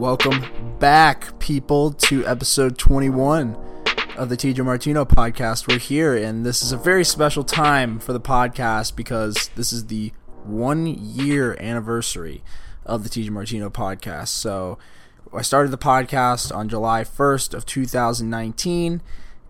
Welcome 0.00 0.78
back, 0.78 1.38
people, 1.40 1.92
to 1.92 2.26
episode 2.26 2.78
21 2.78 3.54
of 4.16 4.30
the 4.30 4.36
TJ 4.36 4.64
Martino 4.64 5.04
podcast. 5.04 5.68
We're 5.68 5.78
here, 5.78 6.16
and 6.16 6.42
this 6.46 6.62
is 6.62 6.72
a 6.72 6.78
very 6.78 7.04
special 7.04 7.44
time 7.44 7.98
for 7.98 8.14
the 8.14 8.20
podcast 8.20 8.96
because 8.96 9.50
this 9.56 9.74
is 9.74 9.88
the 9.88 10.14
one 10.42 10.86
year 10.86 11.54
anniversary 11.60 12.42
of 12.86 13.04
the 13.04 13.10
TJ 13.10 13.28
Martino 13.28 13.68
podcast. 13.68 14.28
So 14.28 14.78
I 15.34 15.42
started 15.42 15.70
the 15.70 15.76
podcast 15.76 16.50
on 16.56 16.70
July 16.70 17.04
1st 17.04 17.52
of 17.52 17.66
2019, 17.66 19.02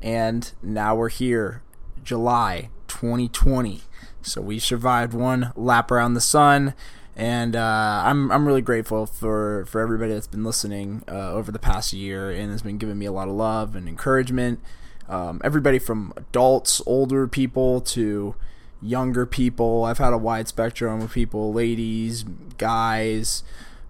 and 0.03 0.53
now 0.65 0.97
we're 0.97 1.11
here, 1.11 1.63
July 2.03 2.71
2020. 2.89 3.83
So 4.23 4.41
we 4.41 4.59
survived 4.59 5.15
one 5.15 5.53
lap 5.55 5.93
around 5.93 6.15
the 6.15 6.21
sun 6.21 6.75
and 7.17 7.57
uh, 7.57 8.03
I'm 8.05 8.31
I'm 8.31 8.47
really 8.47 8.63
grateful 8.63 9.07
for 9.07 9.65
for 9.67 9.81
everybody 9.81 10.13
that's 10.13 10.27
been 10.27 10.45
listening 10.45 11.03
uh, 11.09 11.33
over 11.33 11.51
the 11.53 11.59
past 11.59 11.93
year 11.93 12.31
and 12.31 12.51
has 12.51 12.63
been 12.63 12.79
giving 12.79 12.99
me 12.99 13.07
a 13.07 13.13
lot 13.13 13.29
of 13.29 13.35
love 13.35 13.75
and 13.75 13.89
encouragement. 13.89 14.61
Um, 15.09 15.41
everybody 15.43 15.79
from 15.79 16.13
adults, 16.17 16.81
older 16.87 17.27
people 17.27 17.81
to 17.83 18.37
younger 18.81 19.27
people. 19.27 19.85
I've 19.85 19.99
had 19.99 20.13
a 20.13 20.19
wide 20.19 20.49
spectrum 20.49 21.03
of 21.03 21.13
people, 21.13 21.53
ladies, 21.53 22.25
guys. 22.59 23.43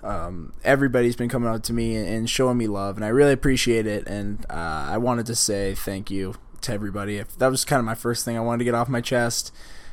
Um, 0.02 0.55
everybody's 0.64 1.14
been 1.14 1.28
coming 1.28 1.50
up 1.50 1.62
to 1.64 1.75
me 1.75 1.97
and 1.97 2.28
showing 2.28 2.56
me 2.56 2.66
love, 2.66 2.97
and 2.97 3.05
I 3.05 3.09
really 3.09 3.33
appreciate 3.33 3.87
it. 3.87 4.06
And 4.06 4.47
uh, 4.48 4.89
I 4.89 4.97
wanted 4.97 5.27
to 5.27 5.34
say 5.34 5.75
thank 5.75 6.11
you 6.11 6.37
to 6.62 6.72
everybody. 6.72 7.19
If 7.19 7.37
that 7.37 7.50
was 7.50 7.64
kind 7.64 7.78
of 7.78 7.84
my 7.84 7.94
first 7.94 8.25
thing 8.25 8.37
I 8.37 8.41
wanted 8.41 8.59
to 8.59 8.64
get 8.64 8.75
off 8.75 8.89
my 8.89 9.03
chest. 9.03 9.53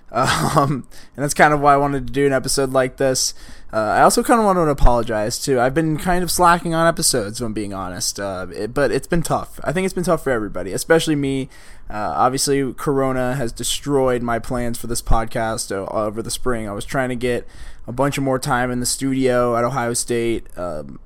Um, 0.10 0.88
and 1.16 1.24
that's 1.24 1.34
kind 1.34 1.54
of 1.54 1.60
why 1.60 1.74
I 1.74 1.78
wanted 1.78 2.08
to 2.08 2.14
do 2.14 2.26
an 2.26 2.34
episode 2.34 2.72
like 2.72 2.98
this. 2.98 3.34
Uh, 3.74 3.78
I 3.78 4.02
also 4.02 4.24
kind 4.24 4.40
of 4.40 4.46
want 4.46 4.58
to 4.58 4.62
apologize 4.70 5.38
too. 5.40 5.60
I've 5.60 5.74
been 5.74 5.98
kind 5.98 6.24
of 6.24 6.32
slacking 6.32 6.74
on 6.74 6.88
episodes, 6.88 7.42
if 7.42 7.46
I'm 7.46 7.54
being 7.54 7.74
honest. 7.74 8.20
Uh, 8.20 8.48
it, 8.54 8.74
but 8.74 8.92
it's 8.92 9.08
been 9.08 9.22
tough. 9.22 9.60
I 9.64 9.74
think 9.74 9.86
it's 9.86 9.94
been 9.94 10.06
tough 10.06 10.24
for 10.24 10.32
everybody, 10.32 10.72
especially 10.72 11.16
me. 11.16 11.50
Uh, 11.90 12.14
obviously, 12.16 12.74
Corona 12.74 13.36
has 13.36 13.52
destroyed 13.52 14.22
my 14.22 14.40
plans 14.40 14.78
for 14.78 14.88
this 14.88 15.02
podcast 15.02 15.72
uh, 15.72 15.86
over 15.92 16.22
the 16.22 16.32
spring. 16.32 16.68
I 16.68 16.72
was 16.72 16.86
trying 16.86 17.10
to 17.10 17.16
get 17.16 17.46
a 17.86 17.92
bunch 17.92 18.18
of 18.18 18.24
more 18.24 18.40
time 18.40 18.72
in 18.72 18.80
the 18.80 18.86
studio 18.86 19.58
at 19.58 19.64
Ohio 19.64 19.94
State. 19.94 20.48
Um, 20.58 21.00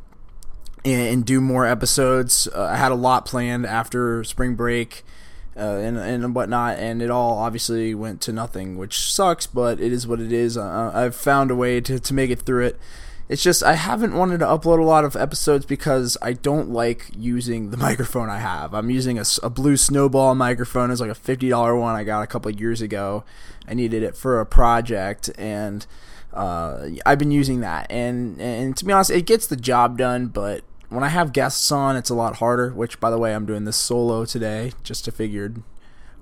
and, 0.84 1.14
and, 1.14 1.26
do 1.26 1.40
more 1.40 1.64
episodes. 1.64 2.48
Uh, 2.48 2.64
I 2.64 2.76
had 2.76 2.92
a 2.92 2.96
lot 2.96 3.26
planned 3.26 3.68
after 3.68 4.24
spring 4.24 4.56
break 4.56 5.04
uh, 5.56 5.60
and 5.60 5.98
and 5.98 6.34
whatnot, 6.34 6.78
and 6.78 7.02
it 7.02 7.10
all 7.10 7.38
obviously 7.38 7.94
went 7.94 8.22
to 8.22 8.32
nothing, 8.32 8.78
which 8.78 9.12
sucks. 9.12 9.48
But 9.48 9.80
it 9.80 9.92
is 9.92 10.08
what 10.08 10.20
it 10.20 10.32
is. 10.32 10.58
Uh, 10.58 10.92
I've 10.94 11.16
found 11.16 11.52
a 11.52 11.56
way 11.56 11.82
to 11.82 12.00
to 12.00 12.14
make 12.14 12.30
it 12.30 12.42
through 12.42 12.66
it. 12.66 12.80
It's 13.28 13.44
just 13.44 13.64
I 13.64 13.74
haven't 13.74 14.14
wanted 14.14 14.40
to 14.40 14.46
upload 14.46 14.80
a 14.80 14.84
lot 14.84 15.06
of 15.06 15.16
episodes 15.16 15.66
because 15.66 16.18
I 16.22 16.34
don't 16.34 16.70
like 16.70 17.08
using 17.16 17.72
the 17.72 17.78
microphone 17.88 18.30
I 18.30 18.40
have. 18.40 18.74
I'm 18.74 18.90
using 18.90 19.20
a, 19.20 19.24
a 19.44 19.50
blue 19.50 19.78
snowball 19.78 20.36
microphone. 20.36 20.92
It's 20.92 21.02
like 21.02 21.10
a 21.10 21.16
fifty 21.16 21.50
dollar 21.50 21.76
one 21.76 21.96
I 21.96 22.04
got 22.04 22.22
a 22.22 22.28
couple 22.28 22.52
years 22.52 22.82
ago. 22.82 23.24
I 23.68 23.74
needed 23.74 24.04
it 24.04 24.16
for 24.16 24.40
a 24.40 24.46
project 24.46 25.30
and. 25.38 25.86
Uh, 26.34 26.92
I've 27.06 27.20
been 27.20 27.32
using 27.32 27.60
that, 27.60 27.92
and 27.92 28.40
and 28.40 28.78
to 28.78 28.86
be 28.86 28.94
honest, 28.94 29.12
it 29.12 29.26
gets 29.26 29.48
the 29.48 29.58
job 29.58 29.98
done. 29.98 30.28
But 30.28 30.64
when 30.92 31.04
I 31.04 31.10
have 31.10 31.34
guests 31.34 31.72
on, 31.72 31.96
it's 31.96 32.10
a 32.10 32.16
lot 32.16 32.38
harder. 32.38 32.72
Which, 32.72 33.00
by 33.00 33.10
the 33.10 33.18
way, 33.18 33.34
I'm 33.34 33.46
doing 33.46 33.66
this 33.66 33.78
solo 33.78 34.26
today. 34.26 34.74
Just 34.84 35.06
to 35.06 35.12
figured, 35.12 35.64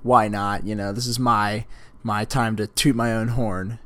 why 0.03 0.27
not? 0.27 0.65
You 0.65 0.75
know, 0.75 0.93
this 0.93 1.07
is 1.07 1.19
my 1.19 1.65
my 2.03 2.23
time 2.23 2.55
to 2.57 2.67
toot 2.67 2.95
my 2.95 3.13
own 3.13 3.29
horn. 3.29 3.79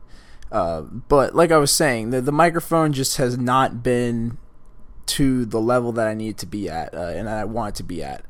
Uh, 0.52 0.82
but 0.82 1.34
like 1.34 1.52
I 1.52 1.58
was 1.58 1.72
saying, 1.72 2.12
the 2.12 2.22
the 2.22 2.32
microphone 2.32 2.94
just 2.94 3.18
has 3.18 3.38
not 3.38 3.82
been 3.82 4.38
to 5.06 5.46
the 5.46 5.60
level 5.60 5.92
that 5.94 6.08
I 6.08 6.14
need 6.14 6.38
to 6.40 6.46
be 6.46 6.70
at, 6.70 6.94
uh, 6.94 7.08
and 7.08 7.30
I 7.30 7.46
want 7.46 7.76
it 7.76 7.78
to 7.78 7.84
be 7.84 8.04
at. 8.04 8.26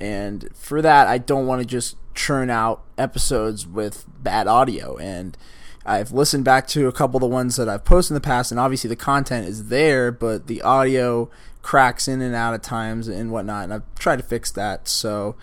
And 0.00 0.48
for 0.54 0.80
that, 0.82 1.08
I 1.08 1.18
don't 1.18 1.46
want 1.46 1.60
to 1.60 1.66
just 1.66 1.96
churn 2.14 2.50
out 2.50 2.84
episodes 2.96 3.66
with 3.66 4.04
bad 4.22 4.46
audio. 4.46 4.96
And 4.96 5.36
I've 5.84 6.12
listened 6.12 6.44
back 6.44 6.66
to 6.68 6.86
a 6.86 6.92
couple 6.92 7.16
of 7.16 7.22
the 7.22 7.28
ones 7.28 7.56
that 7.56 7.68
I've 7.68 7.84
posted 7.84 8.12
in 8.12 8.14
the 8.14 8.20
past, 8.20 8.50
and 8.50 8.60
obviously 8.60 8.88
the 8.88 8.96
content 8.96 9.48
is 9.48 9.68
there, 9.68 10.12
but 10.12 10.46
the 10.46 10.60
audio 10.62 11.30
cracks 11.62 12.08
in 12.08 12.20
and 12.20 12.34
out 12.34 12.54
at 12.54 12.62
times 12.62 13.08
and 13.08 13.30
whatnot, 13.30 13.64
and 13.64 13.74
I've 13.74 13.94
tried 13.98 14.16
to 14.16 14.22
fix 14.22 14.50
that. 14.52 14.88
So 14.88 15.36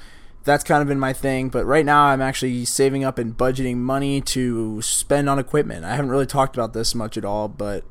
that's 0.44 0.64
kind 0.64 0.82
of 0.82 0.88
been 0.88 1.00
my 1.00 1.14
thing. 1.14 1.50
But 1.50 1.66
right 1.66 1.86
now, 1.86 2.06
I'm 2.06 2.22
actually 2.22 2.66
saving 2.66 3.04
up 3.04 3.18
and 3.18 3.36
budgeting 3.36 3.78
money 3.78 4.22
to 4.22 4.82
spend 4.82 5.30
on 5.30 5.40
equipment. 5.40 5.86
I 5.86 5.96
haven't 5.96 6.12
really 6.12 6.26
talked 6.26 6.56
about 6.56 6.74
this 6.74 6.96
much 6.96 7.18
at 7.18 7.26
all, 7.26 7.48
but 7.48 7.84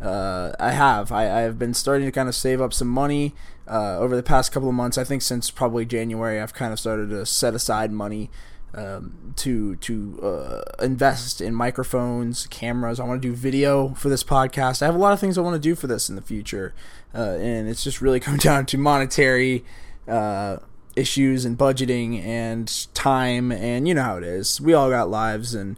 uh, 0.00 0.52
I 0.60 0.72
have. 0.72 1.10
I, 1.10 1.24
have 1.40 1.58
been 1.58 1.74
starting 1.74 2.06
to 2.06 2.12
kind 2.12 2.28
of 2.28 2.34
save 2.34 2.60
up 2.60 2.72
some 2.72 2.88
money 2.88 3.34
uh, 3.66 3.98
over 3.98 4.16
the 4.16 4.22
past 4.22 4.52
couple 4.52 4.68
of 4.68 4.74
months. 4.74 4.98
I 4.98 5.04
think 5.04 5.22
since 5.22 5.50
probably 5.50 5.86
January, 5.86 6.40
I've 6.40 6.54
kind 6.54 6.72
of 6.72 6.78
started 6.78 7.10
to 7.10 7.24
set 7.24 7.54
aside 7.54 7.90
money 7.90 8.30
um, 8.74 9.34
to 9.36 9.76
to 9.76 10.20
uh, 10.22 10.84
invest 10.84 11.40
in 11.40 11.54
microphones, 11.54 12.46
cameras. 12.48 12.98
I 12.98 13.04
want 13.04 13.22
to 13.22 13.28
do 13.28 13.34
video 13.34 13.90
for 13.94 14.08
this 14.08 14.24
podcast. 14.24 14.82
I 14.82 14.86
have 14.86 14.94
a 14.94 14.98
lot 14.98 15.12
of 15.12 15.20
things 15.20 15.38
I 15.38 15.42
want 15.42 15.54
to 15.54 15.60
do 15.60 15.74
for 15.74 15.86
this 15.86 16.08
in 16.08 16.16
the 16.16 16.22
future, 16.22 16.74
uh, 17.14 17.36
and 17.38 17.68
it's 17.68 17.84
just 17.84 18.00
really 18.00 18.20
come 18.28 18.36
down 18.36 18.66
to 18.66 18.78
monetary 18.78 19.64
uh, 20.08 20.58
issues 20.96 21.44
and 21.44 21.56
budgeting 21.56 22.22
and 22.24 22.86
time, 22.94 23.52
and 23.52 23.86
you 23.88 23.94
know 23.94 24.02
how 24.02 24.16
it 24.16 24.24
is. 24.24 24.60
We 24.60 24.74
all 24.74 24.90
got 24.90 25.08
lives, 25.08 25.54
and 25.54 25.76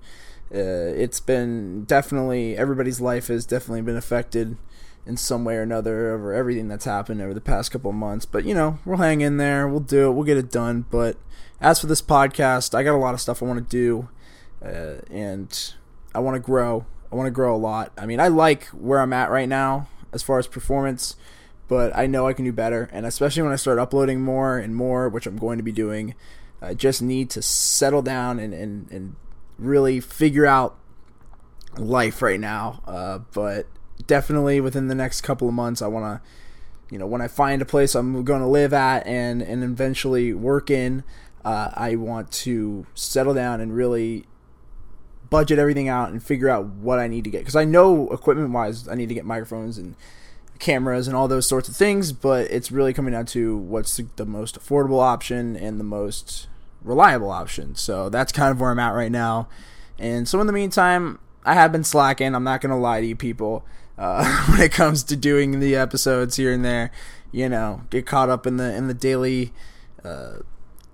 uh, 0.55 0.95
it's 0.97 1.21
been 1.21 1.85
definitely 1.85 2.57
everybody's 2.57 3.01
life 3.01 3.29
has 3.29 3.45
definitely 3.45 3.83
been 3.83 3.97
affected 3.97 4.57
in 5.05 5.17
some 5.17 5.45
way 5.45 5.57
or 5.57 5.63
another 5.63 6.13
over 6.13 6.33
everything 6.33 6.67
that's 6.67 6.85
happened 6.85 7.23
over 7.23 7.33
the 7.33 7.41
past 7.41 7.71
couple 7.71 7.91
of 7.91 7.97
months. 7.97 8.27
But 8.27 8.45
you 8.45 8.55
know, 8.55 8.79
we'll 8.85 8.99
hang 8.99 9.21
in 9.21 9.37
there. 9.37 9.69
We'll 9.69 9.81
do 9.81 10.09
it. 10.09 10.13
We'll 10.13 10.25
get 10.25 10.37
it 10.37 10.51
done. 10.51 10.87
But 10.91 11.17
as 11.61 11.81
for 11.81 11.87
this 11.87 12.03
podcast, 12.03 12.75
I 12.75 12.83
got 12.83 12.95
a 12.95 12.99
lot 12.99 13.15
of 13.15 13.21
stuff 13.21 13.43
I 13.43 13.47
want 13.47 13.69
to 13.69 13.77
do, 13.77 14.09
uh, 14.65 15.03
and 15.11 15.75
I 16.15 16.19
want 16.21 16.35
to 16.35 16.41
grow. 16.41 16.87
I 17.13 17.15
want 17.15 17.29
to 17.29 17.33
grow 17.33 17.55
a 17.55 17.57
lot. 17.57 17.93
I 17.97 18.05
mean, 18.05 18.19
I 18.19 18.29
like 18.29 18.65
where 18.67 19.01
I'm 19.01 19.13
at 19.13 19.31
right 19.31 19.49
now 19.49 19.87
as 20.13 20.23
far 20.23 20.39
as 20.39 20.47
performance, 20.47 21.17
but 21.69 21.95
I 21.97 22.07
know 22.07 22.27
I 22.27 22.33
can 22.33 22.45
do 22.45 22.53
better. 22.53 22.89
And 22.93 23.07
especially 23.07 23.43
when 23.43 23.53
I 23.53 23.57
start 23.57 23.79
uploading 23.79 24.21
more 24.21 24.59
and 24.59 24.75
more, 24.75 25.09
which 25.09 25.27
I'm 25.27 25.37
going 25.37 25.59
to 25.59 25.65
be 25.65 25.73
doing, 25.73 26.15
I 26.61 26.75
just 26.75 27.03
need 27.03 27.31
to 27.31 27.43
settle 27.43 28.03
down 28.03 28.39
and, 28.39 28.55
and, 28.55 28.91
and 28.91 29.17
really 29.59 30.01
figure 30.01 30.47
out 30.47 30.77
life 31.77 32.23
right 32.23 32.41
now. 32.41 32.83
Uh, 32.87 33.19
but 33.33 33.67
definitely 34.07 34.61
within 34.61 34.89
the 34.89 34.95
next 34.95 35.23
couple 35.23 35.49
of 35.49 35.55
months, 35.55 35.83
I 35.83 35.87
want 35.87 36.23
to, 36.23 36.29
you 36.91 36.99
know, 36.99 37.07
when 37.07 37.21
I 37.21 37.29
find 37.29 37.61
a 37.61 37.67
place 37.67 37.95
I'm 37.95 38.25
going 38.25 38.41
to 38.41 38.47
live 38.47 38.73
at 38.73 39.07
and, 39.07 39.43
and 39.43 39.65
eventually 39.65 40.33
work 40.33 40.71
in, 40.71 41.05
uh, 41.45 41.71
I 41.75 41.97
want 41.97 42.31
to 42.33 42.87
settle 42.95 43.35
down 43.35 43.61
and 43.61 43.75
really 43.75 44.27
budget 45.31 45.59
everything 45.59 45.89
out 45.89 46.11
and 46.11 46.23
figure 46.23 46.49
out 46.49 46.67
what 46.67 46.99
I 46.99 47.09
need 47.09 47.25
to 47.25 47.31
get. 47.31 47.39
Because 47.39 47.57
I 47.57 47.65
know 47.65 48.09
equipment 48.11 48.51
wise, 48.51 48.89
I 48.89 48.95
need 48.95 49.09
to 49.09 49.15
get 49.15 49.25
microphones 49.25 49.79
and 49.79 49.95
cameras 50.59 51.07
and 51.07 51.17
all 51.17 51.29
those 51.29 51.47
sorts 51.47 51.69
of 51.69 51.77
things, 51.77 52.13
but 52.13 52.51
it's 52.51 52.73
really 52.73 52.93
coming 52.93 53.13
down 53.13 53.27
to 53.27 53.57
what's 53.57 54.01
the 54.17 54.27
most 54.27 54.59
affordable 54.59 55.03
option 55.03 55.57
and 55.57 55.79
the 55.79 55.85
most 55.85 56.49
reliable 56.83 57.31
option. 57.31 57.75
So 57.75 58.09
that's 58.09 58.33
kind 58.33 58.51
of 58.51 58.61
where 58.61 58.71
I'm 58.71 58.79
at 58.79 58.91
right 58.91 59.13
now. 59.13 59.49
And 59.99 60.29
so 60.29 60.41
in 60.41 60.47
the 60.47 60.53
meantime, 60.53 61.19
I 61.45 61.55
have 61.55 61.73
been 61.73 61.85
slacking. 61.85 62.35
I'm 62.35 62.45
not 62.45 62.61
to 62.61 62.75
lie 62.75 63.01
to 63.01 63.07
you 63.07 63.17
people. 63.17 63.65
Uh, 63.99 64.45
when 64.51 64.61
it 64.61 64.73
comes 64.73 65.03
to 65.05 65.17
doing 65.17 65.61
the 65.61 65.77
episodes 65.77 66.37
here 66.37 66.53
and 66.53 66.65
there, 66.65 66.91
you 67.33 67.49
know, 67.49 67.83
get 67.91 68.07
caught 68.07 68.29
up 68.29 68.47
in 68.47 68.57
the 68.57 68.75
in 68.75 68.89
the 68.89 68.95
daily 68.95 69.53
uh, 70.05 70.39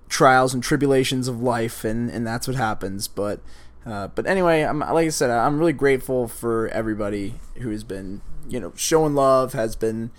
trials 0.09 0.53
and 0.53 0.63
tribulations 0.63 1.27
of 1.27 1.41
life, 1.41 1.83
and 1.83 2.09
and 2.09 2.25
that's 2.25 2.47
what 2.47 2.55
happens. 2.55 3.07
But 3.07 3.41
uh, 3.85 4.07
but 4.07 4.25
anyway, 4.27 4.61
I'm 4.61 4.79
like 4.79 5.05
I 5.05 5.09
said, 5.09 5.29
I'm 5.29 5.59
really 5.59 5.73
grateful 5.73 6.27
for 6.27 6.67
everybody 6.69 7.35
who 7.55 7.69
has 7.71 7.83
been 7.83 8.21
you 8.47 8.59
know 8.59 8.73
showing 8.75 9.15
love, 9.15 9.53
has 9.53 9.75
been 9.75 10.11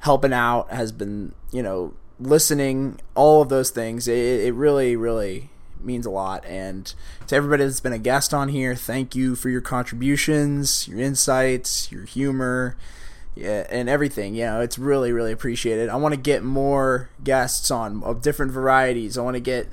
helping 0.00 0.32
out, 0.32 0.70
has 0.70 0.92
been 0.92 1.34
you 1.52 1.62
know 1.62 1.94
listening, 2.18 3.00
all 3.14 3.42
of 3.42 3.48
those 3.48 3.70
things. 3.70 4.08
It, 4.08 4.46
it 4.46 4.54
really 4.54 4.96
really 4.96 5.50
means 5.82 6.06
a 6.06 6.10
lot. 6.10 6.44
And 6.44 6.92
to 7.26 7.36
everybody 7.36 7.64
that's 7.64 7.80
been 7.80 7.92
a 7.92 7.98
guest 7.98 8.34
on 8.34 8.48
here, 8.48 8.74
thank 8.74 9.14
you 9.14 9.34
for 9.34 9.48
your 9.48 9.60
contributions, 9.60 10.86
your 10.88 11.00
insights, 11.00 11.90
your 11.90 12.04
humor 12.04 12.76
yeah, 13.34 13.66
and 13.70 13.88
everything. 13.88 14.34
You 14.34 14.46
know, 14.46 14.60
it's 14.60 14.78
really, 14.78 15.12
really 15.12 15.32
appreciated. 15.32 15.88
I 15.88 15.96
want 15.96 16.14
to 16.14 16.20
get 16.20 16.42
more 16.42 17.10
guests 17.22 17.70
on 17.70 18.02
of 18.02 18.22
different 18.22 18.52
varieties. 18.52 19.16
I 19.16 19.22
want 19.22 19.36
to 19.36 19.40
get 19.40 19.68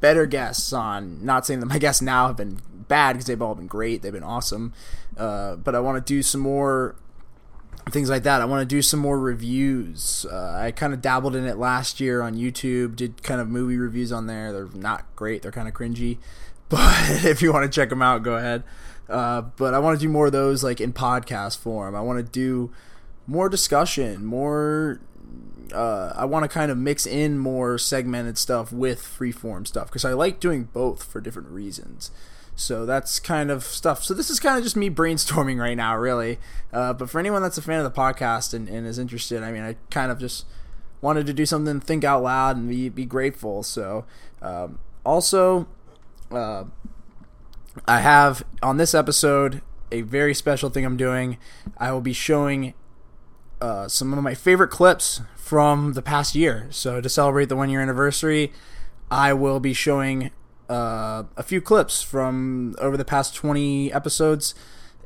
better 0.00 0.26
guests 0.26 0.72
on. 0.72 1.24
Not 1.24 1.46
saying 1.46 1.60
that 1.60 1.66
my 1.66 1.78
guests 1.80 2.02
now 2.02 2.28
have 2.28 2.36
been 2.36 2.60
bad 2.88 3.12
because 3.14 3.26
they've 3.26 3.40
all 3.40 3.54
been 3.54 3.66
great. 3.66 4.02
They've 4.02 4.12
been 4.12 4.22
awesome. 4.22 4.72
Uh, 5.16 5.56
but 5.56 5.74
I 5.74 5.80
want 5.80 6.04
to 6.04 6.12
do 6.12 6.22
some 6.22 6.40
more 6.40 6.96
things 7.90 8.10
like 8.10 8.22
that. 8.24 8.40
I 8.40 8.44
want 8.44 8.68
to 8.68 8.74
do 8.74 8.82
some 8.82 9.00
more 9.00 9.18
reviews. 9.18 10.26
Uh, 10.30 10.58
I 10.60 10.72
kind 10.72 10.92
of 10.92 11.00
dabbled 11.00 11.34
in 11.34 11.46
it 11.46 11.58
last 11.58 12.00
year 12.00 12.20
on 12.20 12.34
YouTube. 12.34 12.96
Did 12.96 13.22
kind 13.22 13.40
of 13.40 13.48
movie 13.48 13.78
reviews 13.78 14.12
on 14.12 14.26
there. 14.26 14.52
They're 14.52 14.68
not 14.74 15.04
great. 15.16 15.42
They're 15.42 15.52
kind 15.52 15.68
of 15.68 15.74
cringy. 15.74 16.18
But 16.70 17.24
if 17.24 17.40
you 17.40 17.50
want 17.50 17.64
to 17.64 17.74
check 17.74 17.88
them 17.88 18.02
out, 18.02 18.22
go 18.22 18.36
ahead. 18.36 18.62
Uh, 19.08 19.40
but 19.40 19.72
I 19.72 19.78
want 19.78 19.98
to 19.98 20.04
do 20.04 20.10
more 20.10 20.26
of 20.26 20.32
those 20.32 20.62
like 20.62 20.82
in 20.82 20.92
podcast 20.92 21.56
form. 21.56 21.94
I 21.94 22.02
want 22.02 22.18
to 22.18 22.22
do 22.22 22.70
more 23.26 23.48
discussion, 23.48 24.22
more 24.22 25.00
uh, 25.72 26.12
I 26.14 26.24
want 26.24 26.44
to 26.44 26.48
kind 26.48 26.70
of 26.70 26.78
mix 26.78 27.06
in 27.06 27.38
more 27.38 27.78
segmented 27.78 28.38
stuff 28.38 28.72
with 28.72 29.00
freeform 29.00 29.66
stuff 29.66 29.88
because 29.88 30.04
I 30.04 30.12
like 30.12 30.40
doing 30.40 30.64
both 30.64 31.04
for 31.04 31.20
different 31.20 31.48
reasons. 31.48 32.10
So 32.58 32.84
that's 32.84 33.20
kind 33.20 33.52
of 33.52 33.62
stuff. 33.62 34.02
So 34.02 34.14
this 34.14 34.30
is 34.30 34.40
kind 34.40 34.58
of 34.58 34.64
just 34.64 34.74
me 34.74 34.90
brainstorming 34.90 35.60
right 35.60 35.76
now, 35.76 35.96
really. 35.96 36.38
Uh, 36.72 36.92
but 36.92 37.08
for 37.08 37.20
anyone 37.20 37.40
that's 37.40 37.56
a 37.56 37.62
fan 37.62 37.78
of 37.78 37.84
the 37.84 37.96
podcast 37.96 38.52
and, 38.52 38.68
and 38.68 38.84
is 38.84 38.98
interested, 38.98 39.44
I 39.44 39.52
mean, 39.52 39.62
I 39.62 39.76
kind 39.90 40.10
of 40.10 40.18
just 40.18 40.44
wanted 41.00 41.24
to 41.28 41.32
do 41.32 41.46
something, 41.46 41.78
think 41.78 42.02
out 42.02 42.24
loud, 42.24 42.56
and 42.56 42.68
be 42.68 42.88
be 42.88 43.04
grateful. 43.04 43.62
So 43.62 44.04
um, 44.42 44.80
also, 45.06 45.68
uh, 46.32 46.64
I 47.86 48.00
have 48.00 48.44
on 48.60 48.76
this 48.76 48.92
episode 48.92 49.62
a 49.92 50.00
very 50.02 50.34
special 50.34 50.68
thing 50.68 50.84
I'm 50.84 50.96
doing. 50.96 51.38
I 51.76 51.92
will 51.92 52.00
be 52.00 52.12
showing 52.12 52.74
uh, 53.60 53.86
some 53.86 54.12
of 54.12 54.22
my 54.22 54.34
favorite 54.34 54.70
clips 54.70 55.20
from 55.36 55.92
the 55.92 56.02
past 56.02 56.34
year. 56.34 56.66
So 56.70 57.00
to 57.00 57.08
celebrate 57.08 57.48
the 57.48 57.56
one 57.56 57.70
year 57.70 57.80
anniversary, 57.80 58.52
I 59.12 59.32
will 59.32 59.60
be 59.60 59.72
showing 59.72 60.32
uh, 60.68 61.24
a 61.36 61.42
few 61.42 61.60
clips 61.60 62.02
from 62.02 62.74
over 62.78 62.96
the 62.96 63.04
past 63.04 63.34
20 63.34 63.92
episodes 63.92 64.54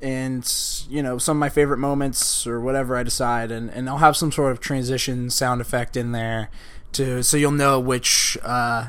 and 0.00 0.53
you 0.88 1.03
know 1.03 1.17
some 1.17 1.37
of 1.37 1.41
my 1.41 1.49
favorite 1.49 1.79
moments 1.79 2.47
or 2.47 2.61
whatever 2.61 2.97
I 2.97 3.05
decide 3.05 3.53
and, 3.53 3.70
and 3.70 3.88
I'll 3.88 3.99
have 3.99 4.17
some 4.17 4.32
sort 4.32 4.50
of 4.50 4.61
transition 4.61 5.31
sound 5.31 5.61
effect 5.61 5.97
in 5.97 6.12
there 6.12 6.50
to 6.93 7.23
so 7.23 7.37
you'll 7.37 7.53
know 7.53 7.79
which 7.79 8.37
uh, 8.43 8.88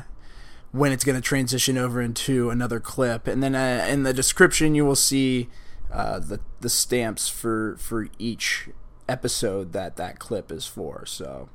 when 0.72 0.90
it's 0.90 1.04
going 1.04 1.14
to 1.14 1.22
transition 1.22 1.78
over 1.78 2.02
into 2.02 2.50
another 2.50 2.80
clip 2.80 3.28
and 3.28 3.42
then 3.42 3.54
uh, 3.54 3.86
in 3.88 4.02
the 4.02 4.12
description 4.12 4.74
you 4.74 4.84
will 4.84 4.96
see 4.96 5.48
uh, 5.92 6.18
the 6.18 6.40
the 6.60 6.68
stamps 6.68 7.28
for 7.28 7.76
for 7.78 8.08
each 8.18 8.68
episode 9.08 9.72
that 9.72 9.96
that 9.96 10.18
clip 10.18 10.50
is 10.50 10.66
for. 10.66 11.04
So, 11.06 11.48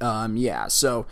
um, 0.00 0.36
yeah. 0.36 0.68
So, 0.68 1.06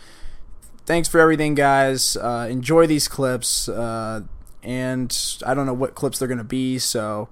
thanks 0.89 1.07
for 1.07 1.19
everything, 1.19 1.53
guys. 1.53 2.17
Uh, 2.17 2.47
enjoy 2.49 2.87
these 2.87 3.07
clips. 3.07 3.69
Uh, 3.69 4.21
and 4.63 5.15
I 5.45 5.53
don't 5.53 5.67
know 5.67 5.73
what 5.73 5.93
clips 5.93 6.17
they're 6.17 6.27
gonna 6.27 6.43
be, 6.43 6.79
so 6.79 7.29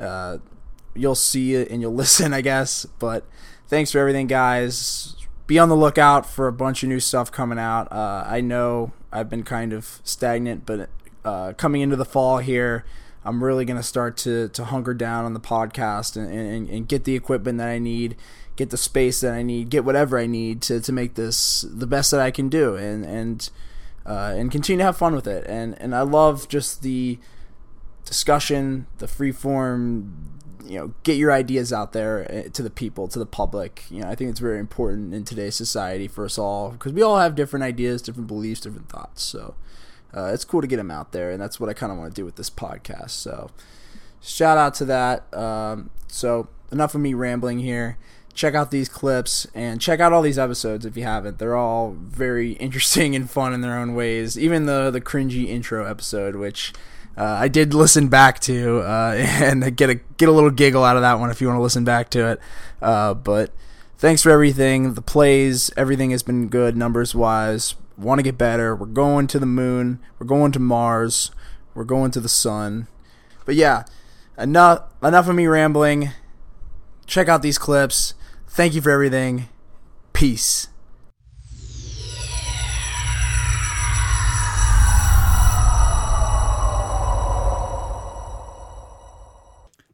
uh, 0.00 0.38
you'll 0.94 1.14
see 1.14 1.54
it 1.54 1.70
and 1.70 1.80
you'll 1.80 1.94
listen, 2.04 2.34
I 2.34 2.40
guess. 2.40 2.86
But 2.98 3.24
thanks 3.68 3.92
for 3.92 4.00
everything, 4.00 4.26
guys. 4.26 5.14
Be 5.46 5.60
on 5.60 5.68
the 5.68 5.76
lookout 5.76 6.26
for 6.26 6.48
a 6.48 6.52
bunch 6.52 6.82
of 6.82 6.88
new 6.88 6.98
stuff 6.98 7.30
coming 7.30 7.58
out. 7.58 7.90
Uh, 7.92 8.24
I 8.26 8.40
know 8.40 8.92
I've 9.12 9.30
been 9.30 9.44
kind 9.44 9.72
of 9.72 10.00
stagnant, 10.02 10.66
but 10.66 10.90
uh, 11.24 11.52
coming 11.52 11.82
into 11.82 11.94
the 11.94 12.04
fall 12.04 12.38
here, 12.38 12.84
I'm 13.24 13.44
really 13.44 13.64
going 13.64 13.76
to 13.76 13.82
start 13.82 14.16
to 14.18 14.48
to 14.48 14.64
hunker 14.64 14.92
down 14.92 15.24
on 15.24 15.34
the 15.34 15.40
podcast 15.40 16.16
and, 16.16 16.32
and, 16.32 16.68
and 16.68 16.88
get 16.88 17.04
the 17.04 17.14
equipment 17.14 17.58
that 17.58 17.68
I 17.68 17.78
need, 17.78 18.16
get 18.58 18.70
the 18.70 18.76
space 18.76 19.20
that 19.20 19.32
I 19.32 19.42
need, 19.42 19.70
get 19.70 19.84
whatever 19.84 20.18
I 20.18 20.26
need 20.26 20.60
to, 20.62 20.80
to 20.80 20.92
make 20.92 21.14
this 21.14 21.62
the 21.62 21.86
best 21.86 22.10
that 22.10 22.20
I 22.20 22.30
can 22.30 22.48
do, 22.48 22.74
and 22.74 23.06
and 23.06 23.48
uh, 24.04 24.34
and 24.36 24.50
continue 24.50 24.78
to 24.78 24.84
have 24.84 24.98
fun 24.98 25.14
with 25.14 25.26
it. 25.26 25.46
And 25.46 25.80
and 25.80 25.94
I 25.94 26.02
love 26.02 26.48
just 26.48 26.82
the 26.82 27.18
discussion, 28.04 28.86
the 28.98 29.08
free 29.08 29.32
form. 29.32 30.34
You 30.66 30.78
know, 30.78 30.94
get 31.02 31.16
your 31.16 31.32
ideas 31.32 31.72
out 31.72 31.94
there 31.94 32.30
eh, 32.30 32.48
to 32.52 32.62
the 32.62 32.68
people, 32.68 33.08
to 33.08 33.18
the 33.18 33.24
public. 33.24 33.84
You 33.90 34.02
know, 34.02 34.08
I 34.10 34.14
think 34.14 34.28
it's 34.28 34.40
very 34.40 34.58
important 34.58 35.14
in 35.14 35.24
today's 35.24 35.54
society 35.54 36.08
for 36.08 36.26
us 36.26 36.36
all 36.36 36.72
because 36.72 36.92
we 36.92 37.00
all 37.00 37.18
have 37.18 37.34
different 37.34 37.62
ideas, 37.62 38.02
different 38.02 38.26
beliefs, 38.26 38.60
different 38.60 38.90
thoughts. 38.90 39.22
So, 39.22 39.54
uh, 40.14 40.30
it's 40.34 40.44
cool 40.44 40.60
to 40.60 40.66
get 40.66 40.76
them 40.76 40.90
out 40.90 41.12
there, 41.12 41.30
and 41.30 41.40
that's 41.40 41.58
what 41.58 41.70
I 41.70 41.72
kind 41.72 41.90
of 41.90 41.96
want 41.96 42.14
to 42.14 42.20
do 42.20 42.26
with 42.26 42.36
this 42.36 42.50
podcast. 42.50 43.10
So, 43.10 43.50
shout 44.20 44.58
out 44.58 44.74
to 44.74 44.84
that. 44.84 45.32
Um, 45.32 45.88
so, 46.06 46.48
enough 46.70 46.94
of 46.94 47.00
me 47.00 47.14
rambling 47.14 47.60
here. 47.60 47.96
Check 48.38 48.54
out 48.54 48.70
these 48.70 48.88
clips 48.88 49.48
and 49.52 49.80
check 49.80 49.98
out 49.98 50.12
all 50.12 50.22
these 50.22 50.38
episodes 50.38 50.86
if 50.86 50.96
you 50.96 51.02
haven't. 51.02 51.38
They're 51.38 51.56
all 51.56 51.96
very 51.98 52.52
interesting 52.64 53.16
and 53.16 53.28
fun 53.28 53.52
in 53.52 53.62
their 53.62 53.76
own 53.76 53.94
ways. 53.94 54.38
Even 54.38 54.66
the 54.66 54.90
the 54.90 55.00
cringy 55.00 55.48
intro 55.48 55.84
episode, 55.84 56.36
which 56.36 56.72
uh, 57.16 57.24
I 57.24 57.48
did 57.48 57.74
listen 57.74 58.08
back 58.08 58.38
to, 58.40 58.78
uh, 58.78 59.14
and 59.18 59.76
get 59.76 59.90
a 59.90 59.96
get 59.96 60.28
a 60.28 60.32
little 60.32 60.50
giggle 60.50 60.84
out 60.84 60.96
of 60.96 61.02
that 61.02 61.18
one 61.18 61.30
if 61.30 61.40
you 61.40 61.48
want 61.48 61.58
to 61.58 61.62
listen 61.62 61.84
back 61.84 62.10
to 62.10 62.28
it. 62.28 62.40
Uh, 62.80 63.14
but 63.14 63.50
thanks 63.96 64.22
for 64.22 64.30
everything. 64.30 64.94
The 64.94 65.02
plays, 65.02 65.72
everything 65.76 66.10
has 66.10 66.22
been 66.22 66.48
good 66.48 66.76
numbers 66.76 67.14
wise 67.14 67.74
want 67.98 68.20
to 68.20 68.22
get 68.22 68.38
better. 68.38 68.74
We're 68.74 68.86
going 68.86 69.26
to 69.28 69.38
the 69.38 69.46
moon. 69.46 69.98
We're 70.18 70.26
going 70.26 70.52
to 70.52 70.60
Mars. 70.60 71.30
We're 71.74 71.84
going 71.84 72.10
to 72.12 72.20
the 72.20 72.28
sun. 72.28 72.86
But 73.44 73.56
yeah, 73.56 73.84
enough 74.38 74.84
enough 75.02 75.28
of 75.28 75.34
me 75.34 75.46
rambling. 75.46 76.10
Check 77.06 77.28
out 77.28 77.42
these 77.42 77.58
clips. 77.58 78.14
Thank 78.58 78.74
you 78.74 78.80
for 78.82 78.90
everything. 78.90 79.48
Peace. 80.12 80.66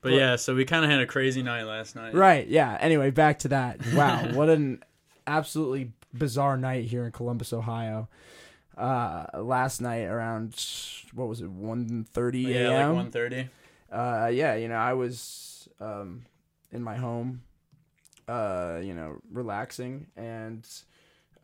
But 0.00 0.12
yeah, 0.12 0.36
so 0.36 0.54
we 0.54 0.64
kind 0.64 0.82
of 0.82 0.90
had 0.90 1.00
a 1.00 1.06
crazy 1.06 1.42
night 1.42 1.64
last 1.64 1.94
night. 1.94 2.14
Right. 2.14 2.48
Yeah. 2.48 2.78
Anyway, 2.80 3.10
back 3.10 3.40
to 3.40 3.48
that. 3.48 3.80
Wow, 3.94 4.30
what 4.32 4.48
an 4.48 4.82
absolutely 5.26 5.92
bizarre 6.14 6.56
night 6.56 6.86
here 6.86 7.04
in 7.04 7.12
Columbus, 7.12 7.52
Ohio. 7.52 8.08
Uh, 8.78 9.26
last 9.42 9.82
night 9.82 10.04
around 10.04 10.54
what 11.12 11.28
was 11.28 11.42
it, 11.42 11.54
1.30 11.54 12.44
Yeah, 12.48 12.60
a.m. 12.70 12.96
like 12.96 13.12
1.30. 13.12 13.48
uh, 13.92 14.28
yeah, 14.28 14.54
you 14.54 14.68
know, 14.68 14.76
I 14.76 14.94
was 14.94 15.68
um, 15.80 16.24
in 16.72 16.82
my 16.82 16.96
home, 16.96 17.42
uh, 18.28 18.80
you 18.82 18.94
know, 18.94 19.20
relaxing, 19.32 20.06
and 20.16 20.66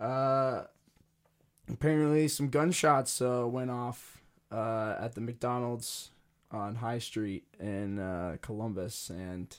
uh, 0.01 0.63
apparently 1.73 2.29
some 2.29 2.49
gunshots 2.49 3.21
uh, 3.21 3.45
went 3.47 3.71
off 3.71 4.21
uh, 4.53 4.97
at 5.01 5.15
the 5.15 5.21
McDonald's 5.21 6.11
on 6.51 6.77
High 6.77 6.99
Street 6.99 7.45
in 7.61 7.99
uh, 7.99 8.37
Columbus, 8.43 9.11
and 9.11 9.55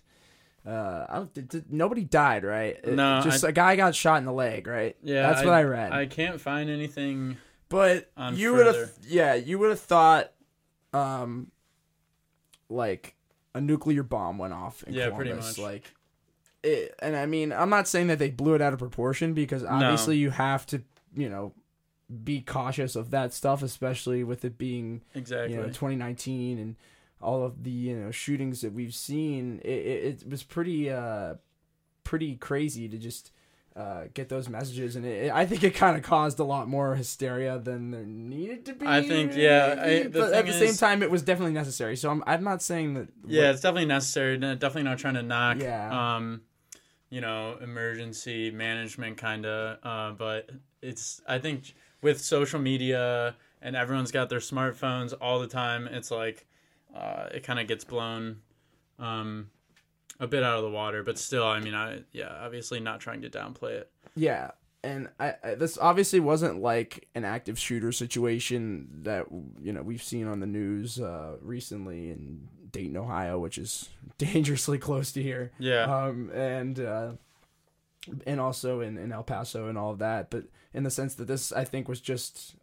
uh, 0.66 1.06
I 1.10 1.16
don't, 1.18 1.34
did, 1.34 1.48
did- 1.48 1.72
nobody 1.74 2.04
died, 2.04 2.44
right? 2.44 2.78
It- 2.84 2.96
No, 2.96 3.22
just 3.24 3.46
I- 3.46 3.50
a 3.50 3.52
guy 3.52 3.76
got 3.76 3.96
shot 3.96 4.18
in 4.18 4.26
the 4.26 4.34
leg, 4.34 4.68
right? 4.68 4.96
Yeah, 5.04 5.24
that's 5.32 5.44
what 5.46 5.54
I 5.54 5.64
read. 5.64 5.92
I 5.92 6.06
can't 6.06 6.40
find 6.42 6.70
anything. 6.70 7.38
But 7.70 8.12
on 8.18 8.36
you 8.36 8.54
would 8.56 8.66
have, 8.68 8.92
yeah, 9.08 9.34
you 9.36 9.58
would 9.60 9.70
have 9.70 9.80
thought, 9.80 10.32
um, 10.92 11.50
like 12.70 13.16
a 13.56 13.62
nuclear 13.62 14.04
bomb 14.04 14.38
went 14.38 14.54
off 14.54 14.84
in 14.84 14.94
Yeah, 14.94 15.06
Columbus. 15.10 15.18
pretty 15.18 15.34
much. 15.42 15.58
Like, 15.58 15.94
it, 16.64 16.94
and 17.00 17.16
I 17.16 17.26
mean, 17.26 17.52
I'm 17.52 17.70
not 17.70 17.88
saying 17.88 18.08
that 18.08 18.20
they 18.20 18.30
blew 18.30 18.54
it 18.54 18.62
out 18.62 18.74
of 18.74 18.80
proportion 18.80 19.34
because 19.34 19.64
obviously 19.64 20.18
you 20.18 20.30
have 20.30 20.66
to, 20.68 20.82
you 21.16 21.30
know, 21.30 21.54
be 22.24 22.42
cautious 22.42 22.96
of 22.96 23.12
that 23.12 23.34
stuff, 23.34 23.64
especially 23.64 24.24
with 24.24 24.44
it 24.46 24.58
being 24.58 25.02
Exactly. 25.16 25.54
you 25.56 25.62
know 25.62 25.68
2019 25.68 26.60
and 26.60 26.76
all 27.22 27.44
of 27.44 27.64
the 27.64 27.70
you 27.72 27.96
know 27.96 28.12
shootings 28.12 28.62
that 28.62 28.74
we've 28.74 28.94
seen. 28.94 29.60
It, 29.64 29.70
it, 29.70 30.22
it 30.24 30.30
was 30.30 30.44
pretty 30.44 30.90
uh 30.90 31.36
pretty 32.04 32.36
crazy 32.36 32.90
to 32.90 32.98
just 32.98 33.32
uh, 33.74 34.04
get 34.14 34.28
those 34.28 34.50
messages, 34.50 34.98
and 34.98 35.06
it, 35.06 35.32
I 35.32 35.46
think 35.46 35.64
it 35.64 35.74
kind 35.74 35.96
of 35.96 36.04
caused 36.04 36.40
a 36.40 36.44
lot 36.44 36.68
more 36.68 36.94
hysteria 36.96 37.58
than 37.58 37.92
there 37.92 38.04
needed 38.06 38.66
to 38.66 38.74
be. 38.74 38.86
I 38.86 39.02
think, 39.02 39.32
yeah, 39.34 39.76
I- 39.82 40.08
but 40.10 40.34
at 40.34 40.46
the 40.46 40.52
same 40.52 40.70
is- 40.72 40.78
time, 40.80 41.02
it 41.02 41.10
was 41.10 41.22
definitely 41.22 41.54
necessary. 41.54 41.96
So 41.96 42.10
I'm 42.12 42.22
I'm 42.28 42.44
not 42.44 42.62
saying 42.62 42.96
that. 42.96 43.08
yeah, 43.26 43.52
it's 43.52 43.62
definitely 43.62 43.86
necessary. 43.86 44.38
Definitely 44.38 44.84
not 44.84 44.98
trying 44.98 45.14
to 45.14 45.24
knock. 45.24 45.58
Yeah. 45.62 46.16
Um, 46.18 46.42
you 47.12 47.22
know, 47.22 47.58
emergency 47.62 48.50
management 48.50 49.18
kind 49.18 49.46
of. 49.46 49.78
Uh, 49.84 50.12
but 50.14 50.50
it's. 50.82 51.22
I 51.28 51.38
think 51.38 51.76
with 52.02 52.20
social 52.20 52.60
media 52.60 53.36
and 53.62 53.76
everyone's 53.76 54.12
got 54.12 54.30
their 54.30 54.40
smartphones 54.40 55.14
all 55.22 55.40
the 55.40 55.48
time. 55.48 55.86
It's 55.88 56.10
like, 56.10 56.48
uh, 56.96 57.28
it 57.32 57.44
kind 57.44 57.60
of 57.60 57.68
gets 57.68 57.84
blown. 57.84 58.38
Um, 58.98 59.52
a 60.20 60.28
bit 60.28 60.44
out 60.44 60.58
of 60.58 60.64
the 60.64 60.70
water, 60.70 61.04
but 61.04 61.18
still, 61.18 61.46
I 61.46 61.60
mean, 61.60 61.74
I 61.74 62.04
yeah, 62.14 62.32
obviously 62.42 62.80
not 62.80 63.00
trying 63.00 63.24
to 63.24 63.30
downplay 63.30 63.72
it. 63.72 63.92
Yeah, 64.16 64.52
and 64.84 65.10
I, 65.20 65.34
I 65.44 65.56
this 65.56 65.78
obviously 65.80 66.20
wasn't 66.20 66.62
like 66.62 67.08
an 67.16 67.26
active 67.26 67.58
shooter 67.58 67.92
situation 67.92 68.88
that 69.02 69.26
you 69.62 69.74
know 69.74 69.82
we've 69.82 70.04
seen 70.04 70.28
on 70.28 70.40
the 70.40 70.46
news 70.46 71.00
uh, 71.00 71.38
recently 71.42 72.12
in 72.12 72.48
Dayton, 72.72 72.98
Ohio, 72.98 73.40
which 73.40 73.58
is 73.58 73.90
dangerously 74.18 74.78
close 74.78 75.12
to 75.14 75.22
here. 75.24 75.52
Yeah, 75.60 75.84
Um, 75.84 76.30
and 76.34 76.80
uh, 76.80 77.12
and 78.26 78.40
also 78.40 78.82
in, 78.82 78.98
in 78.98 79.12
El 79.12 79.24
Paso 79.24 79.68
and 79.68 79.78
all 79.78 79.92
of 79.92 80.00
that, 80.00 80.30
but 80.30 80.46
in 80.74 80.84
the 80.84 80.92
sense 80.92 81.16
that 81.16 81.26
this 81.28 81.52
I 81.52 81.64
think 81.64 81.88
was 81.88 82.02
just 82.02 82.56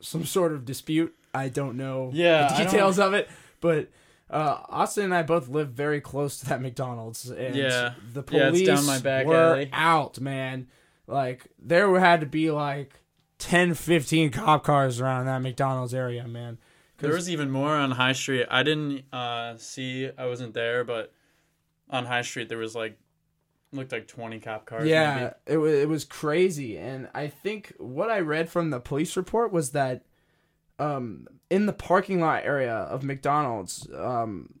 some 0.00 0.24
sort 0.24 0.52
of 0.52 0.64
dispute. 0.64 1.14
I 1.34 1.48
don't 1.48 1.76
know 1.76 2.10
Yeah, 2.12 2.48
the 2.56 2.64
details 2.64 2.98
of 2.98 3.14
it, 3.14 3.28
but. 3.60 3.88
Uh, 4.30 4.60
Austin 4.68 5.04
and 5.04 5.14
I 5.14 5.22
both 5.22 5.48
live 5.48 5.70
very 5.70 6.02
close 6.02 6.38
to 6.40 6.46
that 6.50 6.60
McDonald's, 6.60 7.30
and 7.30 7.56
Yeah. 7.56 7.94
the 8.12 8.22
police 8.22 8.60
it's 8.60 8.66
down 8.68 8.84
my 8.84 8.98
back 8.98 9.24
were 9.24 9.34
alley. 9.34 9.70
out, 9.72 10.20
man. 10.20 10.66
Like 11.06 11.46
there 11.58 11.98
had 11.98 12.20
to 12.20 12.26
be 12.26 12.50
like 12.50 12.92
10, 13.38 13.72
15 13.72 14.30
cop 14.30 14.64
cars 14.64 15.00
around 15.00 15.24
that 15.24 15.38
McDonald's 15.40 15.94
area, 15.94 16.28
man. 16.28 16.58
There 16.98 17.14
was 17.14 17.30
even 17.30 17.50
more 17.50 17.74
on 17.74 17.92
High 17.92 18.12
Street. 18.12 18.46
I 18.50 18.62
didn't 18.62 19.04
uh, 19.12 19.56
see. 19.56 20.10
I 20.16 20.26
wasn't 20.26 20.54
there, 20.54 20.84
but 20.84 21.12
on 21.88 22.06
High 22.06 22.22
Street 22.22 22.48
there 22.48 22.58
was 22.58 22.74
like 22.74 22.98
looked 23.72 23.92
like 23.92 24.06
20 24.06 24.40
cop 24.40 24.66
cars. 24.66 24.88
Yeah, 24.88 25.14
maybe. 25.14 25.34
it 25.46 25.56
was 25.58 25.72
it 25.72 25.88
was 25.88 26.04
crazy, 26.04 26.76
and 26.78 27.08
I 27.14 27.28
think 27.28 27.74
what 27.78 28.10
I 28.10 28.20
read 28.20 28.48
from 28.48 28.70
the 28.70 28.80
police 28.80 29.16
report 29.16 29.52
was 29.52 29.70
that, 29.70 30.04
um, 30.78 31.26
in 31.50 31.66
the 31.66 31.72
parking 31.72 32.20
lot 32.20 32.44
area 32.44 32.74
of 32.74 33.02
McDonald's, 33.02 33.88
um, 33.94 34.54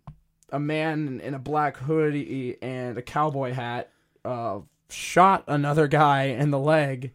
a 0.50 0.60
man 0.60 1.20
in 1.22 1.34
a 1.34 1.38
black 1.38 1.76
hoodie 1.76 2.56
and 2.62 2.96
a 2.96 3.02
cowboy 3.02 3.52
hat, 3.52 3.90
uh, 4.24 4.60
shot 4.90 5.44
another 5.46 5.88
guy 5.88 6.24
in 6.24 6.50
the 6.50 6.58
leg, 6.58 7.12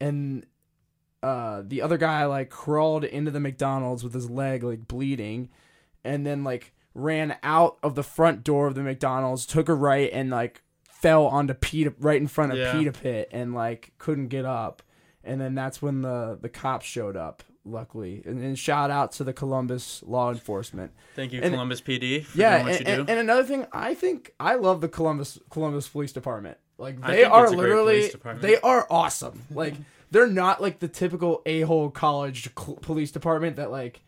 and 0.00 0.46
uh, 1.24 1.62
the 1.66 1.80
other 1.82 1.96
guy 1.96 2.24
like 2.26 2.50
crawled 2.50 3.04
into 3.04 3.30
the 3.30 3.40
McDonald's 3.40 4.04
with 4.04 4.14
his 4.14 4.28
leg 4.30 4.62
like 4.62 4.86
bleeding, 4.86 5.48
and 6.04 6.26
then 6.26 6.44
like 6.44 6.72
ran 6.94 7.36
out 7.42 7.76
of 7.82 7.94
the 7.94 8.02
front 8.02 8.44
door 8.44 8.66
of 8.68 8.74
the 8.74 8.82
McDonald's, 8.82 9.46
took 9.46 9.68
a 9.68 9.74
right, 9.74 10.10
and 10.12 10.30
like 10.30 10.62
fell 10.88 11.26
onto 11.26 11.54
Pita 11.54 11.94
right 11.98 12.20
in 12.20 12.28
front 12.28 12.52
of 12.52 12.58
Yeah. 12.58 12.72
Pita 12.72 12.92
Pit 12.92 13.28
and 13.32 13.54
like 13.54 13.92
couldn't 13.98 14.28
get 14.28 14.44
up. 14.44 14.82
And 15.22 15.40
then 15.40 15.54
that's 15.54 15.80
when 15.80 16.02
the 16.02 16.38
the 16.40 16.48
cops 16.50 16.84
showed 16.86 17.16
up, 17.16 17.42
luckily. 17.64 18.22
And, 18.26 18.42
and 18.44 18.58
shout 18.58 18.90
out 18.90 19.12
to 19.12 19.24
the 19.24 19.32
Columbus 19.32 20.02
law 20.06 20.30
enforcement. 20.30 20.92
Thank 21.16 21.32
you, 21.32 21.40
And- 21.42 21.52
Columbus 21.54 21.80
PD, 21.80 22.24
for 22.24 22.38
Yeah, 22.38 22.56
and, 22.56 22.68
you 22.68 22.74
and, 22.86 23.06
do. 23.06 23.10
and 23.12 23.20
another 23.20 23.44
thing, 23.44 23.66
I 23.72 23.94
think 23.94 24.34
I 24.38 24.54
love 24.56 24.80
the 24.82 24.88
Columbus 24.88 25.38
Columbus 25.50 25.88
Police 25.88 26.12
Department. 26.12 26.58
Like 26.76 27.00
they 27.00 27.24
are 27.24 27.44
it's 27.44 27.52
a 27.52 27.56
great 27.56 27.68
literally 27.68 28.10
they 28.40 28.58
are 28.60 28.86
awesome. 28.90 29.42
Like 29.50 29.74
they're 30.14 30.26
not 30.28 30.62
like 30.62 30.78
the 30.78 30.88
typical 30.88 31.42
a 31.44 31.62
hole 31.62 31.90
college 31.90 32.48
cl- 32.58 32.76
police 32.76 33.10
department 33.10 33.56
that 33.56 33.70
like 33.70 34.00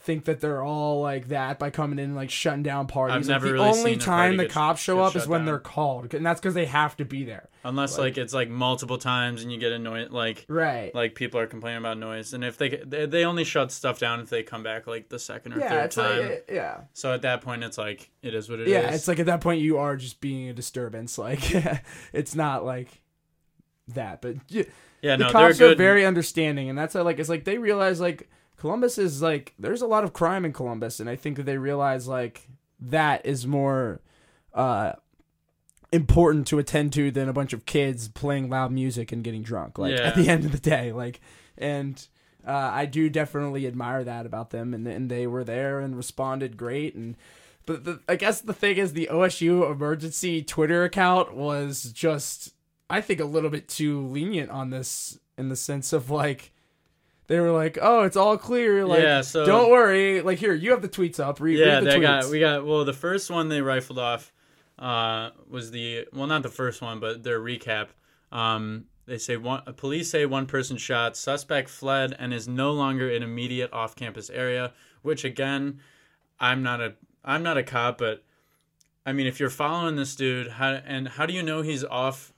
think 0.00 0.26
that 0.26 0.40
they're 0.40 0.62
all 0.62 1.02
like 1.02 1.26
that 1.28 1.58
by 1.58 1.68
coming 1.70 1.98
in 1.98 2.04
and 2.06 2.16
like 2.16 2.30
shutting 2.30 2.62
down 2.62 2.86
parties. 2.86 3.16
I've 3.16 3.22
Like, 3.22 3.28
never 3.28 3.46
the 3.48 3.52
really 3.54 3.68
only 3.68 3.96
time 3.96 4.36
the 4.36 4.46
cops 4.46 4.80
show 4.80 5.00
up 5.00 5.16
is 5.16 5.26
when 5.26 5.40
down. 5.40 5.46
they're 5.46 5.58
called, 5.58 6.14
and 6.14 6.24
that's 6.24 6.40
because 6.40 6.54
they 6.54 6.66
have 6.66 6.96
to 6.98 7.04
be 7.04 7.24
there. 7.24 7.48
Unless 7.64 7.98
like, 7.98 8.16
it's 8.16 8.32
like 8.32 8.48
multiple 8.48 8.96
times 8.98 9.42
and 9.42 9.50
you 9.52 9.58
get 9.58 9.72
annoyed, 9.72 10.12
like 10.12 10.46
Right. 10.48 10.94
like 10.94 11.16
people 11.16 11.40
are 11.40 11.48
complaining 11.48 11.78
about 11.78 11.98
noise, 11.98 12.32
and 12.32 12.44
if 12.44 12.56
they 12.56 12.68
they, 12.86 13.06
they 13.06 13.24
only 13.24 13.42
shut 13.42 13.72
stuff 13.72 13.98
down 13.98 14.20
if 14.20 14.30
they 14.30 14.44
come 14.44 14.62
back 14.62 14.86
like 14.86 15.08
the 15.08 15.18
second 15.18 15.54
or 15.54 15.58
yeah, 15.58 15.68
third 15.68 15.90
time. 15.90 16.22
like 16.28 16.48
yeah. 16.50 16.82
so 16.92 17.12
at 17.12 17.22
that 17.22 17.40
point, 17.42 17.64
it's 17.64 17.76
like 17.76 18.08
it 18.22 18.34
is 18.34 18.48
what 18.48 18.60
it 18.60 18.68
is. 18.68 18.72
yeah, 18.72 18.94
it's 18.94 19.08
like 19.08 19.18
at 19.18 19.26
that 19.26 19.40
point 19.40 19.60
you 19.60 19.78
are 19.78 19.96
just 19.96 20.20
being 20.20 20.48
a 20.48 20.52
disturbance. 20.52 21.18
Like 21.18 21.40
it's 22.12 22.36
not 22.36 22.64
like 22.64 23.02
that, 23.88 24.22
but 24.22 24.36
yeah, 24.48 24.62
yeah, 25.02 25.16
the 25.16 25.24
no, 25.24 25.32
they're 25.32 25.48
cops 25.48 25.60
are 25.60 25.74
very 25.74 26.04
understanding, 26.06 26.68
and 26.68 26.78
that's 26.78 26.94
how, 26.94 27.02
like 27.02 27.18
it's 27.18 27.28
like 27.28 27.44
they 27.44 27.58
realize 27.58 28.00
like 28.00 28.28
Columbus 28.56 28.98
is 28.98 29.22
like 29.22 29.54
there's 29.58 29.82
a 29.82 29.86
lot 29.86 30.04
of 30.04 30.12
crime 30.12 30.44
in 30.44 30.52
Columbus, 30.52 31.00
and 31.00 31.08
I 31.08 31.16
think 31.16 31.36
that 31.36 31.44
they 31.44 31.58
realize 31.58 32.08
like 32.08 32.48
that 32.80 33.24
is 33.26 33.46
more 33.46 34.00
uh 34.54 34.92
important 35.92 36.46
to 36.48 36.58
attend 36.58 36.92
to 36.92 37.10
than 37.10 37.28
a 37.28 37.32
bunch 37.32 37.52
of 37.52 37.64
kids 37.66 38.08
playing 38.08 38.50
loud 38.50 38.70
music 38.72 39.10
and 39.12 39.24
getting 39.24 39.42
drunk. 39.42 39.78
Like 39.78 39.92
Yeah. 39.96 40.08
at 40.08 40.16
the 40.16 40.28
end 40.28 40.44
of 40.44 40.52
the 40.52 40.58
day, 40.58 40.92
like 40.92 41.20
and. 41.56 42.06
Uh, 42.46 42.70
I 42.72 42.86
do 42.86 43.10
definitely 43.10 43.66
admire 43.66 44.04
that 44.04 44.24
about 44.24 44.50
them, 44.50 44.72
and 44.72 44.86
and 44.86 45.10
they 45.10 45.26
were 45.26 45.44
there 45.44 45.80
and 45.80 45.94
responded 45.94 46.56
great. 46.56 46.94
And 46.94 47.14
but 47.66 47.84
the, 47.84 48.00
I 48.08 48.16
guess 48.16 48.40
the 48.40 48.54
thing 48.54 48.78
is, 48.78 48.94
the 48.94 49.08
OSU 49.12 49.70
emergency 49.70 50.42
Twitter 50.42 50.82
account 50.84 51.34
was 51.34 51.92
just, 51.92 52.54
I 52.90 53.00
think, 53.00 53.20
a 53.20 53.24
little 53.24 53.50
bit 53.50 53.68
too 53.68 54.00
lenient 54.06 54.50
on 54.50 54.70
this 54.70 55.18
in 55.36 55.48
the 55.48 55.56
sense 55.56 55.92
of 55.92 56.10
like, 56.10 56.52
they 57.26 57.38
were 57.38 57.50
like, 57.52 57.76
"Oh, 57.80 58.04
it's 58.04 58.16
all 58.16 58.38
clear. 58.38 58.86
Like, 58.86 59.02
Yeah, 59.02 59.20
so- 59.20 59.44
don't 59.44 59.70
worry. 59.70 60.22
Like, 60.22 60.38
here, 60.38 60.54
you 60.54 60.70
have 60.70 60.80
the 60.82 60.88
tweets 60.88 61.20
up. 61.20 61.40
Read, 61.40 61.58
yeah, 61.58 61.74
read 61.74 61.84
the 61.84 61.90
they 61.90 61.98
tweets. 61.98 62.02
got 62.22 62.30
we 62.30 62.40
got 62.40 62.64
well 62.66 62.84
the 62.86 62.92
first 62.94 63.30
one 63.30 63.48
they 63.50 63.60
rifled 63.60 63.98
off 63.98 64.32
uh, 64.78 65.30
was 65.48 65.70
the 65.70 66.06
well 66.12 66.26
not 66.26 66.42
the 66.42 66.48
first 66.48 66.80
one 66.80 67.00
but 67.00 67.22
their 67.24 67.38
recap. 67.40 67.88
Um, 68.32 68.84
they 69.06 69.18
say 69.18 69.36
one 69.36 69.62
police 69.76 70.10
say 70.10 70.24
one 70.26 70.46
person 70.46 70.76
shot, 70.78 71.16
suspect 71.16 71.68
fled 71.68 72.14
and 72.18 72.32
is 72.32 72.46
no 72.48 72.72
longer 72.72 73.10
in 73.10 73.22
immediate 73.22 73.72
off-campus 73.72 74.30
area. 74.30 74.72
Which 75.02 75.24
again, 75.24 75.80
I'm 76.40 76.62
not 76.62 76.80
a 76.80 76.94
I'm 77.24 77.42
not 77.42 77.58
a 77.58 77.62
cop, 77.62 77.98
but 77.98 78.24
I 79.04 79.12
mean 79.12 79.26
if 79.26 79.38
you're 79.40 79.50
following 79.50 79.96
this 79.96 80.16
dude, 80.16 80.48
how 80.52 80.80
and 80.84 81.08
how 81.08 81.26
do 81.26 81.32
you 81.34 81.42
know 81.42 81.60
he's 81.62 81.84
off, 81.84 82.32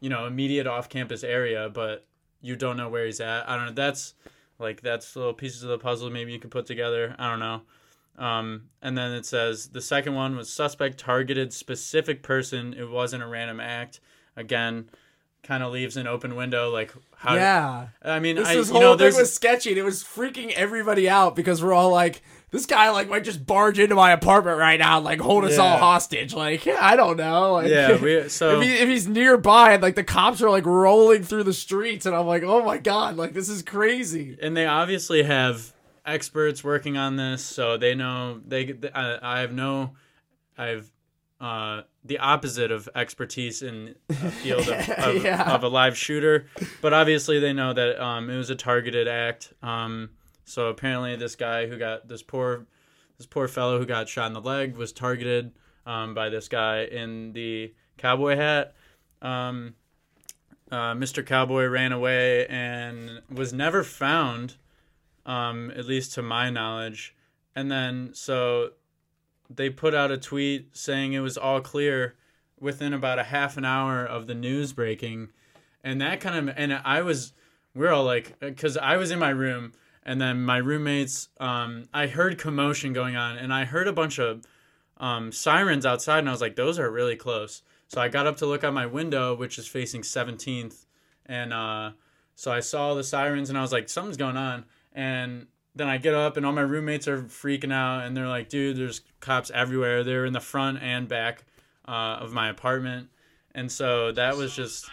you 0.00 0.08
know, 0.08 0.26
immediate 0.26 0.66
off-campus 0.66 1.24
area, 1.24 1.68
but 1.72 2.06
you 2.40 2.56
don't 2.56 2.76
know 2.76 2.88
where 2.88 3.06
he's 3.06 3.20
at? 3.20 3.48
I 3.48 3.56
don't 3.56 3.66
know. 3.66 3.72
That's 3.72 4.14
like 4.58 4.80
that's 4.80 5.14
little 5.16 5.34
pieces 5.34 5.62
of 5.62 5.68
the 5.68 5.78
puzzle 5.78 6.10
maybe 6.10 6.32
you 6.32 6.38
could 6.38 6.50
put 6.50 6.66
together. 6.66 7.14
I 7.18 7.30
don't 7.30 7.40
know. 7.40 7.62
Um, 8.18 8.64
and 8.82 8.98
then 8.98 9.12
it 9.12 9.24
says 9.24 9.68
the 9.68 9.80
second 9.80 10.14
one 10.14 10.36
was 10.36 10.52
suspect 10.52 10.98
targeted 10.98 11.52
specific 11.52 12.22
person. 12.22 12.74
It 12.74 12.90
wasn't 12.90 13.22
a 13.22 13.26
random 13.26 13.60
act. 13.60 14.00
Again, 14.36 14.90
kind 15.42 15.62
of 15.62 15.72
leaves 15.72 15.96
an 15.96 16.06
open 16.06 16.34
window. 16.34 16.70
Like 16.70 16.92
how? 17.16 17.34
yeah. 17.34 17.88
I 18.02 18.18
mean, 18.18 18.36
This, 18.36 18.48
I 18.48 18.54
whole 18.72 18.80
know 18.80 18.96
thing 18.96 19.14
was 19.14 19.32
sketchy, 19.32 19.70
and 19.70 19.78
it 19.78 19.84
was 19.84 20.02
freaking 20.02 20.52
everybody 20.52 21.08
out 21.08 21.36
because 21.36 21.62
we're 21.62 21.72
all 21.72 21.90
like, 21.90 22.22
"This 22.50 22.66
guy 22.66 22.90
like 22.90 23.08
might 23.08 23.24
just 23.24 23.44
barge 23.46 23.78
into 23.78 23.94
my 23.94 24.12
apartment 24.12 24.58
right 24.58 24.78
now, 24.78 24.96
and, 24.96 25.04
like 25.04 25.20
hold 25.20 25.44
us 25.44 25.58
all 25.58 25.76
hostage." 25.78 26.34
Like, 26.34 26.66
I 26.66 26.96
don't 26.96 27.16
know. 27.16 27.52
Like, 27.54 27.68
yeah. 27.68 28.00
We, 28.00 28.28
so 28.28 28.60
if, 28.60 28.66
he, 28.66 28.74
if 28.74 28.88
he's 28.88 29.08
nearby 29.08 29.72
and 29.72 29.82
like 29.82 29.94
the 29.96 30.04
cops 30.04 30.42
are 30.42 30.50
like 30.50 30.66
rolling 30.66 31.22
through 31.22 31.44
the 31.44 31.52
streets 31.52 32.06
and 32.06 32.14
i'm 32.14 32.26
like 32.26 32.42
oh 32.42 32.62
my 32.64 32.78
god 32.78 33.16
like 33.16 33.32
this 33.32 33.48
is 33.48 33.62
crazy 33.62 34.36
and 34.40 34.56
they 34.56 34.66
obviously 34.66 35.22
have 35.22 35.72
experts 36.08 36.64
working 36.64 36.96
on 36.96 37.16
this, 37.16 37.44
so 37.44 37.76
they 37.76 37.94
know 37.94 38.40
they. 38.46 38.74
I, 38.94 39.18
I 39.36 39.40
have 39.40 39.52
no, 39.52 39.92
I 40.56 40.66
have 40.68 40.90
uh, 41.40 41.82
the 42.04 42.18
opposite 42.18 42.70
of 42.72 42.88
expertise 42.94 43.62
in 43.62 43.94
a 44.08 44.14
field 44.14 44.68
of, 44.68 44.88
of, 44.90 45.22
Yeah. 45.22 45.54
of 45.54 45.62
a 45.62 45.68
live 45.68 45.96
shooter, 45.96 46.46
but 46.80 46.92
obviously 46.92 47.38
they 47.38 47.52
know 47.52 47.72
that 47.74 48.02
um, 48.02 48.30
it 48.30 48.36
was 48.36 48.50
a 48.50 48.56
targeted 48.56 49.06
act. 49.06 49.52
Um, 49.62 50.10
so 50.48 50.68
apparently, 50.68 51.14
this 51.16 51.36
guy 51.36 51.66
who 51.66 51.78
got 51.78 52.08
this 52.08 52.22
poor, 52.22 52.66
this 53.18 53.26
poor 53.26 53.48
fellow 53.48 53.78
who 53.78 53.84
got 53.84 54.08
shot 54.08 54.28
in 54.28 54.32
the 54.32 54.40
leg 54.40 54.76
was 54.76 54.92
targeted 54.92 55.52
um, 55.84 56.14
by 56.14 56.30
this 56.30 56.48
guy 56.48 56.84
in 56.84 57.32
the 57.34 57.74
cowboy 57.98 58.36
hat. 58.36 58.74
Um, 59.20 59.74
uh, 60.70 60.94
Mr. 60.94 61.24
Cowboy 61.24 61.66
ran 61.66 61.92
away 61.92 62.46
and 62.46 63.22
was 63.30 63.52
never 63.52 63.82
found, 63.82 64.56
um, 65.26 65.70
at 65.76 65.86
least 65.86 66.14
to 66.14 66.22
my 66.22 66.48
knowledge. 66.48 67.14
And 67.54 67.70
then 67.70 68.10
so 68.14 68.70
they 69.50 69.68
put 69.68 69.94
out 69.94 70.10
a 70.10 70.16
tweet 70.16 70.76
saying 70.76 71.12
it 71.12 71.20
was 71.20 71.36
all 71.36 71.60
clear 71.60 72.16
within 72.58 72.94
about 72.94 73.18
a 73.18 73.24
half 73.24 73.56
an 73.56 73.64
hour 73.64 74.04
of 74.04 74.26
the 74.26 74.34
news 74.34 74.72
breaking, 74.72 75.28
and 75.84 76.00
that 76.00 76.20
kind 76.20 76.48
of 76.48 76.54
and 76.56 76.72
I 76.72 77.02
was 77.02 77.32
we're 77.74 77.92
all 77.92 78.04
like 78.04 78.38
because 78.40 78.76
I 78.76 78.96
was 78.96 79.10
in 79.10 79.18
my 79.18 79.30
room 79.30 79.72
and 80.08 80.20
then 80.20 80.42
my 80.42 80.56
roommates 80.56 81.28
um, 81.38 81.84
I 81.94 82.08
heard 82.08 82.38
commotion 82.38 82.92
going 82.92 83.14
on 83.14 83.36
and 83.36 83.52
I 83.52 83.64
heard 83.64 83.86
a 83.86 83.92
bunch 83.92 84.18
of 84.18 84.44
um, 84.96 85.30
sirens 85.30 85.86
outside 85.86 86.20
and 86.20 86.28
I 86.28 86.32
was 86.32 86.40
like 86.40 86.56
those 86.56 86.78
are 86.78 86.90
really 86.90 87.14
close. 87.14 87.62
So 87.88 88.02
I 88.02 88.08
got 88.08 88.26
up 88.26 88.36
to 88.38 88.46
look 88.46 88.64
out 88.64 88.74
my 88.74 88.86
window, 88.86 89.34
which 89.34 89.58
is 89.58 89.66
facing 89.66 90.02
17th, 90.02 90.84
and 91.24 91.54
uh, 91.54 91.92
so 92.34 92.52
I 92.52 92.60
saw 92.60 92.94
the 92.94 93.02
sirens, 93.02 93.48
and 93.48 93.58
I 93.58 93.62
was 93.62 93.72
like, 93.72 93.88
something's 93.88 94.18
going 94.18 94.36
on. 94.36 94.66
And 94.92 95.46
then 95.74 95.88
I 95.88 95.96
get 95.96 96.14
up, 96.14 96.36
and 96.36 96.44
all 96.44 96.52
my 96.52 96.60
roommates 96.60 97.08
are 97.08 97.22
freaking 97.22 97.72
out, 97.72 98.04
and 98.04 98.14
they're 98.14 98.28
like, 98.28 98.50
dude, 98.50 98.76
there's 98.76 99.00
cops 99.20 99.50
everywhere. 99.54 100.04
They're 100.04 100.26
in 100.26 100.34
the 100.34 100.40
front 100.40 100.82
and 100.82 101.08
back 101.08 101.44
uh, 101.86 102.18
of 102.20 102.34
my 102.34 102.50
apartment, 102.50 103.08
and 103.54 103.72
so 103.72 104.12
that 104.12 104.36
was 104.36 104.54
just, 104.54 104.86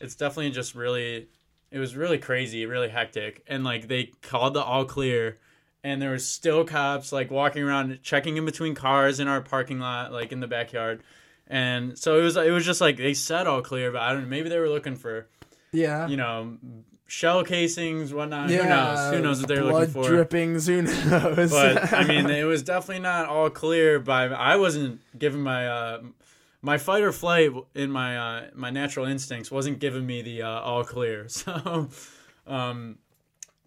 it's 0.00 0.14
definitely 0.14 0.52
just 0.52 0.76
really, 0.76 1.26
it 1.70 1.78
was 1.78 1.96
really 1.96 2.18
crazy, 2.18 2.66
really 2.66 2.88
hectic, 2.88 3.42
and 3.46 3.64
like 3.64 3.88
they 3.88 4.12
called 4.22 4.54
the 4.54 4.62
all 4.62 4.84
clear. 4.84 5.38
And 5.84 6.02
there 6.02 6.10
was 6.10 6.28
still 6.28 6.64
cops 6.64 7.12
like 7.12 7.30
walking 7.30 7.62
around, 7.62 8.00
checking 8.02 8.36
in 8.36 8.44
between 8.44 8.74
cars 8.74 9.20
in 9.20 9.28
our 9.28 9.40
parking 9.40 9.78
lot, 9.78 10.12
like 10.12 10.32
in 10.32 10.40
the 10.40 10.48
backyard 10.48 11.02
and 11.48 11.96
so 11.96 12.18
it 12.18 12.22
was 12.22 12.36
it 12.36 12.50
was 12.50 12.64
just 12.66 12.80
like 12.80 12.96
they 12.96 13.14
said 13.14 13.46
all 13.46 13.62
clear, 13.62 13.92
but 13.92 14.02
I 14.02 14.12
don't 14.12 14.22
know. 14.22 14.28
Maybe 14.28 14.48
they 14.48 14.58
were 14.58 14.68
looking 14.68 14.96
for 14.96 15.28
yeah 15.72 16.08
you 16.08 16.16
know 16.16 16.56
shell 17.06 17.44
casings, 17.44 18.12
whatnot. 18.12 18.48
Yeah, 18.50 18.62
Who 18.62 18.68
knows? 18.68 19.14
Who 19.14 19.22
knows 19.22 19.38
what 19.40 19.48
they're 19.48 19.62
blood 19.62 19.88
looking 19.88 20.02
for? 20.02 20.08
drippings 20.08 20.66
who 20.66 20.82
knows 20.82 21.50
But 21.52 21.92
I 21.92 22.04
mean, 22.08 22.28
it 22.28 22.42
was 22.44 22.64
definitely 22.64 23.02
not 23.02 23.26
all 23.26 23.48
clear. 23.48 24.00
By 24.00 24.24
I 24.24 24.56
wasn't 24.56 25.00
giving 25.16 25.40
my 25.42 25.68
uh, 25.68 26.02
my 26.66 26.78
fight 26.78 27.02
or 27.02 27.12
flight 27.12 27.50
in 27.74 27.90
my 27.90 28.18
uh, 28.18 28.46
my 28.54 28.70
natural 28.70 29.06
instincts 29.06 29.50
wasn't 29.50 29.78
giving 29.78 30.04
me 30.04 30.22
the 30.22 30.42
uh, 30.42 30.60
all 30.60 30.84
clear. 30.84 31.26
So. 31.36 31.88
Um, 32.46 32.98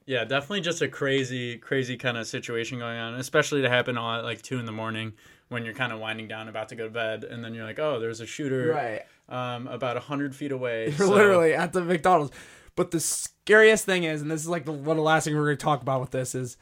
yeah, 0.05 0.23
definitely 0.23 0.61
just 0.61 0.81
a 0.81 0.87
crazy, 0.87 1.57
crazy 1.57 1.95
kind 1.95 2.17
of 2.17 2.25
situation 2.25 2.79
going 2.79 2.97
on, 2.97 3.15
especially 3.15 3.61
to 3.61 3.69
happen 3.69 3.95
all 3.95 4.15
at 4.15 4.23
like 4.23 4.41
two 4.41 4.57
in 4.57 4.65
the 4.65 4.71
morning 4.71 5.13
when 5.49 5.65
you're 5.65 5.73
kind 5.73 5.91
of 5.91 5.99
winding 5.99 6.27
down, 6.27 6.47
about 6.47 6.69
to 6.69 6.75
go 6.75 6.85
to 6.85 6.89
bed, 6.89 7.23
and 7.25 7.43
then 7.43 7.53
you're 7.53 7.65
like, 7.65 7.77
oh, 7.77 7.99
there's 7.99 8.19
a 8.19 8.25
shooter 8.25 8.71
right 8.71 9.01
um, 9.27 9.67
about 9.67 9.97
a 9.97 9.99
hundred 9.99 10.35
feet 10.35 10.51
away. 10.51 10.85
You're 10.85 10.93
so- 11.07 11.09
literally 11.09 11.53
at 11.53 11.73
the 11.73 11.81
mcdonald's 11.83 12.31
but 12.79 12.91
the 12.91 12.99
scariest 13.01 13.83
thing 13.85 14.05
is 14.05 14.21
and 14.21 14.31
this 14.31 14.39
is 14.39 14.47
like 14.47 14.63
the 14.63 14.71
one 14.71 14.95
the 14.95 15.03
last 15.03 15.25
thing 15.25 15.35
we're 15.35 15.43
going 15.45 15.57
to 15.57 15.63
talk 15.63 15.81
about 15.81 15.99
with 15.99 16.11
this 16.11 16.33
is 16.33 16.55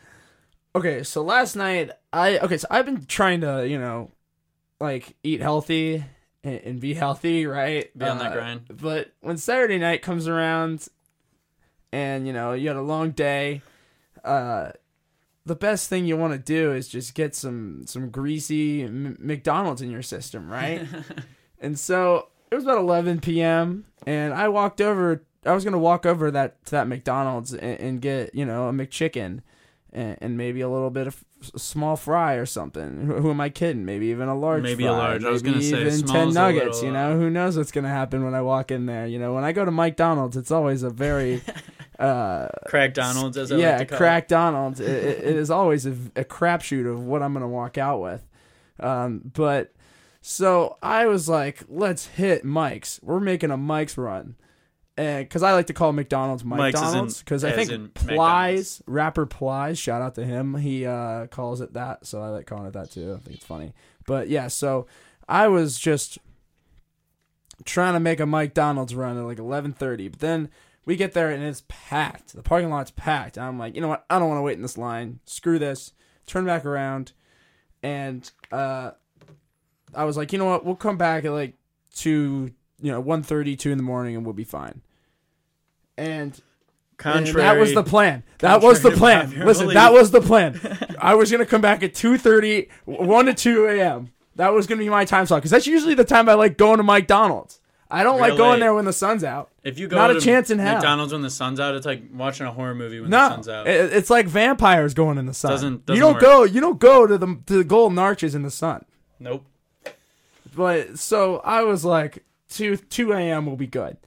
okay 0.75 1.03
so 1.03 1.21
last 1.21 1.55
night 1.55 1.91
i 2.11 2.39
okay 2.39 2.57
so 2.57 2.67
i've 2.71 2.85
been 2.85 3.05
trying 3.05 3.41
to 3.41 3.67
you 3.67 3.77
know 3.77 4.09
like 4.79 5.15
eat 5.23 5.41
healthy 5.41 6.03
and, 6.43 6.59
and 6.63 6.79
be 6.79 6.93
healthy, 6.93 7.45
right? 7.45 7.95
Be 7.97 8.05
on 8.05 8.17
that 8.19 8.31
Uh, 8.31 8.35
grind. 8.35 8.61
But 8.81 9.11
when 9.21 9.37
Saturday 9.37 9.77
night 9.77 10.01
comes 10.01 10.27
around, 10.27 10.87
and 11.91 12.27
you 12.27 12.33
know 12.33 12.53
you 12.53 12.67
had 12.67 12.77
a 12.77 12.81
long 12.81 13.11
day, 13.11 13.61
uh, 14.23 14.71
the 15.45 15.55
best 15.55 15.89
thing 15.89 16.05
you 16.05 16.17
want 16.17 16.33
to 16.33 16.39
do 16.39 16.73
is 16.73 16.87
just 16.87 17.13
get 17.15 17.35
some 17.35 17.83
some 17.85 18.09
greasy 18.09 18.83
M- 18.83 19.17
McDonald's 19.19 19.81
in 19.81 19.89
your 19.89 20.01
system, 20.01 20.49
right? 20.49 20.85
and 21.59 21.79
so 21.79 22.27
it 22.51 22.55
was 22.55 22.63
about 22.63 22.77
11 22.79 23.19
p.m. 23.21 23.85
and 24.05 24.33
I 24.33 24.47
walked 24.49 24.81
over. 24.81 25.23
I 25.45 25.53
was 25.53 25.63
gonna 25.63 25.77
walk 25.79 26.05
over 26.05 26.29
that 26.31 26.63
to 26.65 26.71
that 26.71 26.87
McDonald's 26.87 27.53
and, 27.53 27.79
and 27.79 28.01
get 28.01 28.35
you 28.35 28.45
know 28.45 28.67
a 28.67 28.71
McChicken 28.73 29.41
and, 29.93 30.17
and 30.21 30.37
maybe 30.37 30.59
a 30.61 30.69
little 30.69 30.89
bit 30.89 31.07
of 31.07 31.23
small 31.41 31.95
fry 31.95 32.33
or 32.35 32.45
something. 32.45 33.05
Who, 33.05 33.15
who 33.15 33.29
am 33.31 33.39
I 33.41 33.49
kidding? 33.49 33.85
Maybe 33.85 34.07
even 34.07 34.27
a 34.27 34.35
large. 34.37 34.63
Maybe 34.63 34.85
a 34.85 34.89
fry. 34.89 34.97
large. 34.97 35.23
I 35.25 35.29
was 35.29 35.41
gonna 35.41 35.61
say 35.61 35.81
even 35.81 35.91
small 35.91 36.13
ten 36.15 36.27
a 36.29 36.31
nuggets. 36.31 36.65
little, 36.77 36.85
you 36.85 36.91
know, 36.91 37.11
uh, 37.11 37.15
who 37.15 37.29
knows 37.29 37.57
what's 37.57 37.71
gonna 37.71 37.89
happen 37.89 38.23
when 38.23 38.33
I 38.33 38.41
walk 38.41 38.71
in 38.71 38.85
there? 38.85 39.05
You 39.07 39.19
know, 39.19 39.33
when 39.33 39.43
I 39.43 39.51
go 39.51 39.63
to 39.65 39.71
McDonald's, 39.71 40.35
it's 40.37 40.51
always 40.51 40.83
a 40.83 40.89
very 40.89 41.41
uh, 41.99 42.47
Crack 42.67 42.93
Donald's, 42.93 43.37
as 43.37 43.51
I 43.51 43.57
yeah, 43.57 43.69
like 43.77 43.79
to 43.79 43.85
call 43.85 43.97
crack 43.97 44.27
Donald's. 44.27 44.79
it, 44.79 44.89
it- 44.89 45.23
it 45.27 45.35
is 45.35 45.49
always 45.51 45.85
a, 45.85 45.91
a 46.15 46.23
crapshoot 46.23 46.89
of 46.89 47.03
what 47.03 47.21
I'm 47.21 47.33
gonna 47.33 47.47
walk 47.47 47.77
out 47.77 48.01
with. 48.01 48.23
Um, 48.79 49.21
but 49.33 49.73
so 50.21 50.77
I 50.83 51.05
was 51.07 51.27
like, 51.29 51.63
let's 51.69 52.05
hit 52.07 52.43
Mike's. 52.43 52.99
We're 53.03 53.19
making 53.19 53.51
a 53.51 53.57
Mike's 53.57 53.97
run. 53.97 54.35
And 54.97 55.23
because 55.23 55.43
I 55.43 55.53
like 55.53 55.67
to 55.67 55.73
call 55.73 55.93
McDonald's 55.93 56.43
Mike's 56.43 56.75
as 56.75 56.81
in- 56.81 56.85
McDonald's 56.87 57.19
because 57.19 57.43
I 57.43 57.49
as 57.49 57.55
think 57.55 57.71
in 57.71 57.89
Plies 57.89 58.81
rapper 58.87 59.27
Plies 59.27 59.77
shout 59.77 60.01
out 60.01 60.15
to 60.15 60.25
him. 60.25 60.55
He 60.55 60.85
uh, 60.87 61.27
calls 61.27 61.61
it 61.61 61.73
that 61.73 62.07
so 62.07 62.21
I 62.21 62.29
like 62.29 62.47
calling 62.47 62.65
it 62.65 62.73
that 62.73 62.91
too. 62.91 63.13
I 63.13 63.19
think 63.19 63.37
it's 63.37 63.45
funny. 63.45 63.73
But 64.07 64.27
yeah 64.27 64.47
so 64.47 64.87
I 65.29 65.47
was 65.49 65.77
just 65.77 66.17
trying 67.63 67.93
to 67.93 67.99
make 67.99 68.19
a 68.19 68.25
McDonald's 68.25 68.95
run 68.95 69.17
at 69.17 69.23
like 69.23 69.37
11:30 69.37 70.11
but 70.11 70.19
then 70.19 70.49
we 70.85 70.95
get 70.95 71.13
there 71.13 71.29
and 71.29 71.43
it's 71.43 71.63
packed. 71.67 72.33
The 72.33 72.41
parking 72.41 72.69
lot's 72.69 72.91
packed. 72.91 73.37
And 73.37 73.45
I'm 73.45 73.59
like 73.59 73.75
you 73.75 73.81
know 73.81 73.89
what? 73.89 74.05
I 74.09 74.17
don't 74.17 74.29
want 74.29 74.39
to 74.39 74.43
wait 74.43 74.55
in 74.55 74.63
this 74.63 74.77
line. 74.79 75.19
Screw 75.25 75.59
this. 75.59 75.93
Turn 76.25 76.43
back 76.45 76.65
around 76.65 77.11
and 77.83 78.29
uh, 78.51 78.91
I 79.93 80.05
was 80.05 80.17
like 80.17 80.33
you 80.33 80.39
know 80.39 80.45
what? 80.45 80.65
We'll 80.65 80.75
come 80.75 80.97
back 80.97 81.23
at 81.23 81.31
like 81.31 81.53
two 81.93 82.51
you 82.81 82.91
know 82.91 83.01
1:30 83.03 83.59
2 83.59 83.71
in 83.71 83.77
the 83.77 83.83
morning 83.83 84.15
and 84.15 84.25
we'll 84.25 84.33
be 84.33 84.43
fine 84.43 84.81
and 85.97 86.39
Contrary. 86.97 87.27
and 87.47 87.57
that 87.57 87.59
was 87.59 87.73
the 87.73 87.83
plan. 87.83 88.23
That 88.39 88.61
was 88.61 88.81
the 88.81 88.91
plan. 88.91 89.31
Listen, 89.45 89.67
that 89.73 89.93
was 89.93 90.11
the 90.11 90.21
plan. 90.21 90.59
I 90.99 91.15
was 91.15 91.31
gonna 91.31 91.45
come 91.45 91.61
back 91.61 91.83
at 91.83 91.93
2.30, 91.93 92.69
1 92.85 93.25
to 93.27 93.33
two 93.33 93.65
a.m. 93.67 94.11
That 94.35 94.53
was 94.53 94.65
gonna 94.67 94.79
be 94.79 94.89
my 94.89 95.05
time 95.05 95.25
slot 95.25 95.39
because 95.41 95.51
that's 95.51 95.67
usually 95.67 95.93
the 95.93 96.03
time 96.05 96.27
I 96.29 96.33
like 96.33 96.57
going 96.57 96.77
to 96.77 96.83
McDonald's. 96.83 97.59
I 97.89 98.03
don't 98.03 98.19
like 98.19 98.35
going 98.35 98.59
there 98.59 98.73
when 98.73 98.83
the 98.83 98.91
sun's 98.93 99.23
out. 99.23 99.49
If 99.63 99.79
you 99.79 99.87
go 99.87 99.95
Not 99.95 100.11
a 100.11 100.19
chance 100.19 100.49
in 100.49 100.59
hell. 100.59 100.73
McDonald's 100.73 101.13
when 101.13 101.21
the 101.21 101.29
sun's 101.29 101.57
out, 101.59 101.73
it's 101.75 101.85
like 101.85 102.03
watching 102.13 102.45
a 102.45 102.51
horror 102.51 102.75
movie 102.75 102.99
when 102.99 103.09
the 103.09 103.29
sun's 103.29 103.47
out. 103.47 103.65
it- 103.67 103.93
it's 103.93 104.09
like 104.09 104.25
vampires 104.27 104.93
going 104.93 105.17
in 105.17 105.25
the 105.25 105.33
sun. 105.33 105.51
Doesn't- 105.51 105.73
you 105.73 105.81
doesn't 105.85 106.01
don't 106.01 106.13
work. 106.15 106.21
go. 106.21 106.43
You 106.43 106.59
don't 106.61 106.79
go 106.79 107.07
to 107.07 107.17
the 107.17 107.37
to 107.45 107.57
the 107.59 107.63
golden 107.63 107.97
arches 107.97 108.35
in 108.35 108.41
the 108.43 108.51
sun. 108.51 108.83
nope. 109.19 109.45
But 110.55 110.97
so 110.97 111.37
I 111.37 111.63
was 111.63 111.85
like, 111.85 112.23
two 112.49 112.77
two 112.77 113.13
a.m. 113.13 113.45
will 113.45 113.55
be 113.57 113.67
good. 113.67 113.97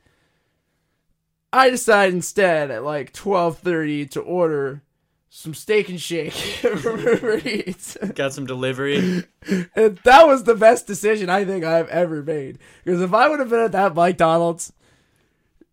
I 1.53 1.71
decided 1.71 2.15
instead 2.15 2.71
at 2.71 2.85
like 2.85 3.13
twelve 3.13 3.59
thirty 3.59 4.07
to 4.07 4.21
order 4.21 4.83
some 5.29 5.55
steak 5.55 5.89
and 5.89 6.01
shake 6.01 6.33
from 6.33 6.99
Uber 7.01 7.39
Eats. 7.47 7.97
Got 8.15 8.33
some 8.33 8.47
delivery. 8.47 9.25
And 9.75 9.97
that 10.05 10.27
was 10.27 10.45
the 10.45 10.55
best 10.57 10.87
decision 10.87 11.31
I 11.31 11.45
think 11.45 11.65
I've 11.65 11.89
ever 11.89 12.23
made. 12.23 12.59
Because 12.85 13.01
if 13.01 13.15
I 13.15 13.29
would 13.29 13.39
have 13.39 13.49
been 13.49 13.61
at 13.61 13.73
that 13.73 13.95
McDonald's, 13.95 14.73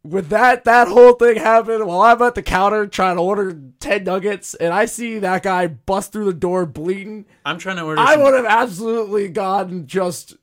with 0.03 0.29
that 0.29 0.63
that 0.63 0.87
whole 0.87 1.13
thing 1.13 1.37
happen 1.37 1.85
while 1.85 2.01
I'm 2.01 2.21
at 2.21 2.35
the 2.35 2.43
counter 2.43 2.87
trying 2.87 3.17
to 3.17 3.21
order 3.21 3.59
ten 3.79 4.03
nuggets, 4.03 4.53
and 4.55 4.73
I 4.73 4.85
see 4.85 5.19
that 5.19 5.43
guy 5.43 5.67
bust 5.67 6.11
through 6.13 6.25
the 6.25 6.33
door 6.33 6.65
bleeding, 6.65 7.25
I'm 7.45 7.57
trying 7.57 7.77
to 7.77 7.83
order. 7.83 7.99
I 8.01 8.13
some- 8.13 8.23
would 8.23 8.33
have 8.35 8.45
absolutely 8.45 9.27
gone 9.27 9.85
just 9.87 10.37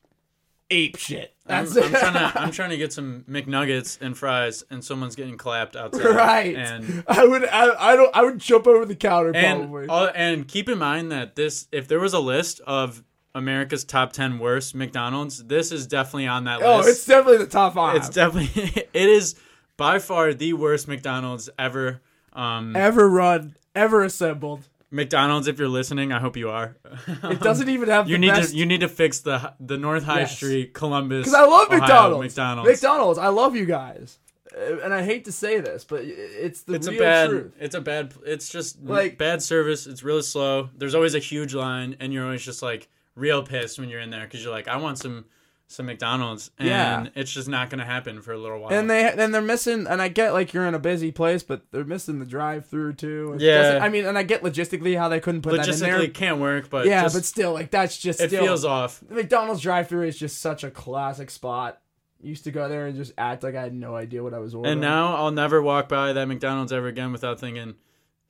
ape 0.71 0.97
shit. 0.97 1.35
I'm, 1.47 1.67
That's 1.67 1.77
I'm 1.77 1.95
it. 1.95 1.99
trying 1.99 2.13
to. 2.15 2.41
I'm 2.41 2.51
trying 2.51 2.71
to 2.71 2.77
get 2.77 2.93
some 2.93 3.25
McNuggets 3.29 4.01
and 4.01 4.17
fries, 4.17 4.65
and 4.71 4.85
someone's 4.85 5.15
getting 5.15 5.37
clapped 5.37 5.77
outside. 5.77 6.05
right. 6.05 6.57
And 6.57 7.05
I 7.07 7.25
would. 7.25 7.45
I, 7.45 7.93
I 7.93 7.97
don't. 7.97 8.17
I 8.17 8.23
would 8.23 8.39
jump 8.39 8.67
over 8.67 8.85
the 8.85 8.97
counter 8.97 9.33
and 9.35 9.71
probably. 9.71 9.89
uh, 9.89 10.13
and 10.15 10.49
keep 10.49 10.69
in 10.69 10.79
mind 10.79 11.13
that 11.13 11.37
this, 11.37 11.69
if 11.71 11.87
there 11.89 12.01
was 12.01 12.15
a 12.15 12.21
list 12.21 12.61
of 12.67 13.03
America's 13.35 13.85
top 13.85 14.13
ten 14.13 14.39
worst 14.39 14.75
McDonald's, 14.75 15.45
this 15.45 15.71
is 15.71 15.87
definitely 15.87 16.27
on 16.27 16.45
that 16.45 16.63
oh, 16.63 16.79
list. 16.79 16.87
Oh, 16.87 16.91
it's 16.91 17.07
definitely 17.07 17.39
the 17.39 17.51
top 17.51 17.75
five. 17.75 17.97
It's 17.97 18.09
definitely. 18.09 18.87
It 18.95 19.09
is 19.09 19.35
by 19.77 19.99
far 19.99 20.33
the 20.35 20.53
worst 20.53 20.89
McDonald's 20.89 21.51
ever. 21.59 22.01
Um, 22.33 22.75
ever 22.75 23.09
run, 23.09 23.57
ever 23.75 24.03
assembled. 24.03 24.69
McDonald's, 24.95 25.49
if 25.49 25.59
you're 25.59 25.69
listening, 25.69 26.13
I 26.13 26.21
hope 26.21 26.37
you 26.37 26.49
are. 26.51 26.77
It 27.25 27.41
doesn't 27.41 27.69
even 27.69 27.89
have 27.89 28.09
You 28.09 28.15
the 28.17 28.21
need 28.21 28.29
best. 28.31 28.51
to 28.53 28.57
you 28.57 28.65
need 28.67 28.81
to 28.81 28.89
fix 28.89 29.21
the 29.21 29.53
the 29.61 29.77
North 29.77 30.05
High 30.05 30.21
Yes. 30.21 30.37
Street 30.37 30.73
Columbus. 30.73 31.25
Because 31.27 31.35
I 31.35 31.43
love 31.45 31.67
Ohio 31.69 31.81
McDonald's. 31.81 32.25
McDonald's. 32.37 32.71
McDonald's. 32.71 33.19
I 33.19 33.29
love 33.29 33.57
you 33.57 33.67
guys, 33.67 34.19
Uh, 34.57 34.79
and 34.85 34.95
I 34.95 35.03
hate 35.03 35.25
to 35.25 35.33
say 35.33 35.61
this, 35.61 35.85
but 35.85 36.03
it's 36.05 36.63
the 36.63 36.75
It's 36.75 36.87
a 36.87 36.91
real 36.93 37.01
bad. 37.01 37.29
truth. 37.31 37.53
It's 37.61 37.75
a 37.75 37.81
bad. 37.81 38.15
It's 38.25 38.49
just 38.49 38.81
Like- 38.83 38.89
like 39.03 39.19
bad 39.19 39.43
service. 39.43 39.87
It's 39.87 40.03
really 40.03 40.23
slow. 40.23 40.71
There's 40.79 40.95
always 40.95 41.15
a 41.15 41.19
huge 41.19 41.55
line, 41.55 41.97
and 42.01 42.13
you're 42.13 42.25
always 42.25 42.45
just 42.45 42.63
like 42.63 42.89
real 43.17 43.43
pissed 43.43 43.79
when 43.79 43.89
you're 43.89 44.01
in 44.01 44.11
there 44.11 44.23
because 44.25 44.43
you're 44.45 44.53
like, 44.53 44.69
I 44.69 44.77
want 44.77 44.99
some 44.99 45.25
some 45.67 45.87
McDonald's, 45.87 46.51
and 46.59 46.69
Yeah. 46.69 47.07
it's 47.15 47.33
just 47.33 47.49
not 47.49 47.71
gonna 47.71 47.85
happen 47.87 48.21
for 48.21 48.33
a 48.33 48.39
little 48.39 48.61
while. 48.61 48.73
And 48.73 48.89
they 48.89 49.11
and 49.11 49.35
they're 49.35 49.41
missing, 49.43 49.87
and 49.89 50.01
I 50.03 50.09
get 50.09 50.33
like 50.33 50.53
you're 50.53 50.67
in 50.67 50.75
a 50.75 50.79
busy 50.79 51.11
place, 51.11 51.43
but 51.43 51.63
they're 51.73 51.85
missing 51.85 52.19
the 52.19 52.27
drive-through 52.27 52.93
too. 52.95 53.37
Yeah. 53.39 53.81
I 53.83 53.89
mean, 53.89 54.05
and 54.05 54.17
I 54.19 54.23
get 54.25 54.43
logistically 54.43 54.97
how 54.99 55.09
they 55.09 55.21
couldn't 55.21 55.43
put 55.43 55.57
that 55.57 55.67
in 55.69 55.79
there. 55.81 55.99
logistically 55.99 56.15
can't 56.15 56.39
work, 56.39 56.69
but 56.71 56.87
yeah, 56.87 57.03
just- 57.03 57.15
but 57.17 57.25
still, 57.25 57.53
like 57.55 57.71
that's 57.71 57.97
just 57.99 58.21
it 58.21 58.29
still, 58.29 58.45
feels 58.45 58.65
off. 58.65 59.01
The 59.09 59.15
McDonald's 59.15 59.63
drive-through 59.63 60.07
is 60.07 60.19
just 60.19 60.41
such 60.41 60.65
a 60.65 60.71
classic 60.71 61.31
spot. 61.31 61.81
Used 62.23 62.45
to 62.45 62.51
go 62.51 62.69
there 62.69 62.87
and 62.87 62.97
just 62.97 63.13
act 63.19 63.43
like 63.43 63.55
I 63.55 63.63
had 63.63 63.75
no 63.75 63.97
idea 63.97 64.23
what 64.23 64.33
I 64.33 64.39
was 64.39 64.55
ordering. 64.55 64.73
And 64.73 64.81
now 64.81 65.15
I'll 65.17 65.31
never 65.31 65.61
walk 65.61 65.89
by 65.91 66.13
that 66.15 66.27
McDonald's 66.27 66.73
ever 66.73 66.87
again 66.87 67.13
without 67.13 67.39
thinking 67.41 67.75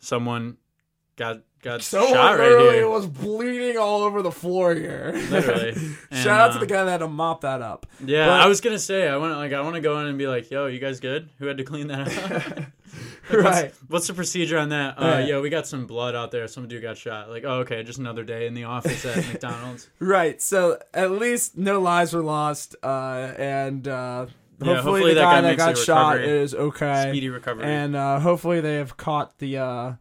someone 0.00 0.56
got 1.16 1.40
got 1.62 1.82
someone 1.82 2.12
shot 2.12 2.38
right 2.38 2.74
here. 2.74 2.88
was 2.88 3.06
bleeding 3.06 3.78
all 3.78 4.02
over 4.02 4.20
the 4.22 4.30
floor 4.32 4.74
here. 4.74 5.12
Literally. 5.30 5.74
And, 6.10 6.22
Shout 6.22 6.40
out 6.40 6.50
to 6.52 6.56
uh, 6.58 6.60
the 6.60 6.66
guy 6.66 6.84
that 6.84 6.90
had 6.90 6.98
to 6.98 7.08
mop 7.08 7.40
that 7.40 7.62
up. 7.62 7.86
Yeah, 8.04 8.26
But- 8.26 8.40
I 8.42 8.46
was 8.46 8.60
gonna 8.60 8.78
say 8.78 9.08
I 9.08 9.16
want 9.16 9.32
to 9.32 9.36
like 9.36 9.52
I 9.52 9.60
want 9.62 9.74
to 9.76 9.80
go 9.80 9.98
in 10.00 10.06
and 10.06 10.18
be 10.18 10.26
like, 10.26 10.50
"Yo, 10.50 10.66
you 10.66 10.78
guys 10.78 11.00
good? 11.00 11.28
Who 11.38 11.46
had 11.46 11.56
to 11.58 11.64
clean 11.64 11.88
that 11.88 12.08
up?" 12.08 12.64
Like, 13.30 13.42
Right. 13.42 13.74
What's, 13.88 14.06
the 14.06 14.12
procedure 14.14 14.58
on 14.58 14.68
that? 14.68 14.98
Uh, 14.98 15.04
Right. 15.04 15.26
Yo, 15.28 15.40
we 15.40 15.48
got 15.48 15.66
some 15.66 15.86
blood 15.86 16.14
out 16.14 16.30
there. 16.30 16.46
Some 16.46 16.68
dude 16.68 16.82
got 16.82 16.96
shot. 16.98 17.30
Like, 17.30 17.42
oh, 17.44 17.60
okay, 17.60 17.82
just 17.82 17.98
another 17.98 18.22
day 18.22 18.46
in 18.46 18.52
the 18.54 18.64
office 18.64 19.04
at 19.06 19.16
McDonald's. 19.26 19.88
Right. 19.98 20.40
So 20.42 20.78
at 20.92 21.10
least 21.10 21.56
no 21.56 21.80
lives 21.80 22.12
were 22.12 22.22
lost, 22.22 22.76
uh, 22.82 23.32
and 23.38 23.88
uh, 23.88 24.26
hopefully, 24.26 24.36
Yeah, 24.60 24.74
hopefully 24.82 25.14
the 25.14 25.20
that 25.20 25.22
guy 25.22 25.30
guy 25.36 25.40
that 25.40 25.48
makes 25.48 25.64
got 25.64 25.78
shot 25.78 26.10
recovery. 26.16 26.38
is 26.42 26.54
okay, 26.54 27.06
Speedy 27.08 27.30
recovery. 27.30 27.64
and 27.64 27.96
uh, 27.96 28.20
hopefully 28.20 28.60
they 28.60 28.74
have 28.76 28.96
caught 28.98 29.38
the 29.38 29.56
uh, 29.58 29.92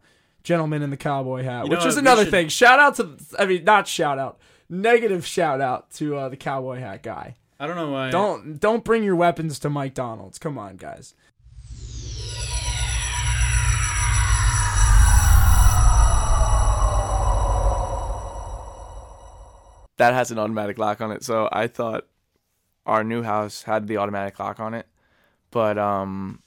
gentleman 0.44 0.82
in 0.82 0.90
the 0.90 0.96
cowboy 0.96 1.42
hat, 1.42 1.64
You 1.64 1.70
know 1.70 1.76
which 1.76 1.86
is 1.86 1.96
another 1.96 2.22
should- 2.24 2.30
thing. 2.30 2.48
Shout 2.48 2.78
out 2.78 2.94
to, 2.96 3.16
I 3.38 3.46
mean, 3.46 3.64
not 3.64 3.88
shout 3.88 4.18
out, 4.18 4.38
negative 4.68 5.26
shout 5.26 5.60
out 5.60 5.90
to 5.92 6.16
uh, 6.16 6.28
the 6.28 6.36
cowboy 6.36 6.78
hat 6.78 7.02
guy. 7.02 7.34
I 7.58 7.66
don't 7.66 7.76
know 7.76 7.90
why. 7.90 8.10
Don't 8.10 8.60
don't 8.60 8.84
bring 8.84 9.02
your 9.04 9.16
weapons 9.16 9.58
to 9.60 9.70
McDonald's. 9.70 10.38
Come 10.38 10.58
on, 10.58 10.76
guys. 10.76 11.14
that 19.96 20.12
has 20.12 20.30
an 20.30 20.38
automatic 20.38 20.78
lock 20.78 21.00
on 21.00 21.12
it. 21.12 21.22
So 21.22 21.48
I 21.52 21.66
thought 21.66 22.06
our 22.84 23.04
new 23.04 23.22
house 23.22 23.62
had 23.62 23.86
the 23.86 23.96
automatic 23.98 24.38
lock 24.38 24.58
on 24.60 24.74
it, 24.74 24.86
but 25.50 25.78
um, 25.78 26.42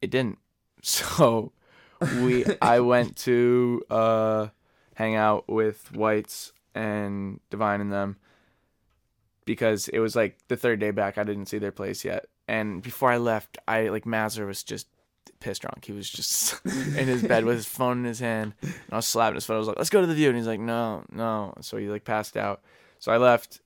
it 0.00 0.10
didn't. 0.10 0.38
So 0.82 1.50
we 2.00 2.44
I 2.60 2.80
went 2.92 3.16
to 3.18 3.82
uh 3.90 4.48
hang 4.94 5.14
out 5.14 5.48
with 5.48 5.94
Whites 5.94 6.52
and 6.74 7.40
Divine 7.50 7.80
and 7.80 7.92
them 7.92 8.16
because 9.44 9.88
it 9.88 9.98
was 9.98 10.16
like 10.16 10.36
the 10.48 10.56
third 10.56 10.80
day 10.80 10.90
back. 10.90 11.18
I 11.18 11.24
didn't 11.24 11.46
see 11.46 11.58
their 11.58 11.72
place 11.72 12.04
yet, 12.04 12.26
and 12.48 12.82
before 12.82 13.10
I 13.10 13.16
left, 13.18 13.58
I 13.66 13.88
like 13.88 14.06
Mazur 14.06 14.46
was 14.46 14.62
just 14.62 14.86
pissed 15.40 15.62
drunk. 15.62 15.84
He 15.84 15.92
was 15.92 16.08
just 16.08 16.60
in 16.64 17.06
his 17.06 17.22
bed 17.22 17.44
with 17.44 17.56
his 17.56 17.66
phone 17.66 17.98
in 17.98 18.04
his 18.04 18.20
hand. 18.20 18.54
And 18.62 18.74
I 18.92 18.96
was 18.96 19.06
slapping 19.06 19.36
his 19.36 19.46
phone. 19.46 19.56
I 19.56 19.58
was 19.58 19.68
like, 19.68 19.78
"Let's 19.78 19.90
go 19.90 20.00
to 20.00 20.06
the 20.06 20.14
view," 20.14 20.28
and 20.28 20.36
he's 20.36 20.46
like, 20.46 20.60
"No, 20.60 21.04
no." 21.10 21.54
So 21.60 21.76
he 21.76 21.88
like 21.88 22.04
passed 22.04 22.36
out. 22.36 22.62
So 22.98 23.12
I 23.12 23.18
left, 23.18 23.60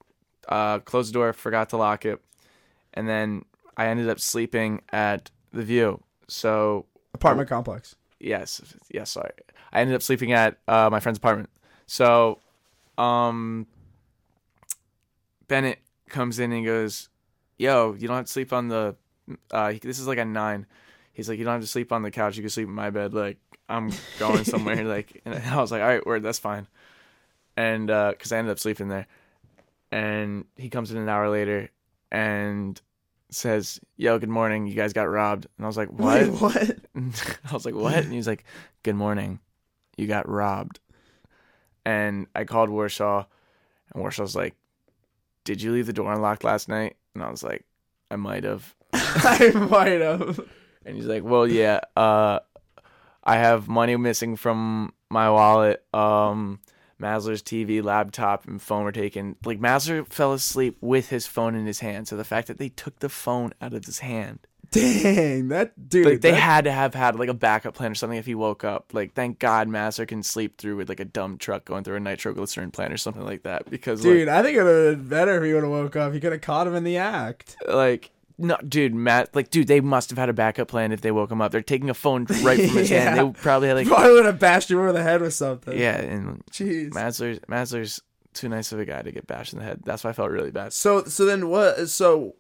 uh, 0.49 0.81
closed 0.81 1.11
the 1.11 1.15
door, 1.15 1.33
forgot 1.33 1.71
to 1.71 1.77
lock 1.77 2.05
it, 2.05 2.21
and 2.95 3.09
then 3.09 3.45
I 3.77 3.87
ended 3.87 4.09
up 4.09 4.21
sleeping 4.21 4.83
at 4.93 5.31
the 5.53 5.63
view. 5.63 6.03
So 6.29 6.87
Apartment 7.15 7.49
complex. 7.49 7.97
Yes, 8.21 8.61
yes, 8.91 9.11
sorry. 9.11 9.33
I 9.73 9.81
ended 9.81 9.97
up 9.97 10.03
sleeping 10.03 10.33
at 10.33 10.59
uh, 10.69 10.89
my 10.91 11.01
friend's 11.01 11.19
apartment. 11.19 11.51
So, 11.87 12.39
um, 12.99 13.67
Bennett 15.49 15.81
comes 16.09 16.39
in 16.39 16.53
and 16.53 16.65
goes, 16.65 17.09
"Yo, 17.59 17.95
you 17.99 18.07
don't 18.07 18.17
have 18.17 18.27
to 18.27 18.33
sleep 18.33 18.53
on 18.53 18.69
the. 18.69 18.97
Uh, 19.51 19.73
this 19.81 19.99
is 19.99 20.07
like 20.07 20.19
a 20.19 20.25
nine. 20.25 20.67
He's 21.13 21.29
like, 21.29 21.39
you 21.39 21.45
don't 21.45 21.55
have 21.55 21.63
to 21.63 21.67
sleep 21.67 21.93
on 21.93 22.03
the 22.03 22.11
couch. 22.11 22.37
You 22.37 22.43
can 22.43 22.51
sleep 22.51 22.69
in 22.69 22.75
my 22.75 22.91
bed. 22.91 23.15
Like 23.15 23.39
I'm 23.69 23.91
going 24.19 24.45
somewhere. 24.45 24.85
like, 24.85 25.21
and 25.25 25.35
I 25.35 25.61
was 25.61 25.73
like, 25.73 25.83
all 25.83 25.89
right, 25.89 26.05
word, 26.07 26.23
that's 26.23 26.39
fine. 26.39 26.67
And 27.57 27.89
because 27.89 28.33
I 28.33 28.39
ended 28.39 28.53
up 28.53 28.59
sleeping 28.59 28.89
there, 28.89 29.07
and 29.93 30.45
he 30.57 30.69
comes 30.69 30.91
in 30.91 30.97
an 30.99 31.09
hour 31.09 31.29
later 31.29 31.71
and 32.11 32.81
says, 33.35 33.81
"Yo, 33.97 34.19
good 34.19 34.29
morning. 34.29 34.67
You 34.67 34.75
guys 34.75 34.93
got 34.93 35.09
robbed." 35.09 35.47
And 35.57 35.65
I 35.65 35.69
was 35.69 35.77
like, 35.77 35.91
"What?" 35.91 36.21
Wait, 36.23 36.41
what? 36.41 36.77
I 37.51 37.53
was 37.53 37.65
like, 37.65 37.75
"What?" 37.75 37.95
And 37.95 38.13
he's 38.13 38.27
like, 38.27 38.45
"Good 38.83 38.97
morning. 38.97 39.41
You 39.97 40.07
got 40.07 40.29
robbed." 40.29 40.81
And 41.85 42.27
I 42.35 42.45
called 42.45 42.71
Warsaw, 42.71 43.25
and 43.93 44.03
Warsaw's 44.03 44.37
like, 44.37 44.55
"Did 45.45 45.63
you 45.63 45.73
leave 45.73 45.87
the 45.87 45.93
door 45.93 46.13
unlocked 46.13 46.45
last 46.45 46.69
night?" 46.69 46.97
And 47.15 47.23
I 47.23 47.31
was 47.31 47.43
like, 47.43 47.65
"I 48.11 48.17
might 48.17 48.45
have." 48.45 48.75
I 48.93 49.51
might 49.71 50.01
have. 50.01 50.41
And 50.85 50.97
he's 50.97 51.07
like, 51.07 51.25
"Well, 51.25 51.47
yeah. 51.47 51.81
Uh, 51.97 52.41
I 53.23 53.37
have 53.37 53.69
money 53.69 53.97
missing 53.97 54.37
from 54.37 54.93
my 55.11 55.31
wallet. 55.31 55.85
Um, 55.93 56.61
Masler's 57.01 57.43
TV, 57.43 57.83
laptop, 57.83 58.47
and 58.47 58.61
phone 58.61 58.85
were 58.85 58.93
taken. 58.93 59.37
Like 59.45 59.59
Masler 59.61 60.07
fell 60.07 60.33
asleep 60.33 60.77
with 60.81 61.09
his 61.09 61.27
phone 61.27 61.55
in 61.55 61.67
his 61.67 61.81
hand. 61.81 62.09
So 62.09 62.17
the 62.17 62.25
fact 62.25 62.49
that 62.49 62.59
they 62.59 62.69
took 62.69 62.99
the 63.01 63.09
phone 63.09 63.53
out 63.61 63.73
of 63.75 63.85
his 63.87 64.01
hand, 64.01 64.41
Dang, 64.71 65.49
that 65.49 65.89
dude. 65.89 66.07
like 66.07 66.21
they 66.21 66.31
that- 66.31 66.37
had 66.41 66.65
to 66.65 66.73
have 66.73 66.95
had 66.95 67.17
like 67.17 67.29
a 67.29 67.35
backup 67.35 67.75
plan 67.75 67.91
or 67.91 67.95
something 67.97 68.19
if 68.19 68.27
he 68.27 68.35
woke 68.37 68.63
up. 68.63 68.93
Like 68.93 69.15
thank 69.15 69.39
God 69.41 69.69
Masler 69.69 70.07
can 70.07 70.23
sleep 70.23 70.59
through 70.59 70.77
with 70.77 70.89
like 70.89 71.01
a 71.01 71.05
dumb 71.05 71.39
truck 71.39 71.65
going 71.65 71.83
through 71.83 71.97
a 71.97 72.01
nitroglycerin 72.01 72.71
plant 72.71 72.93
or 72.93 72.97
something 72.97 73.25
like 73.25 73.43
that. 73.43 73.69
Because 73.69 74.01
dude. 74.03 74.29
I 74.29 74.43
think 74.43 74.57
it 74.57 74.63
would 74.63 74.87
have 74.87 74.99
been 74.99 75.09
better 75.09 75.39
if 75.39 75.45
he 75.45 75.53
would 75.55 75.65
have 75.65 75.73
woke 75.73 75.97
up. 75.97 76.13
He 76.13 76.21
could 76.21 76.33
have 76.33 76.41
caught 76.41 76.67
him 76.69 76.75
in 76.77 76.85
the 76.85 76.99
act. 76.99 77.57
like, 77.67 77.75
like 77.75 78.11
no, 78.41 78.57
dude, 78.67 78.95
Matt, 78.95 79.35
like, 79.35 79.51
dude, 79.51 79.67
they 79.69 79.81
must 79.81 80.11
have 80.11 80.19
had 80.19 80.29
a 80.29 80.33
backup 80.33 80.69
plan 80.69 80.93
if 80.93 81.01
they 81.01 81.11
woke 81.11 81.31
him 81.31 81.41
up. 81.41 81.53
They're 81.53 81.63
taking 81.63 81.91
a 81.91 81.95
phone 81.95 82.25
right 82.43 82.59
from 82.59 82.77
his 82.79 82.89
hand. 82.91 83.19
They 83.19 83.41
probably 83.41 83.69
had 83.69 83.77
like, 83.77 83.87
Probably 83.89 84.13
would 84.13 84.25
have 84.27 84.39
bashed 84.39 84.71
him 84.71 84.79
over 84.79 84.93
the 84.93 85.03
head 85.03 85.21
with 85.21 85.35
something. 85.35 85.79
yeah, 85.79 85.97
and 85.99 86.45
Jeez. 86.51 86.91
Masler's 86.91 87.39
Masler's 87.49 88.01
too 88.35 88.49
nice 88.49 88.73
of 88.73 88.79
a 88.79 88.85
guy 88.85 89.03
to 89.03 89.13
get 89.13 89.27
bashed 89.27 89.53
in 89.53 89.59
the 89.59 89.65
head. 89.65 89.81
That's 89.85 90.05
why 90.05 90.11
I 90.11 90.13
felt 90.13 90.31
really 90.31 90.51
bad. 90.51 90.73
So 90.73 91.05
so 91.05 91.25
then 91.25 91.49
what? 91.49 91.89
So 91.89 92.35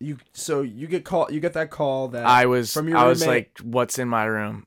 you 0.00 0.16
so 0.32 0.62
you 0.62 0.86
get 0.86 1.04
call 1.04 1.28
you 1.30 1.40
get 1.40 1.52
that 1.54 1.70
call 1.70 2.08
that 2.08 2.24
I 2.24 2.46
was 2.46 2.72
from 2.72 2.88
your 2.88 2.98
I 2.98 3.06
was 3.06 3.20
roommate- 3.20 3.36
like, 3.36 3.58
"What's 3.62 3.98
in 3.98 4.08
my 4.08 4.24
room?" 4.24 4.66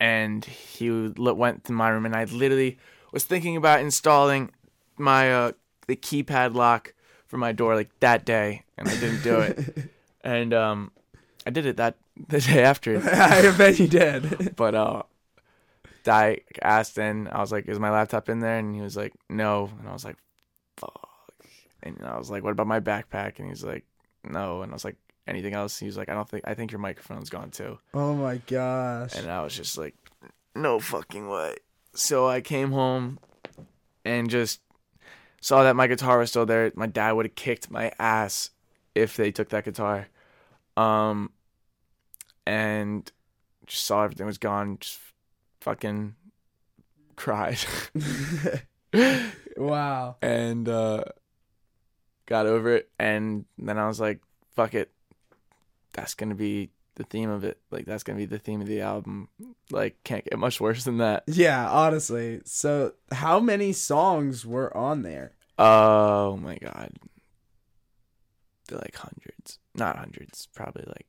And 0.00 0.44
he 0.44 0.90
went 1.16 1.64
to 1.64 1.72
my 1.72 1.88
room, 1.88 2.06
and 2.06 2.14
I 2.14 2.24
literally 2.24 2.78
was 3.12 3.24
thinking 3.24 3.56
about 3.56 3.80
installing 3.80 4.50
my 4.96 5.32
uh 5.32 5.52
the 5.88 5.96
keypad 5.96 6.54
lock 6.54 6.94
for 7.26 7.36
my 7.38 7.50
door 7.52 7.74
like 7.74 7.90
that 8.00 8.24
day, 8.24 8.62
and 8.76 8.88
I 8.88 8.92
didn't 9.00 9.22
do 9.22 9.40
it. 9.40 9.90
and 10.28 10.52
um, 10.52 10.92
I 11.46 11.50
did 11.50 11.66
it 11.66 11.76
that 11.78 11.96
the 12.28 12.40
day 12.40 12.62
after. 12.62 12.98
I 13.12 13.56
bet 13.56 13.78
you 13.78 13.88
did. 13.88 14.54
But 14.56 14.74
uh, 14.74 15.02
I 16.06 16.38
asked, 16.62 16.98
and 16.98 17.28
I 17.28 17.40
was 17.40 17.52
like, 17.52 17.66
"Is 17.68 17.78
my 17.78 17.90
laptop 17.90 18.28
in 18.28 18.40
there?" 18.40 18.58
And 18.58 18.74
he 18.74 18.80
was 18.80 18.96
like, 18.96 19.12
"No." 19.28 19.70
And 19.78 19.88
I 19.88 19.92
was 19.92 20.04
like, 20.04 20.16
"Fuck." 20.76 21.08
And 21.82 21.98
I 22.04 22.18
was 22.18 22.30
like, 22.30 22.42
"What 22.42 22.52
about 22.52 22.66
my 22.66 22.80
backpack?" 22.80 23.38
And 23.38 23.48
he's 23.48 23.64
like, 23.64 23.84
"No." 24.24 24.62
And 24.62 24.72
I 24.72 24.74
was 24.74 24.84
like, 24.84 24.96
"Anything 25.26 25.54
else?" 25.54 25.78
He 25.78 25.86
was 25.86 25.96
like, 25.96 26.08
"I 26.08 26.14
don't 26.14 26.28
think. 26.28 26.44
I 26.46 26.54
think 26.54 26.72
your 26.72 26.80
microphone's 26.80 27.30
gone 27.30 27.50
too." 27.50 27.78
Oh 27.94 28.14
my 28.14 28.38
gosh. 28.46 29.14
And 29.16 29.30
I 29.30 29.42
was 29.42 29.54
just 29.54 29.76
like, 29.76 29.94
"No 30.54 30.80
fucking 30.80 31.28
way." 31.28 31.56
So 31.94 32.28
I 32.28 32.40
came 32.40 32.72
home 32.72 33.18
and 34.04 34.30
just 34.30 34.60
saw 35.40 35.62
that 35.62 35.76
my 35.76 35.86
guitar 35.86 36.18
was 36.18 36.30
still 36.30 36.46
there. 36.46 36.72
My 36.74 36.86
dad 36.86 37.12
would 37.12 37.26
have 37.26 37.34
kicked 37.34 37.70
my 37.70 37.92
ass 37.98 38.50
if 38.94 39.16
they 39.16 39.30
took 39.30 39.50
that 39.50 39.64
guitar. 39.64 40.08
Um, 40.78 41.32
and 42.46 43.10
just 43.66 43.84
saw 43.84 44.04
everything 44.04 44.26
was 44.26 44.38
gone. 44.38 44.78
Just 44.80 44.98
fucking 45.60 46.14
cried 47.16 47.58
wow. 49.56 50.16
and 50.22 50.68
uh, 50.68 51.04
got 52.26 52.46
over 52.46 52.76
it. 52.76 52.88
And 52.98 53.44
then 53.58 53.76
I 53.76 53.88
was 53.88 54.00
like, 54.00 54.20
"Fuck 54.54 54.74
it, 54.74 54.92
that's 55.92 56.14
gonna 56.14 56.36
be 56.36 56.70
the 56.94 57.04
theme 57.04 57.28
of 57.28 57.42
it. 57.42 57.58
Like 57.72 57.84
that's 57.84 58.04
gonna 58.04 58.18
be 58.18 58.26
the 58.26 58.38
theme 58.38 58.60
of 58.60 58.68
the 58.68 58.80
album. 58.80 59.28
Like 59.70 60.02
can't 60.04 60.24
get 60.24 60.38
much 60.38 60.60
worse 60.60 60.84
than 60.84 60.98
that." 60.98 61.24
Yeah, 61.26 61.68
honestly. 61.68 62.40
So 62.44 62.92
how 63.10 63.40
many 63.40 63.72
songs 63.72 64.46
were 64.46 64.74
on 64.76 65.02
there? 65.02 65.32
Oh 65.58 66.36
my 66.36 66.56
god. 66.56 66.92
Like 68.70 68.96
hundreds. 68.96 69.58
Not 69.74 69.96
hundreds, 69.96 70.48
probably 70.54 70.84
like 70.86 71.06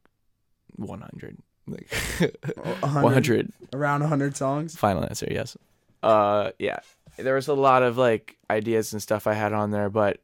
100. 0.76 1.38
Like 1.68 1.90
hundred? 2.84 3.04
100. 3.04 3.54
Around 3.74 4.02
100 4.02 4.38
songs? 4.38 4.76
Final 4.76 5.04
answer, 5.04 5.28
yes. 5.30 5.58
Uh 6.02 6.52
yeah. 6.60 6.80
There 7.18 7.36
was 7.36 7.48
a 7.48 7.54
lot 7.54 7.84
of 7.84 7.98
like 7.98 8.38
ideas 8.50 8.94
and 8.94 9.02
stuff 9.02 9.28
I 9.28 9.34
had 9.34 9.54
on 9.54 9.72
there, 9.72 9.90
but 9.90 10.22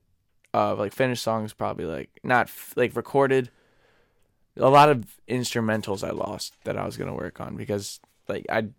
uh 0.54 0.76
like 0.76 0.94
finished 0.94 1.24
songs 1.24 1.54
probably 1.54 1.86
like 1.86 2.10
not 2.24 2.48
f- 2.48 2.74
like 2.76 2.96
recorded 2.96 3.50
a 4.58 4.70
lot 4.70 4.90
of 4.90 5.06
instrumentals 5.28 6.08
I 6.08 6.12
lost 6.12 6.56
that 6.64 6.78
I 6.78 6.86
was 6.86 6.96
going 6.96 7.10
to 7.10 7.14
work 7.16 7.42
on 7.42 7.58
because 7.58 8.00
like 8.30 8.46
I 8.50 8.70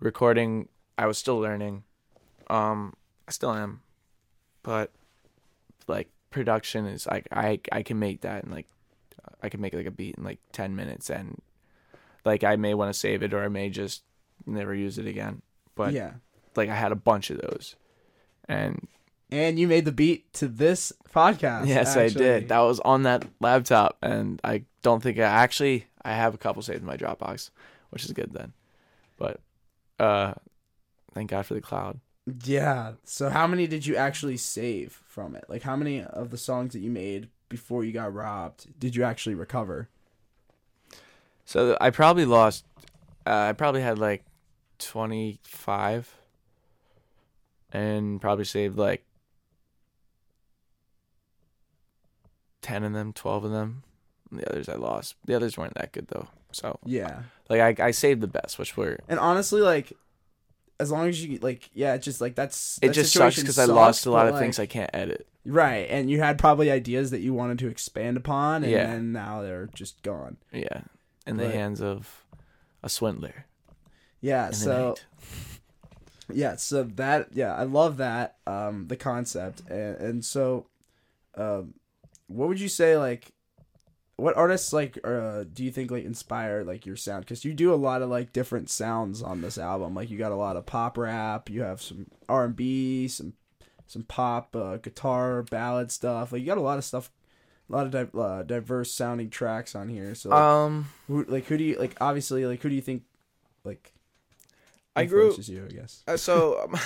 recording 0.00 0.68
I 0.98 1.06
was 1.06 1.16
still 1.18 1.38
learning. 1.38 1.84
Um 2.48 2.94
I 3.28 3.30
still 3.30 3.52
am. 3.52 3.82
But 4.64 4.90
like 5.86 6.08
production 6.30 6.86
is 6.86 7.06
like 7.06 7.28
I 7.32 7.60
I 7.72 7.82
can 7.82 7.98
make 7.98 8.22
that 8.22 8.44
in 8.44 8.50
like 8.50 8.66
I 9.42 9.48
can 9.48 9.60
make 9.60 9.74
like 9.74 9.86
a 9.86 9.90
beat 9.90 10.16
in 10.16 10.24
like 10.24 10.38
10 10.52 10.76
minutes 10.76 11.10
and 11.10 11.40
like 12.24 12.44
I 12.44 12.56
may 12.56 12.74
want 12.74 12.92
to 12.92 12.98
save 12.98 13.22
it 13.22 13.32
or 13.32 13.42
I 13.42 13.48
may 13.48 13.70
just 13.70 14.02
never 14.46 14.74
use 14.74 14.98
it 14.98 15.06
again. 15.06 15.42
But 15.74 15.92
yeah. 15.92 16.12
like 16.56 16.68
I 16.68 16.74
had 16.74 16.92
a 16.92 16.96
bunch 16.96 17.30
of 17.30 17.40
those. 17.40 17.76
And 18.48 18.88
And 19.30 19.58
you 19.58 19.68
made 19.68 19.84
the 19.84 19.92
beat 19.92 20.32
to 20.34 20.48
this 20.48 20.92
podcast. 21.12 21.66
yes, 21.66 21.96
I 21.96 22.08
did. 22.08 22.48
That 22.48 22.60
was 22.60 22.80
on 22.80 23.04
that 23.04 23.24
laptop 23.40 23.98
and 24.02 24.40
I 24.44 24.64
don't 24.82 25.02
think 25.02 25.18
I 25.18 25.22
actually 25.22 25.86
I 26.02 26.12
have 26.12 26.34
a 26.34 26.38
couple 26.38 26.62
saved 26.62 26.80
in 26.80 26.86
my 26.86 26.96
Dropbox, 26.96 27.50
which 27.90 28.04
is 28.04 28.12
good 28.12 28.32
then. 28.32 28.52
But 29.18 29.40
uh 29.98 30.34
thank 31.14 31.30
God 31.30 31.46
for 31.46 31.54
the 31.54 31.60
cloud. 31.60 32.00
Yeah. 32.44 32.92
So 33.04 33.28
how 33.30 33.46
many 33.46 33.66
did 33.66 33.86
you 33.86 33.96
actually 33.96 34.36
save 34.36 34.92
from 35.06 35.34
it? 35.34 35.44
Like 35.48 35.62
how 35.62 35.76
many 35.76 36.02
of 36.02 36.30
the 36.30 36.36
songs 36.38 36.72
that 36.72 36.80
you 36.80 36.90
made 36.90 37.28
before 37.48 37.84
you 37.84 37.92
got 37.92 38.12
robbed 38.14 38.66
did 38.78 38.94
you 38.96 39.02
actually 39.04 39.34
recover? 39.34 39.88
So 41.44 41.76
I 41.80 41.90
probably 41.90 42.24
lost 42.24 42.64
uh, 43.26 43.46
I 43.48 43.52
probably 43.52 43.82
had 43.82 43.98
like 43.98 44.24
25 44.78 46.14
and 47.72 48.20
probably 48.20 48.44
saved 48.44 48.76
like 48.78 49.04
10 52.62 52.84
of 52.84 52.92
them, 52.92 53.12
12 53.12 53.44
of 53.44 53.50
them. 53.50 53.82
The 54.32 54.48
others 54.48 54.68
I 54.68 54.76
lost. 54.76 55.16
The 55.24 55.34
others 55.34 55.58
weren't 55.58 55.74
that 55.74 55.92
good 55.92 56.06
though. 56.08 56.28
So 56.52 56.78
Yeah. 56.84 57.22
like 57.48 57.80
I 57.80 57.86
I 57.88 57.90
saved 57.90 58.20
the 58.20 58.28
best, 58.28 58.58
which 58.58 58.76
were 58.76 58.98
And 59.08 59.18
honestly 59.18 59.60
like 59.60 59.92
as 60.80 60.90
long 60.90 61.08
as 61.08 61.24
you 61.24 61.38
like 61.38 61.70
yeah, 61.74 61.94
it's 61.94 62.04
just 62.04 62.20
like 62.20 62.34
that's 62.34 62.78
it 62.82 62.88
that 62.88 62.94
just 62.94 63.12
sucks 63.12 63.38
because 63.38 63.58
I 63.58 63.66
lost 63.66 64.06
a 64.06 64.10
lot 64.10 64.26
but, 64.26 64.34
of 64.34 64.40
things 64.40 64.58
I 64.58 64.66
can't 64.66 64.90
edit. 64.94 65.26
Right, 65.44 65.86
and 65.88 66.10
you 66.10 66.20
had 66.20 66.38
probably 66.38 66.70
ideas 66.70 67.10
that 67.12 67.20
you 67.20 67.32
wanted 67.32 67.58
to 67.60 67.68
expand 67.68 68.16
upon, 68.16 68.62
and 68.62 68.72
Yeah. 68.72 68.86
then 68.86 69.12
now 69.12 69.42
they're 69.42 69.68
just 69.74 70.02
gone. 70.02 70.36
Yeah, 70.52 70.82
in 71.26 71.36
the 71.36 71.48
hands 71.48 71.80
of 71.80 72.24
a 72.82 72.88
swindler. 72.88 73.46
Yeah, 74.20 74.50
so 74.50 74.96
yeah, 76.32 76.56
so 76.56 76.82
that 76.82 77.28
yeah, 77.32 77.54
I 77.54 77.64
love 77.64 77.96
that 77.98 78.36
um 78.46 78.86
the 78.88 78.96
concept, 78.96 79.62
and 79.68 79.96
and 79.96 80.24
so, 80.24 80.66
um, 81.36 81.74
what 82.26 82.48
would 82.48 82.60
you 82.60 82.68
say 82.68 82.96
like, 82.96 83.32
what 84.20 84.36
artists 84.36 84.72
like 84.72 84.98
uh 85.04 85.44
do 85.52 85.64
you 85.64 85.70
think 85.72 85.90
like 85.90 86.04
inspire 86.04 86.62
like 86.64 86.86
your 86.86 86.96
sound? 86.96 87.24
Because 87.24 87.44
you 87.44 87.52
do 87.54 87.72
a 87.72 87.76
lot 87.76 88.02
of 88.02 88.08
like 88.10 88.32
different 88.32 88.70
sounds 88.70 89.22
on 89.22 89.40
this 89.40 89.58
album. 89.58 89.94
Like 89.94 90.10
you 90.10 90.18
got 90.18 90.32
a 90.32 90.36
lot 90.36 90.56
of 90.56 90.66
pop 90.66 90.96
rap, 90.98 91.48
you 91.50 91.62
have 91.62 91.80
some 91.82 92.06
R 92.28 92.44
and 92.44 92.56
B, 92.56 93.08
some 93.08 93.34
some 93.86 94.02
pop 94.04 94.54
uh, 94.54 94.76
guitar 94.76 95.42
ballad 95.42 95.90
stuff. 95.90 96.32
Like 96.32 96.40
you 96.40 96.46
got 96.46 96.58
a 96.58 96.62
lot 96.62 96.78
of 96.78 96.84
stuff. 96.84 97.10
A 97.68 97.72
lot 97.72 97.86
of 97.86 97.92
di- 97.92 98.18
uh, 98.18 98.42
diverse 98.42 98.90
sounding 98.90 99.30
tracks 99.30 99.76
on 99.76 99.88
here. 99.88 100.12
So, 100.16 100.30
like, 100.30 100.38
Um, 100.40 100.88
who, 101.06 101.24
like, 101.28 101.44
who 101.46 101.56
do 101.56 101.62
you 101.62 101.78
like? 101.78 101.96
Obviously, 102.00 102.44
like, 102.44 102.60
who 102.62 102.68
do 102.68 102.74
you 102.74 102.80
think, 102.80 103.04
like, 103.62 103.92
I 104.96 105.04
grew- 105.04 105.32
you? 105.38 105.66
I 105.66 105.72
guess. 105.72 106.02
uh, 106.08 106.16
so 106.16 106.60
um, 106.64 106.76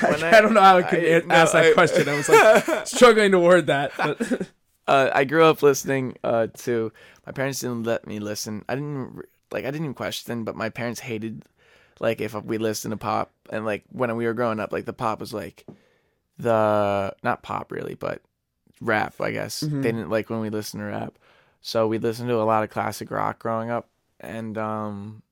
When 0.00 0.22
I, 0.22 0.38
I- 0.38 0.40
don't 0.40 0.54
know 0.54 0.60
how 0.60 0.76
I 0.78 0.82
could 0.84 1.00
I- 1.00 1.02
a- 1.02 1.26
no, 1.26 1.34
ask 1.34 1.52
that 1.54 1.64
I- 1.66 1.72
question. 1.72 2.08
I 2.08 2.16
was 2.16 2.28
like 2.28 2.86
struggling 2.86 3.32
to 3.32 3.40
word 3.40 3.66
that. 3.66 3.90
But 3.96 4.48
uh, 4.92 5.10
I 5.14 5.24
grew 5.24 5.44
up 5.44 5.62
listening 5.62 6.18
uh, 6.22 6.48
to. 6.58 6.92
My 7.24 7.32
parents 7.32 7.60
didn't 7.60 7.84
let 7.84 8.06
me 8.06 8.18
listen. 8.18 8.62
I 8.68 8.74
didn't 8.74 9.22
like. 9.50 9.64
I 9.64 9.70
didn't 9.70 9.86
even 9.86 9.94
question, 9.94 10.44
but 10.44 10.54
my 10.54 10.68
parents 10.68 11.00
hated 11.00 11.44
like 11.98 12.20
if 12.20 12.34
we 12.34 12.58
listened 12.58 12.92
to 12.92 12.98
pop 12.98 13.32
and 13.48 13.64
like 13.64 13.84
when 13.90 14.14
we 14.16 14.26
were 14.26 14.34
growing 14.34 14.60
up, 14.60 14.70
like 14.70 14.84
the 14.84 14.92
pop 14.92 15.18
was 15.20 15.32
like 15.32 15.66
the 16.36 17.14
not 17.22 17.42
pop 17.42 17.72
really, 17.72 17.94
but 17.94 18.20
rap. 18.82 19.18
I 19.18 19.30
guess 19.30 19.60
they 19.60 19.92
didn't 19.92 20.10
like 20.10 20.28
when 20.28 20.40
we 20.40 20.50
listened 20.50 20.82
to 20.82 20.86
rap, 20.86 21.14
so 21.62 21.86
we 21.86 21.96
listened 21.98 22.28
to 22.28 22.42
a 22.42 22.44
lot 22.44 22.62
of 22.62 22.68
classic 22.68 23.10
rock 23.10 23.38
growing 23.38 23.70
up, 23.70 23.88
and 24.20 24.58
um, 24.58 25.22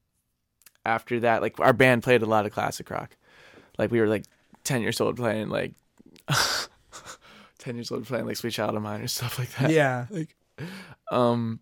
after 0.86 1.20
that, 1.20 1.42
like 1.42 1.60
our 1.60 1.74
band 1.74 2.02
played 2.02 2.22
a 2.22 2.26
lot 2.26 2.46
of 2.46 2.52
classic 2.52 2.88
rock. 2.88 3.14
Like 3.76 3.90
we 3.90 4.00
were 4.00 4.08
like 4.08 4.24
ten 4.64 4.80
years 4.80 5.02
old 5.02 5.16
playing 5.18 5.50
like 5.50 5.74
ten 7.60 7.76
years 7.76 7.92
old 7.92 8.04
playing 8.06 8.26
like 8.26 8.36
Sweet 8.36 8.52
Child 8.52 8.74
of 8.74 8.82
Mine 8.82 9.02
or 9.02 9.06
stuff 9.18 9.38
like 9.38 9.50
that. 9.56 9.70
Yeah. 9.70 10.06
Like, 10.10 10.34
um, 11.12 11.60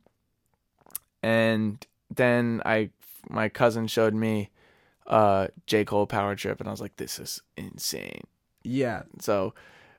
and 1.22 1.87
then 2.14 2.62
I, 2.64 2.90
my 3.28 3.48
cousin 3.48 3.87
showed 3.87 4.14
me, 4.14 4.50
uh, 5.06 5.48
J 5.66 5.84
Cole 5.84 6.06
Power 6.06 6.34
Trip, 6.34 6.58
and 6.61 6.68
I 6.68 6.72
was 6.72 6.80
like, 6.80 6.96
this 6.96 7.18
is 7.18 7.42
insane. 7.56 8.22
Yeah. 8.64 9.02
So, 9.20 9.54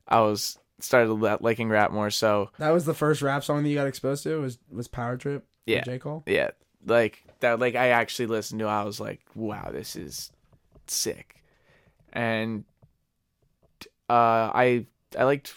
I 0.08 0.22
was 0.22 0.58
started 0.80 1.14
liking 1.42 1.70
rap 1.70 1.92
more. 1.92 2.10
So 2.10 2.50
That 2.58 2.72
was 2.72 2.86
the 2.86 2.94
first 2.94 3.22
rap 3.22 3.44
song 3.44 3.64
that 3.64 3.70
you 3.70 3.76
got 3.76 3.88
exposed 3.88 4.24
to 4.24 4.42
was 4.42 4.58
was 4.72 4.88
Power 4.88 5.18
Trip. 5.18 5.46
Yeah. 5.66 5.84
J 5.84 6.00
Cole. 6.00 6.24
yeah, 6.26 6.50
like 6.86 7.24
that, 7.42 7.60
like 7.60 7.76
I 7.76 7.90
actually 7.90 8.26
listened 8.28 8.60
to. 8.60 8.66
I 8.66 8.84
was 8.84 9.00
like, 9.00 9.22
wow, 9.36 9.70
this 9.72 9.96
is 9.96 10.32
sick, 10.88 11.44
and 12.12 12.64
uh, 14.10 14.50
I 14.54 14.86
I 15.18 15.24
liked 15.26 15.54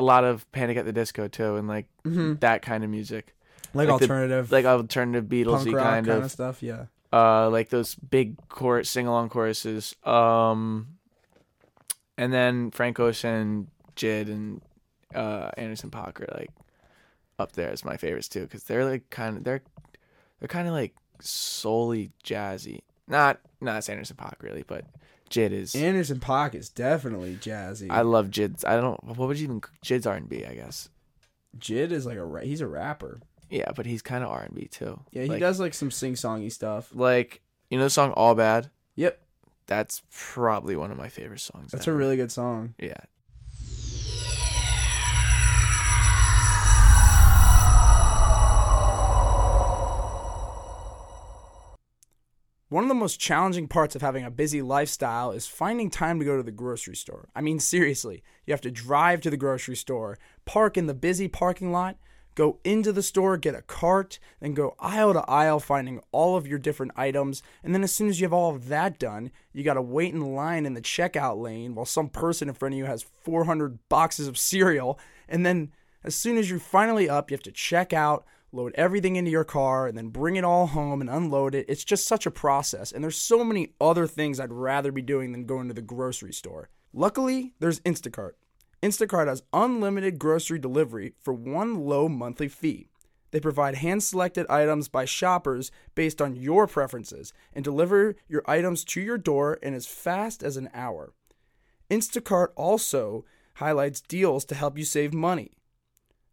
a 0.00 0.02
lot 0.02 0.24
of 0.24 0.50
Panic 0.52 0.76
at 0.76 0.84
the 0.84 0.92
Disco 0.92 1.28
too, 1.28 1.56
and 1.56 1.68
like 1.68 1.86
Mm-hmm. 2.04 2.34
that 2.40 2.62
kind 2.62 2.82
of 2.82 2.90
music, 2.90 3.34
Like, 3.74 3.88
Like 3.88 3.98
the- 4.00 4.04
alternative, 4.04 4.50
like 4.50 4.64
alternative 4.64 5.28
punk 5.28 5.32
Beatlesy 5.46 5.74
rock 5.74 5.84
kind 5.84 6.06
kind 6.06 6.24
of 6.24 6.30
stuff. 6.30 6.62
Yeah. 6.62 6.86
uh 7.12 7.48
like 7.50 7.68
those 7.68 7.94
big 7.96 8.36
chorus 8.48 8.88
sing 8.90 9.06
along 9.06 9.28
choruses 9.28 9.94
um 10.04 10.86
and 12.16 12.32
then 12.32 12.70
frank 12.70 12.98
ocean 13.00 13.66
jid 13.96 14.28
and 14.28 14.60
uh 15.14 15.50
anderson 15.56 15.90
Paak 15.90 16.20
are 16.20 16.32
like 16.38 16.50
up 17.38 17.52
there 17.52 17.70
as 17.70 17.84
my 17.84 17.96
favorites 17.96 18.28
too 18.28 18.42
because 18.42 18.62
they're 18.64 18.84
like 18.84 19.10
kind 19.10 19.36
of 19.36 19.44
they're 19.44 19.62
they're 20.38 20.48
kind 20.48 20.68
of 20.68 20.74
like 20.74 20.94
solely 21.20 22.12
jazzy 22.24 22.80
not 23.08 23.40
not 23.60 23.88
anderson 23.88 24.16
Paak 24.16 24.40
really 24.40 24.64
but 24.66 24.84
jid 25.30 25.52
is 25.52 25.74
Anderson 25.74 26.18
Paak 26.18 26.54
is 26.54 26.68
definitely 26.68 27.36
jazzy. 27.36 27.88
i 27.90 28.00
love 28.02 28.30
jid's 28.30 28.64
i 28.64 28.76
don't 28.80 29.02
what 29.04 29.16
would 29.28 29.38
you 29.38 29.44
even 29.44 29.60
jid's 29.84 30.06
r&b 30.06 30.44
i 30.44 30.54
guess 30.54 30.88
Jid 31.58 31.90
is 31.90 32.06
like 32.06 32.16
a 32.18 32.24
ra- 32.24 32.42
he's 32.42 32.60
a 32.60 32.66
rapper. 32.68 33.20
yeah 33.48 33.72
but 33.74 33.86
he's 33.86 34.02
kind 34.02 34.22
of 34.24 34.30
r&b 34.30 34.66
too 34.68 35.00
Yeah, 35.12 35.22
he 35.24 35.28
Like- 35.30 35.40
does 35.40 35.58
like 35.60 35.74
some 35.74 35.90
sing 35.90 36.14
songy 36.14 36.50
stuff. 36.52 36.90
like 36.94 37.40
you 37.70 37.78
know 37.78 37.84
the 37.84 37.90
song 37.90 38.12
all 38.12 38.34
bad 38.34 38.70
Yep, 38.96 39.18
that's 39.66 40.02
probably 40.10 40.76
one 40.76 40.90
of 40.90 40.98
my 40.98 41.08
favorite 41.08 41.40
songs 41.40 41.70
that's 41.72 41.86
a 41.86 41.92
really 41.92 42.16
good 42.16 42.32
song. 42.32 42.74
yeah 42.78 42.98
One 52.70 52.84
of 52.84 52.88
the 52.88 52.94
most 52.94 53.18
challenging 53.18 53.66
parts 53.66 53.96
of 53.96 54.00
having 54.00 54.24
a 54.24 54.30
busy 54.30 54.62
lifestyle 54.62 55.32
is 55.32 55.48
finding 55.48 55.90
time 55.90 56.20
to 56.20 56.24
go 56.24 56.36
to 56.36 56.42
the 56.44 56.52
grocery 56.52 56.94
store. 56.94 57.28
I 57.34 57.40
mean, 57.40 57.58
seriously, 57.58 58.22
you 58.46 58.52
have 58.52 58.60
to 58.60 58.70
drive 58.70 59.20
to 59.22 59.30
the 59.30 59.36
grocery 59.36 59.74
store, 59.74 60.20
park 60.44 60.76
in 60.76 60.86
the 60.86 60.94
busy 60.94 61.26
parking 61.26 61.72
lot, 61.72 61.96
go 62.36 62.60
into 62.62 62.92
the 62.92 63.02
store, 63.02 63.36
get 63.36 63.56
a 63.56 63.62
cart, 63.62 64.20
then 64.38 64.54
go 64.54 64.76
aisle 64.78 65.14
to 65.14 65.28
aisle 65.28 65.58
finding 65.58 66.00
all 66.12 66.36
of 66.36 66.46
your 66.46 66.60
different 66.60 66.92
items. 66.94 67.42
And 67.64 67.74
then, 67.74 67.82
as 67.82 67.92
soon 67.92 68.08
as 68.08 68.20
you 68.20 68.26
have 68.26 68.32
all 68.32 68.54
of 68.54 68.68
that 68.68 69.00
done, 69.00 69.32
you 69.52 69.64
got 69.64 69.74
to 69.74 69.82
wait 69.82 70.14
in 70.14 70.20
line 70.36 70.64
in 70.64 70.74
the 70.74 70.80
checkout 70.80 71.42
lane 71.42 71.74
while 71.74 71.86
some 71.86 72.08
person 72.08 72.48
in 72.48 72.54
front 72.54 72.74
of 72.74 72.78
you 72.78 72.84
has 72.84 73.04
400 73.24 73.80
boxes 73.88 74.28
of 74.28 74.38
cereal. 74.38 74.96
And 75.28 75.44
then, 75.44 75.72
as 76.04 76.14
soon 76.14 76.36
as 76.36 76.48
you're 76.48 76.60
finally 76.60 77.08
up, 77.08 77.32
you 77.32 77.34
have 77.34 77.42
to 77.42 77.50
check 77.50 77.92
out, 77.92 78.24
load 78.52 78.72
everything 78.74 79.16
into 79.16 79.30
your 79.30 79.44
car, 79.44 79.86
and 79.86 79.96
then 79.96 80.08
bring 80.08 80.36
it 80.36 80.44
all 80.44 80.68
home 80.68 81.00
and 81.00 81.10
unload 81.10 81.54
it. 81.54 81.66
It's 81.68 81.84
just 81.84 82.06
such 82.06 82.26
a 82.26 82.30
process. 82.30 82.92
And 82.92 83.02
there's 83.02 83.16
so 83.16 83.44
many 83.44 83.74
other 83.80 84.06
things 84.06 84.40
I'd 84.40 84.52
rather 84.52 84.92
be 84.92 85.02
doing 85.02 85.32
than 85.32 85.46
going 85.46 85.68
to 85.68 85.74
the 85.74 85.82
grocery 85.82 86.32
store. 86.32 86.68
Luckily, 86.92 87.54
there's 87.60 87.80
Instacart. 87.80 88.32
Instacart 88.82 89.28
has 89.28 89.42
unlimited 89.52 90.18
grocery 90.18 90.58
delivery 90.58 91.14
for 91.20 91.34
one 91.34 91.84
low 91.84 92.08
monthly 92.08 92.48
fee. 92.48 92.88
They 93.30 93.40
provide 93.40 93.76
hand 93.76 94.02
selected 94.02 94.46
items 94.48 94.88
by 94.88 95.04
shoppers 95.04 95.70
based 95.94 96.20
on 96.20 96.34
your 96.34 96.66
preferences 96.66 97.32
and 97.52 97.64
deliver 97.64 98.16
your 98.28 98.42
items 98.46 98.84
to 98.84 99.00
your 99.00 99.18
door 99.18 99.54
in 99.62 99.74
as 99.74 99.86
fast 99.86 100.42
as 100.42 100.56
an 100.56 100.68
hour. 100.74 101.12
Instacart 101.90 102.48
also 102.56 103.24
highlights 103.54 104.00
deals 104.00 104.44
to 104.46 104.54
help 104.54 104.78
you 104.78 104.84
save 104.84 105.12
money. 105.12 105.52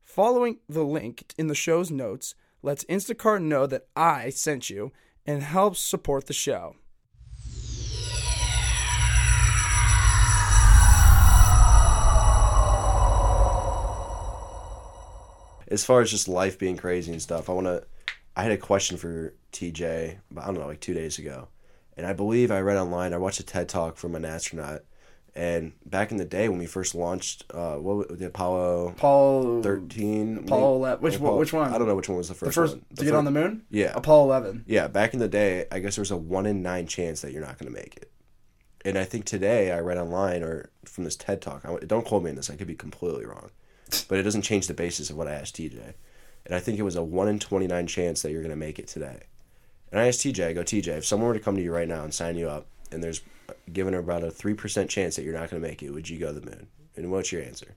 Following 0.07 0.59
the 0.69 0.85
link 0.85 1.33
in 1.37 1.47
the 1.47 1.53
show's 1.53 1.91
notes 1.91 2.33
lets 2.63 2.85
Instacart 2.85 3.41
know 3.41 3.67
that 3.67 3.87
I 3.93 4.29
sent 4.29 4.69
you 4.69 4.93
and 5.25 5.43
helps 5.43 5.81
support 5.81 6.27
the 6.27 6.33
show. 6.33 6.75
as 15.69 15.83
far 15.83 15.99
as 15.99 16.09
just 16.09 16.29
life 16.29 16.57
being 16.57 16.77
crazy 16.77 17.11
and 17.11 17.21
stuff, 17.21 17.49
I 17.49 17.53
want 17.53 17.67
to. 17.67 17.83
I 18.37 18.43
had 18.43 18.53
a 18.53 18.57
question 18.57 18.95
for 18.95 19.33
TJ, 19.51 20.17
I 20.37 20.45
don't 20.45 20.53
know, 20.53 20.67
like 20.67 20.79
two 20.79 20.93
days 20.93 21.19
ago, 21.19 21.49
and 21.97 22.07
I 22.07 22.13
believe 22.13 22.49
I 22.49 22.61
read 22.61 22.77
online. 22.77 23.13
I 23.13 23.17
watched 23.17 23.41
a 23.41 23.43
TED 23.43 23.67
talk 23.67 23.97
from 23.97 24.15
an 24.15 24.23
astronaut, 24.23 24.83
and 25.37 25.71
back 25.85 26.11
in 26.11 26.17
the 26.17 26.25
day 26.25 26.49
when 26.49 26.57
we 26.57 26.65
first 26.65 26.95
launched, 26.95 27.45
uh, 27.53 27.75
what 27.75 28.09
was 28.09 28.17
the 28.19 28.25
Apollo 28.25 28.95
Paul 28.97 29.61
thirteen? 29.61 30.39
Apollo 30.39 30.75
11 30.77 31.01
which 31.03 31.19
one- 31.19 31.37
which 31.37 31.53
one? 31.53 31.73
I 31.73 31.77
don't 31.77 31.87
know 31.87 31.95
which 31.95 32.09
one 32.09 32.17
was 32.17 32.27
the 32.27 32.33
the 32.33 32.39
first. 32.39 32.55
first 32.55 32.73
one. 32.75 32.85
to 32.95 33.05
get 33.05 33.13
on 33.13 33.23
the 33.25 33.31
moon? 33.31 33.61
Yeah. 33.69 33.93
Apollo 33.95 34.25
11. 34.25 34.63
Yeah, 34.67 34.87
back 34.87 35.13
in 35.13 35.19
the 35.19 35.27
day, 35.27 35.65
I 35.71 35.79
guess 35.79 35.95
there 35.95 36.01
was 36.01 36.11
a 36.11 36.17
one 36.17 36.45
in 36.47 36.61
nine 36.63 36.87
chance 36.87 37.21
that 37.21 37.31
you're 37.31 37.45
not 37.45 37.57
going 37.59 37.71
to 37.71 37.79
make 37.79 37.95
it. 37.97 38.11
And 38.83 38.97
I 38.97 39.03
think 39.03 39.25
today 39.25 39.71
I 39.71 39.79
read 39.79 39.97
online 39.97 40.41
or 40.43 40.71
from 40.85 41.03
this 41.03 41.15
TED 41.15 41.41
talk. 41.41 41.63
I, 41.65 41.77
don't 41.85 42.05
quote 42.05 42.23
me 42.23 42.31
on 42.31 42.35
this. 42.35 42.49
I 42.49 42.55
could 42.55 42.67
be 42.67 42.75
completely 42.75 43.25
wrong, 43.25 43.51
but 44.07 44.17
it 44.17 44.23
doesn't 44.23 44.41
change 44.41 44.65
the 44.67 44.73
basis 44.73 45.09
of 45.09 45.17
what 45.17 45.27
I 45.27 45.33
asked 45.33 45.55
TJ. 45.57 45.93
And 46.45 46.55
I 46.55 46.59
think 46.59 46.79
it 46.79 46.83
was 46.83 46.95
a 46.95 47.03
one 47.03 47.27
in 47.27 47.37
twenty 47.39 47.67
nine 47.67 47.85
chance 47.85 48.21
that 48.23 48.31
you're 48.31 48.41
going 48.41 48.49
to 48.49 48.55
make 48.55 48.79
it 48.79 48.87
today. 48.87 49.23
And 49.91 49.99
I 50.01 50.07
asked 50.07 50.21
TJ, 50.21 50.47
I 50.47 50.53
go, 50.53 50.63
TJ, 50.63 50.87
if 50.97 51.05
someone 51.05 51.27
were 51.27 51.33
to 51.33 51.39
come 51.39 51.55
to 51.55 51.61
you 51.61 51.71
right 51.73 51.87
now 51.87 52.03
and 52.03 52.13
sign 52.13 52.35
you 52.37 52.49
up, 52.49 52.67
and 52.91 53.03
there's 53.03 53.21
given 53.71 53.93
about 53.93 54.23
a 54.23 54.31
three 54.31 54.53
percent 54.53 54.89
chance 54.89 55.15
that 55.15 55.23
you're 55.23 55.33
not 55.33 55.49
going 55.49 55.61
to 55.61 55.67
make 55.67 55.81
it, 55.83 55.91
would 55.91 56.09
you 56.09 56.19
go 56.19 56.33
to 56.33 56.39
the 56.39 56.45
moon? 56.45 56.67
And 56.95 57.11
what's 57.11 57.31
your 57.31 57.43
answer? 57.43 57.75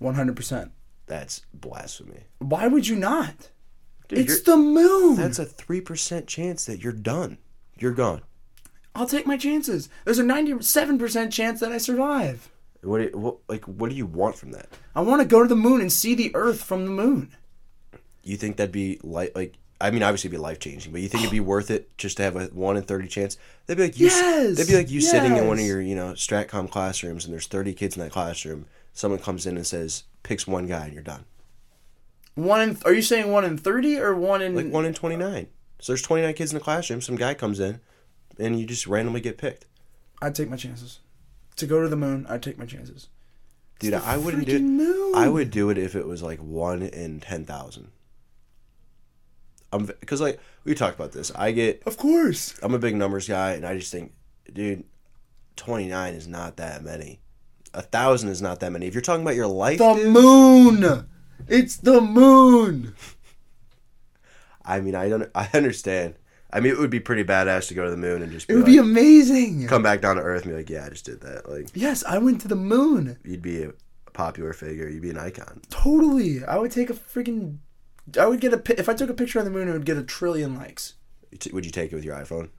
100%. 0.00 0.70
That's 1.06 1.42
blasphemy. 1.52 2.24
Why 2.38 2.66
would 2.66 2.88
you 2.88 2.96
not? 2.96 3.50
Dude, 4.08 4.20
it's 4.20 4.40
the 4.42 4.56
moon. 4.56 5.16
That's 5.16 5.38
a 5.38 5.44
three 5.44 5.80
percent 5.80 6.26
chance 6.26 6.64
that 6.66 6.82
you're 6.82 6.92
done. 6.92 7.38
You're 7.78 7.92
gone. 7.92 8.22
I'll 8.94 9.06
take 9.06 9.26
my 9.26 9.36
chances. 9.36 9.88
There's 10.04 10.18
a 10.18 10.24
97% 10.24 11.32
chance 11.32 11.60
that 11.60 11.72
I 11.72 11.78
survive. 11.78 12.48
What, 12.82 12.98
do 12.98 13.04
you- 13.04 13.18
what 13.18 13.36
like 13.48 13.64
what 13.64 13.90
do 13.90 13.96
you 13.96 14.06
want 14.06 14.36
from 14.36 14.52
that? 14.52 14.68
I 14.94 15.00
want 15.00 15.20
to 15.22 15.28
go 15.28 15.42
to 15.42 15.48
the 15.48 15.56
moon 15.56 15.80
and 15.80 15.92
see 15.92 16.14
the 16.14 16.30
earth 16.34 16.62
from 16.62 16.84
the 16.84 16.90
moon. 16.90 17.30
you 18.22 18.36
think 18.36 18.56
that'd 18.56 18.72
be 18.72 18.98
like 19.02 19.32
like 19.34 19.54
I 19.84 19.90
mean 19.90 20.02
obviously 20.02 20.28
it'd 20.28 20.38
be 20.38 20.42
life 20.42 20.60
changing, 20.60 20.92
but 20.92 21.02
you 21.02 21.08
think 21.08 21.24
it'd 21.24 21.30
be 21.30 21.40
worth 21.40 21.70
it 21.70 21.96
just 21.98 22.16
to 22.16 22.22
have 22.22 22.36
a 22.36 22.46
one 22.46 22.78
in 22.78 22.84
thirty 22.84 23.06
chance? 23.06 23.36
They'd 23.66 23.76
be 23.76 23.82
like 23.82 24.00
you. 24.00 24.06
Yes, 24.06 24.56
They'd 24.56 24.66
be 24.66 24.76
like 24.76 24.90
you 24.90 25.02
sitting 25.02 25.36
in 25.36 25.46
one 25.46 25.58
of 25.58 25.64
your 25.66 25.82
you 25.82 25.94
know 25.94 26.12
Stratcom 26.14 26.70
classrooms, 26.70 27.26
and 27.26 27.34
there's 27.34 27.46
thirty 27.46 27.74
kids 27.74 27.94
in 27.94 28.02
that 28.02 28.10
classroom. 28.10 28.64
Someone 28.94 29.20
comes 29.20 29.44
in 29.44 29.56
and 29.58 29.66
says 29.66 30.04
picks 30.22 30.46
one 30.46 30.66
guy, 30.66 30.86
and 30.86 30.94
you're 30.94 31.02
done. 31.02 31.26
One 32.34 32.62
in, 32.62 32.78
are 32.86 32.94
you 32.94 33.02
saying 33.02 33.30
one 33.30 33.44
in 33.44 33.58
30 33.58 33.98
or 33.98 34.16
one 34.16 34.40
in 34.40 34.54
Like 34.54 34.70
one 34.70 34.86
in 34.86 34.94
twenty 34.94 35.16
nine. 35.16 35.48
So 35.80 35.92
there's 35.92 36.00
twenty 36.00 36.22
nine 36.22 36.32
kids 36.32 36.50
in 36.50 36.58
the 36.58 36.64
classroom. 36.64 37.02
Some 37.02 37.16
guy 37.16 37.34
comes 37.34 37.60
in, 37.60 37.80
and 38.38 38.58
you 38.58 38.64
just 38.64 38.86
randomly 38.86 39.20
get 39.20 39.36
picked. 39.36 39.66
I'd 40.22 40.34
take 40.34 40.48
my 40.48 40.56
chances. 40.56 41.00
To 41.56 41.66
go 41.66 41.82
to 41.82 41.88
the 41.90 41.96
moon, 41.96 42.24
I'd 42.26 42.42
take 42.42 42.56
my 42.56 42.64
chances. 42.64 43.08
Dude, 43.80 43.92
I 43.92 44.16
wouldn't 44.16 44.46
do 44.46 44.56
it. 44.56 44.62
moon. 44.62 45.14
I 45.14 45.28
would 45.28 45.50
do 45.50 45.68
it 45.68 45.76
if 45.76 45.94
it 45.94 46.06
was 46.06 46.22
like 46.22 46.38
one 46.38 46.80
in 46.80 47.20
ten 47.20 47.44
thousand. 47.44 47.88
I'm 49.74 49.86
because 49.86 50.20
like 50.20 50.38
we 50.64 50.74
talked 50.74 50.94
about 50.96 51.12
this. 51.12 51.30
I 51.34 51.50
get 51.52 51.82
Of 51.86 51.96
course. 51.96 52.58
I'm 52.62 52.74
a 52.74 52.78
big 52.78 52.94
numbers 52.96 53.28
guy, 53.28 53.52
and 53.52 53.66
I 53.66 53.76
just 53.76 53.90
think, 53.92 54.12
dude, 54.52 54.84
29 55.56 56.14
is 56.14 56.26
not 56.28 56.56
that 56.56 56.82
many. 56.84 57.20
A 57.74 57.82
thousand 57.82 58.28
is 58.28 58.40
not 58.40 58.60
that 58.60 58.70
many. 58.72 58.86
If 58.86 58.94
you're 58.94 59.02
talking 59.02 59.22
about 59.22 59.34
your 59.34 59.46
life, 59.48 59.78
The 59.78 59.94
dude, 59.94 60.12
moon. 60.12 61.08
It's 61.48 61.76
the 61.76 62.00
moon. 62.00 62.94
I 64.64 64.80
mean, 64.80 64.94
I 64.94 65.08
don't, 65.08 65.30
I 65.34 65.48
understand. 65.52 66.14
I 66.52 66.60
mean, 66.60 66.72
it 66.72 66.78
would 66.78 66.90
be 66.90 67.00
pretty 67.00 67.24
badass 67.24 67.68
to 67.68 67.74
go 67.74 67.84
to 67.84 67.90
the 67.90 67.96
moon 67.96 68.22
and 68.22 68.30
just 68.30 68.48
It 68.48 68.54
would 68.54 68.62
like, 68.62 68.72
be 68.72 68.78
amazing. 68.78 69.66
come 69.66 69.82
back 69.82 70.00
down 70.00 70.16
to 70.16 70.22
Earth 70.22 70.42
and 70.44 70.52
be 70.52 70.56
like, 70.56 70.70
yeah, 70.70 70.86
I 70.86 70.88
just 70.90 71.04
did 71.04 71.20
that. 71.22 71.50
Like, 71.50 71.68
Yes, 71.74 72.04
I 72.04 72.18
went 72.18 72.40
to 72.42 72.48
the 72.48 72.54
moon. 72.56 73.18
you'd 73.24 73.42
be 73.42 73.64
a 73.64 73.72
popular 74.12 74.52
figure. 74.52 74.88
You'd 74.88 75.02
be 75.02 75.10
an 75.10 75.18
icon. 75.18 75.60
Totally. 75.68 76.44
I 76.44 76.56
would 76.58 76.70
take 76.70 76.90
a 76.90 76.94
freaking. 76.94 77.58
I 78.18 78.26
would 78.26 78.40
get 78.40 78.52
a. 78.52 78.78
If 78.80 78.88
I 78.88 78.94
took 78.94 79.10
a 79.10 79.14
picture 79.14 79.38
on 79.38 79.44
the 79.44 79.50
moon, 79.50 79.68
it 79.68 79.72
would 79.72 79.86
get 79.86 79.96
a 79.96 80.02
trillion 80.02 80.54
likes. 80.56 80.94
Would 81.52 81.64
you 81.64 81.72
take 81.72 81.92
it 81.92 81.94
with 81.94 82.04
your 82.04 82.14
iPhone? 82.16 82.50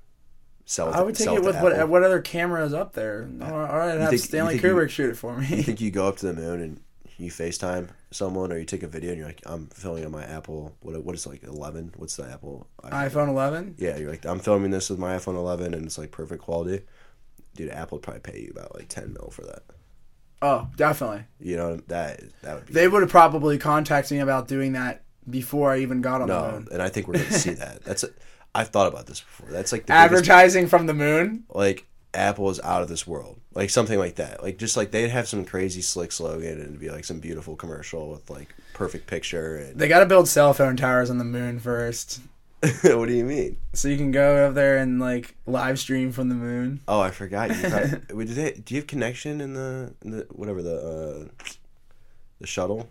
Sell 0.66 0.90
it. 0.90 0.96
I 0.96 1.02
would 1.04 1.16
take 1.16 1.28
it 1.28 1.44
with 1.44 1.62
what 1.62 1.88
what 1.90 2.04
other 2.04 2.20
camera 2.22 2.66
is 2.66 2.74
up 2.74 2.94
there. 2.94 3.30
All 3.42 3.48
right, 3.52 3.92
I'd 3.96 4.02
have 4.02 4.10
think- 4.10 4.22
Stanley 4.24 4.54
think 4.54 4.64
you- 4.64 4.74
Kubrick 4.74 4.90
shoot 4.90 5.12
it 5.12 5.16
for 5.18 5.38
me. 5.38 5.48
You 5.48 5.64
think 5.64 5.80
you 5.82 5.92
go 5.92 6.08
up 6.08 6.18
to 6.18 6.26
the 6.28 6.34
moon 6.34 6.60
and 6.62 6.82
you 7.18 7.30
FaceTime 7.32 7.90
someone 8.12 8.52
or 8.52 8.58
you 8.58 8.66
take 8.66 8.84
a 8.84 8.88
video 8.88 9.12
and 9.12 9.20
you're 9.20 9.28
like, 9.28 9.42
I'm 9.46 9.68
filming 9.68 10.04
on 10.06 10.12
my 10.12 10.24
Apple. 10.26 10.76
What 10.82 11.02
what 11.04 11.16
is 11.16 11.26
it, 11.26 11.30
like 11.30 11.44
eleven? 11.44 11.94
What's 11.96 12.16
the 12.16 12.28
Apple? 12.30 12.68
iPhone 12.84 13.30
11. 13.30 13.76
Yeah, 13.78 13.98
you're 13.98 14.10
like, 14.10 14.26
I'm 14.26 14.40
filming 14.40 14.72
this 14.72 14.90
with 14.90 15.00
my 15.00 15.16
iPhone 15.16 15.36
11 15.36 15.74
and 15.74 15.86
it's 15.86 15.98
like 15.98 16.12
perfect 16.12 16.42
quality. 16.42 16.84
Dude, 17.56 17.70
Apple 17.70 17.98
would 18.00 18.04
probably 18.04 18.22
pay 18.22 18.40
you 18.42 18.52
about 18.52 18.76
like 18.76 18.90
10 18.90 19.14
mil 19.14 19.30
for 19.32 19.44
that. 19.44 19.64
Oh, 20.42 20.68
definitely. 20.76 21.24
You 21.40 21.56
know 21.56 21.78
that 21.88 22.20
that 22.42 22.56
would 22.56 22.66
be 22.66 22.74
They 22.74 22.88
would 22.90 23.02
have 23.02 23.12
probably 23.12 23.58
contacted 23.58 24.12
me 24.18 24.20
about 24.20 24.48
doing 24.50 24.74
that 24.74 25.04
before 25.30 25.72
I 25.72 25.80
even 25.80 26.02
got 26.02 26.22
on 26.22 26.28
the 26.28 26.42
no, 26.42 26.52
moon. 26.52 26.68
and 26.72 26.82
I 26.82 26.90
think 26.90 27.08
we're 27.08 27.16
going 27.16 27.28
to 27.28 27.34
see 27.34 27.54
that. 27.56 27.84
That's 27.84 28.04
a, 28.04 28.10
I've 28.54 28.70
thought 28.70 28.88
about 28.88 29.06
this 29.08 29.20
before. 29.22 29.50
That's 29.50 29.72
like 29.72 29.82
the 29.86 29.94
biggest, 29.94 30.04
Advertising 30.06 30.68
from 30.68 30.86
the 30.88 30.94
moon. 30.94 31.44
like 31.54 31.86
Apple 32.14 32.50
is 32.50 32.62
out 32.62 32.82
of 32.82 32.88
this 32.88 33.06
world, 33.06 33.40
like 33.54 33.70
something 33.70 34.00
like 34.00 34.16
that. 34.16 34.42
Like 34.42 34.58
just 34.58 34.78
like 34.78 34.92
they'd 34.92 35.10
have 35.10 35.28
some 35.28 35.44
crazy 35.44 35.82
slick 35.82 36.12
slogan 36.14 36.54
and 36.54 36.62
it'd 36.62 36.80
be 36.80 36.90
like 36.90 37.04
some 37.06 37.20
beautiful 37.20 37.56
commercial 37.58 38.10
with 38.10 38.30
like 38.30 38.56
perfect 38.74 39.08
picture. 39.08 39.58
And 39.58 39.78
They 39.78 39.88
got 39.90 40.00
to 40.00 40.06
build 40.06 40.30
cell 40.30 40.54
phone 40.54 40.78
towers 40.78 41.10
on 41.10 41.18
the 41.18 41.26
moon 41.26 41.60
first, 41.60 42.22
what 42.84 43.08
do 43.08 43.14
you 43.14 43.26
mean? 43.26 43.58
so 43.74 43.90
you 43.90 43.98
can 43.98 44.12
go 44.12 44.48
up 44.48 44.54
there 44.54 44.78
and 44.78 45.00
like 45.00 45.36
live 45.46 45.78
stream 45.78 46.12
from 46.14 46.30
the 46.30 46.36
moon. 46.36 46.80
Oh, 46.88 47.02
I 47.02 47.12
forgot. 47.12 47.50
You 47.50 47.70
probably, 47.70 48.26
did 48.28 48.36
they, 48.36 48.52
do 48.54 48.74
you 48.76 48.80
have 48.82 48.88
connection 48.88 49.42
in 49.42 49.54
the, 49.54 49.94
in 50.02 50.12
the 50.12 50.28
whatever 50.32 50.62
the 50.64 51.28
uh, 51.36 51.46
the 52.40 52.48
shuttle 52.48 52.90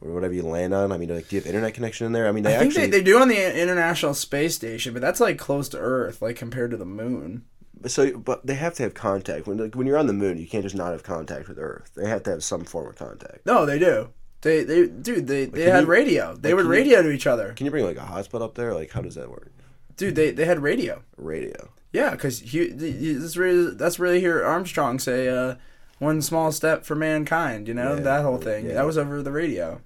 or 0.00 0.12
whatever 0.12 0.34
you 0.34 0.42
land 0.42 0.72
on? 0.74 0.92
I 0.92 0.96
mean, 0.98 1.14
like, 1.14 1.28
do 1.28 1.36
you 1.36 1.40
have 1.42 1.46
internet 1.46 1.74
connection 1.74 2.06
in 2.06 2.12
there? 2.12 2.26
I 2.28 2.32
mean, 2.32 2.44
they 2.44 2.54
I 2.56 2.58
think 2.58 2.72
actually. 2.72 2.86
they, 2.90 2.98
they 2.98 3.04
do 3.04 3.18
on 3.18 3.28
the 3.28 3.60
International 3.62 4.14
Space 4.14 4.54
Station, 4.54 4.92
but 4.92 5.02
that's 5.02 5.20
like 5.20 5.38
close 5.38 5.68
to 5.70 5.78
Earth, 5.78 6.20
like 6.22 6.36
compared 6.36 6.70
to 6.72 6.76
the 6.76 6.84
moon. 6.86 7.44
So, 7.86 8.18
but 8.18 8.46
they 8.46 8.54
have 8.56 8.74
to 8.74 8.82
have 8.82 8.92
contact 8.94 9.46
when 9.46 9.56
like, 9.56 9.74
when 9.74 9.86
you're 9.86 9.96
on 9.98 10.06
the 10.06 10.12
moon. 10.12 10.36
You 10.38 10.46
can't 10.46 10.62
just 10.64 10.74
not 10.76 10.92
have 10.92 11.02
contact 11.02 11.48
with 11.48 11.58
Earth. 11.58 11.90
They 11.96 12.08
have 12.08 12.22
to 12.24 12.30
have 12.30 12.44
some 12.44 12.64
form 12.64 12.88
of 12.88 12.96
contact. 12.96 13.46
No, 13.46 13.64
they 13.64 13.78
do. 13.78 14.10
They, 14.42 14.64
they, 14.64 14.86
dude, 14.86 15.26
they, 15.26 15.44
they 15.46 15.64
had 15.64 15.82
you- 15.84 15.90
radio. 15.90 16.34
They 16.34 16.50
like, 16.54 16.56
would 16.56 16.62
can 16.64 16.72
you- 16.72 16.78
radio 16.78 17.02
to 17.02 17.10
each 17.10 17.26
other. 17.26 17.52
Can 17.52 17.66
you 17.66 17.70
bring 17.70 17.84
like 17.84 17.96
a 17.96 18.00
hotspot 18.00 18.42
up 18.42 18.54
there? 18.54 18.74
Like, 18.74 18.90
how 18.90 19.00
does 19.02 19.14
that 19.14 19.30
work? 19.30 19.50
Dude, 19.96 20.14
they, 20.14 20.30
they 20.30 20.44
had 20.46 20.60
radio. 20.60 21.02
Radio. 21.16 21.70
Yeah, 21.92 22.10
because 22.12 22.40
that's 22.40 23.36
really 23.36 23.74
that's 23.74 23.98
really 23.98 24.20
hear 24.20 24.44
Armstrong 24.44 24.98
say, 25.00 25.28
uh, 25.28 25.56
"One 25.98 26.22
small 26.22 26.52
step 26.52 26.84
for 26.84 26.94
mankind." 26.94 27.66
You 27.66 27.74
know 27.74 27.94
Yeah, 27.96 28.00
that 28.02 28.22
whole 28.22 28.38
thing. 28.38 28.66
yeah. 28.66 28.74
That 28.74 28.86
was 28.86 28.96
over 28.96 29.22
the 29.22 29.32
radio. 29.32 29.80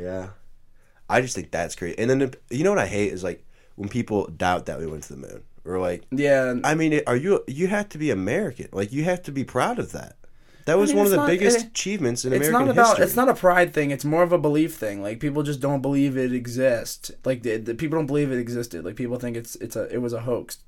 Yeah, 0.00 0.28
I 1.08 1.20
just 1.20 1.34
think 1.34 1.50
that's 1.50 1.74
great. 1.76 1.98
And 1.98 2.08
then 2.10 2.32
you 2.50 2.64
know 2.64 2.70
what 2.70 2.78
I 2.78 2.86
hate 2.86 3.12
is 3.12 3.22
like 3.24 3.44
when 3.76 3.88
people 3.88 4.26
doubt 4.28 4.66
that 4.66 4.78
we 4.78 4.86
went 4.86 5.02
to 5.04 5.14
the 5.14 5.18
moon, 5.18 5.42
or 5.64 5.78
like, 5.78 6.04
Yeah, 6.10 6.54
I 6.64 6.74
mean, 6.74 7.00
are 7.06 7.16
you 7.16 7.44
you 7.46 7.66
have 7.68 7.88
to 7.90 7.98
be 7.98 8.10
American? 8.10 8.68
Like, 8.72 8.92
you 8.92 9.04
have 9.04 9.22
to 9.24 9.32
be 9.32 9.44
proud 9.44 9.78
of 9.78 9.92
that. 9.92 10.16
That 10.66 10.78
was 10.78 10.90
mean, 10.90 10.98
one 10.98 11.06
of 11.06 11.10
the 11.10 11.16
not- 11.16 11.26
biggest 11.28 11.58
it- 11.60 11.66
achievements 11.68 12.24
in 12.24 12.32
it's 12.32 12.46
American 12.48 12.66
not 12.68 12.72
about 12.72 12.86
history. 12.90 13.04
it's 13.06 13.16
not 13.16 13.28
a 13.28 13.34
pride 13.34 13.72
thing. 13.74 13.90
It's 13.90 14.04
more 14.04 14.22
of 14.22 14.30
a 14.32 14.38
belief 14.38 14.74
thing. 14.76 15.02
Like 15.02 15.18
people 15.18 15.42
just 15.42 15.58
don't 15.60 15.80
believe 15.82 16.16
it 16.16 16.32
exists. 16.32 17.10
Like 17.24 17.42
the, 17.42 17.56
the 17.56 17.74
people 17.74 17.98
don't 17.98 18.06
believe 18.06 18.30
it 18.30 18.38
existed. 18.38 18.84
Like 18.84 18.94
people 18.96 19.18
think 19.18 19.36
it's 19.36 19.56
it's 19.56 19.74
a 19.76 19.84
it 19.92 19.98
was 19.98 20.12
a 20.12 20.20
hoax. 20.20 20.58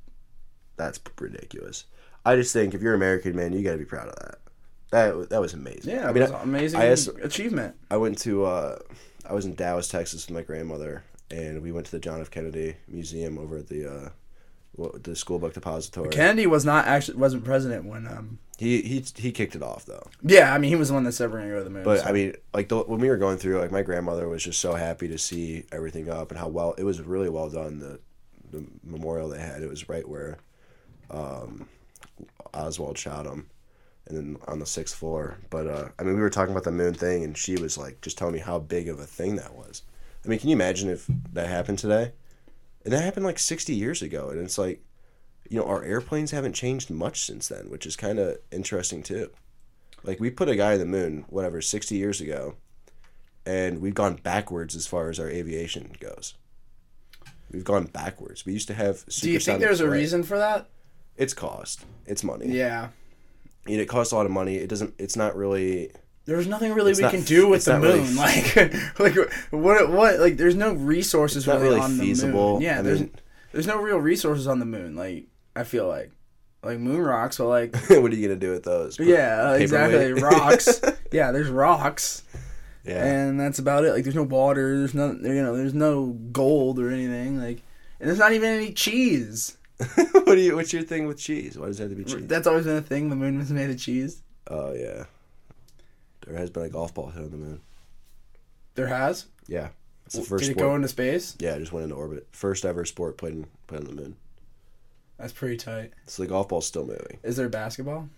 That's 0.77 0.99
ridiculous. 1.21 1.85
I 2.25 2.37
just 2.37 2.53
think 2.53 2.73
if 2.75 2.81
you're 2.83 2.95
American, 2.95 3.37
man, 3.37 3.53
you 3.53 3.63
got 3.63 3.73
to 3.73 3.79
be 3.79 3.85
proud 3.85 4.09
of 4.09 4.15
that. 4.17 4.39
That 4.91 5.31
that 5.31 5.41
was 5.41 5.53
amazing. 5.55 5.95
Yeah, 5.95 6.07
I 6.07 6.11
it 6.11 6.15
mean, 6.15 6.23
was 6.23 6.33
I, 6.33 6.37
an 6.43 6.49
amazing 6.49 6.81
I 6.81 6.87
asked- 6.87 7.11
achievement. 7.23 7.77
I 7.91 7.97
went 7.99 8.19
to 8.21 8.45
uh, 8.47 8.79
I 9.29 9.33
was 9.33 9.45
in 9.45 9.55
Dallas, 9.55 9.89
Texas, 9.89 10.27
with 10.27 10.35
my 10.35 10.43
grandmother, 10.43 11.05
and 11.31 11.63
we 11.63 11.73
went 11.73 11.87
to 11.87 11.93
the 11.93 11.99
John 12.01 12.21
F. 12.21 12.31
Kennedy 12.31 12.77
Museum 12.89 13.39
over 13.39 13.59
at 13.59 13.69
the 13.69 13.87
uh, 13.93 14.09
what, 14.73 15.05
the 15.05 15.15
school 15.17 15.39
book 15.39 15.55
depository. 15.55 16.11
Kennedy 16.11 16.47
was 16.47 16.65
not 16.65 16.87
actually 16.87 17.19
wasn't 17.19 17.45
president 17.45 17.85
when 17.85 18.07
um 18.07 18.39
he 18.59 18.81
he 18.83 19.05
he 19.17 19.33
kicked 19.33 19.55
it 19.55 19.63
off 19.63 19.85
though. 19.87 20.07
yeah 20.23 20.55
I 20.55 20.59
mean 20.59 20.71
he 20.71 20.77
was 20.77 20.89
the 20.89 20.95
one 20.95 21.05
that 21.05 21.13
said 21.13 21.31
we're 21.31 21.39
gonna 21.39 21.51
go 21.51 21.59
to 21.59 21.65
the 21.65 21.71
moon. 21.71 21.85
But 21.85 22.01
so- 22.01 22.07
I 22.07 22.13
mean, 22.13 22.35
like 22.55 22.69
the, 22.69 22.79
when 22.79 23.01
we 23.01 23.09
were 23.09 23.17
going 23.17 23.39
through, 23.39 23.59
like 23.59 23.71
my 23.73 23.83
grandmother 23.83 24.29
was 24.29 24.43
just 24.45 24.61
so 24.61 24.75
happy 24.75 25.09
to 25.09 25.19
see 25.19 25.65
everything 25.73 26.09
up 26.09 26.31
and 26.31 26.39
how 26.39 26.49
well 26.49 26.75
it 26.79 26.85
was 26.85 27.01
really 27.01 27.29
well 27.29 27.49
done. 27.51 27.79
The 27.79 28.01
the 28.51 28.67
memorial 28.85 29.29
they 29.31 29.41
had, 29.41 29.63
it 29.63 29.69
was 29.71 29.89
right 29.89 30.07
where 30.07 30.37
um, 31.11 31.69
Oswald 32.55 32.99
shot 32.99 33.27
him, 33.27 33.49
and 34.07 34.17
then 34.17 34.37
on 34.47 34.59
the 34.59 34.67
sixth 34.67 34.97
floor. 34.97 35.39
But 35.51 35.67
uh, 35.67 35.89
I 35.99 36.03
mean, 36.03 36.15
we 36.15 36.21
were 36.21 36.31
talking 36.31 36.53
about 36.53 36.65
the 36.65 36.73
moon 36.73 36.95
thing, 36.95 37.25
and 37.25 37.37
she 37.37 37.57
was 37.57 37.79
like 37.79 38.01
just 38.01 38.19
telling 38.19 38.35
me 38.35 38.41
how 38.41 38.59
big 38.59 38.89
of 38.89 38.99
a 38.99 39.07
thing 39.07 39.37
that 39.37 39.55
was. 39.55 39.83
I 40.25 40.29
mean, 40.29 40.39
can 40.39 40.49
you 40.49 40.57
imagine 40.57 40.89
if 40.89 41.07
that 41.33 41.49
happened 41.49 41.79
today? 41.79 42.13
And 42.85 42.93
that 42.93 43.03
happened 43.03 43.27
like 43.27 43.39
sixty 43.39 43.75
years 43.75 44.03
ago, 44.03 44.31
and 44.31 44.41
it's 44.41 44.59
like, 44.59 44.83
you 45.49 45.59
know, 45.59 45.67
our 45.67 45.85
airplanes 45.85 46.31
haven't 46.31 46.55
changed 46.55 46.91
much 46.91 47.23
since 47.23 47.49
then, 47.49 47.71
which 47.71 47.87
is 47.87 47.97
kind 47.97 48.19
of 48.19 48.39
interesting 48.51 49.03
too. 49.03 49.31
Like 50.05 50.19
we 50.19 50.31
put 50.31 50.49
a 50.49 50.57
guy 50.57 50.75
in 50.75 50.81
the 50.81 50.87
moon, 50.87 51.25
whatever, 51.29 51.61
sixty 51.61 51.97
years 51.97 52.21
ago, 52.21 52.57
and 53.47 53.81
we've 53.81 53.95
gone 53.95 54.17
backwards 54.17 54.75
as 54.75 54.87
far 54.87 55.11
as 55.11 55.21
our 55.21 55.29
aviation 55.29 55.95
goes. 56.01 56.35
We've 57.53 57.65
gone 57.65 57.85
backwards. 57.85 58.47
We 58.47 58.55
used 58.55 58.69
to 58.69 58.75
have. 58.75 59.05
do 59.07 59.31
you 59.31 59.39
think 59.39 59.61
there's 59.61 59.81
a 59.81 59.89
reason 59.89 60.23
for 60.23 60.39
that? 60.39 60.69
It's 61.17 61.35
cost. 61.35 61.85
It's 62.07 62.25
money. 62.25 62.47
Yeah. 62.47 62.89
You 63.67 63.77
know, 63.77 63.83
it 63.83 63.89
costs 63.89 64.13
a 64.13 64.17
lot 64.17 64.27
of 64.27 64.33
money. 64.33 64.57
It 64.57 64.69
doesn't. 64.69 64.95
It's 64.99 65.17
not 65.17 65.37
really. 65.37 65.93
There's 66.25 66.47
nothing 66.47 66.73
really 66.73 66.93
we 66.95 67.03
not 67.03 67.11
can 67.11 67.23
do 67.23 67.49
with 67.49 67.65
the 67.65 67.73
not 67.73 67.83
really 67.83 68.01
moon. 68.01 68.17
like, 68.17 68.57
like 68.99 69.15
what? 69.51 69.91
What? 69.91 70.21
Like, 70.21 70.37
there's 70.37 70.55
no 70.55 70.73
resources 70.73 71.47
really, 71.47 71.63
really 71.63 71.81
on 71.81 71.99
feasible. 71.99 72.47
the 72.47 72.53
moon. 72.55 72.63
Yeah, 72.63 72.79
I 72.79 72.83
there's 72.83 73.01
mean- 73.01 73.15
there's 73.53 73.67
no 73.67 73.81
real 73.81 73.99
resources 73.99 74.47
on 74.47 74.59
the 74.59 74.65
moon. 74.65 74.95
Like, 74.97 75.27
I 75.55 75.65
feel 75.65 75.87
like, 75.89 76.11
like 76.63 76.79
moon 76.79 77.01
rocks. 77.01 77.39
are 77.41 77.47
like, 77.47 77.75
what 77.89 78.13
are 78.13 78.15
you 78.15 78.27
gonna 78.29 78.39
do 78.39 78.51
with 78.51 78.63
those? 78.65 78.97
Put 78.97 79.07
yeah, 79.07 79.55
exactly. 79.55 80.13
Rocks. 80.13 80.81
yeah, 81.13 81.33
there's 81.33 81.49
rocks, 81.49 82.23
yeah. 82.85 83.05
and 83.05 83.39
that's 83.39 83.59
about 83.59 83.85
it. 83.85 83.93
Like, 83.93 84.05
there's 84.05 84.17
no 84.17 84.23
water. 84.23 84.79
There's 84.79 84.95
no, 84.95 85.13
you 85.13 85.43
know, 85.43 85.57
there's 85.57 85.75
no 85.75 86.07
gold 86.33 86.79
or 86.79 86.91
anything. 86.91 87.39
Like, 87.39 87.63
and 88.01 88.09
there's 88.09 88.19
not 88.19 88.33
even 88.33 88.49
any 88.51 88.73
cheese. 88.73 89.57
what 90.13 90.35
do 90.35 90.41
you? 90.41 90.57
What's 90.57 90.73
your 90.73 90.83
thing 90.83 91.07
with 91.07 91.19
cheese? 91.19 91.59
Why 91.59 91.67
does 91.67 91.81
it 91.81 91.85
have 91.85 91.91
to 91.93 91.97
be 91.97 92.05
cheese? 92.05 92.27
That's 92.27 92.47
always 92.47 92.65
been 92.67 92.77
a 92.77 92.83
thing. 92.83 93.09
The 93.11 93.17
moon 93.17 93.39
was 93.39 93.51
made 93.51 93.71
of 93.71 93.79
cheese. 93.79 94.23
Oh 94.49 94.73
yeah. 94.73 95.05
There 96.27 96.37
has 96.37 96.51
been 96.51 96.63
a 96.65 96.69
golf 96.69 96.95
ball 96.95 97.11
hit 97.11 97.25
on 97.25 97.31
the 97.31 97.37
moon. 97.37 97.61
There 98.75 98.87
has. 98.87 99.27
Yeah. 99.47 99.69
It's 100.07 100.15
the 100.17 100.23
first 100.23 100.45
Did 100.45 100.51
it 100.51 100.55
sport. 100.55 100.69
go 100.71 100.75
into 100.77 100.89
space? 100.89 101.37
yeah, 101.39 101.55
it 101.55 101.61
just 101.61 101.73
went 101.73 101.85
into 101.85 101.97
orbit. 101.97 102.27
First 102.33 102.65
ever 102.65 102.85
sport 102.85 103.17
played 103.19 103.35
in, 103.35 103.47
played 103.67 103.81
on 103.83 103.87
the 103.87 103.95
moon. 104.03 104.17
That's 105.19 105.33
pretty 105.33 105.57
tight. 105.57 105.93
So 106.07 106.23
the 106.23 106.29
golf 106.29 106.49
ball's 106.49 106.67
still 106.67 106.85
moving. 106.87 107.19
Is 107.23 107.37
there 107.37 107.49
basketball? 107.49 108.09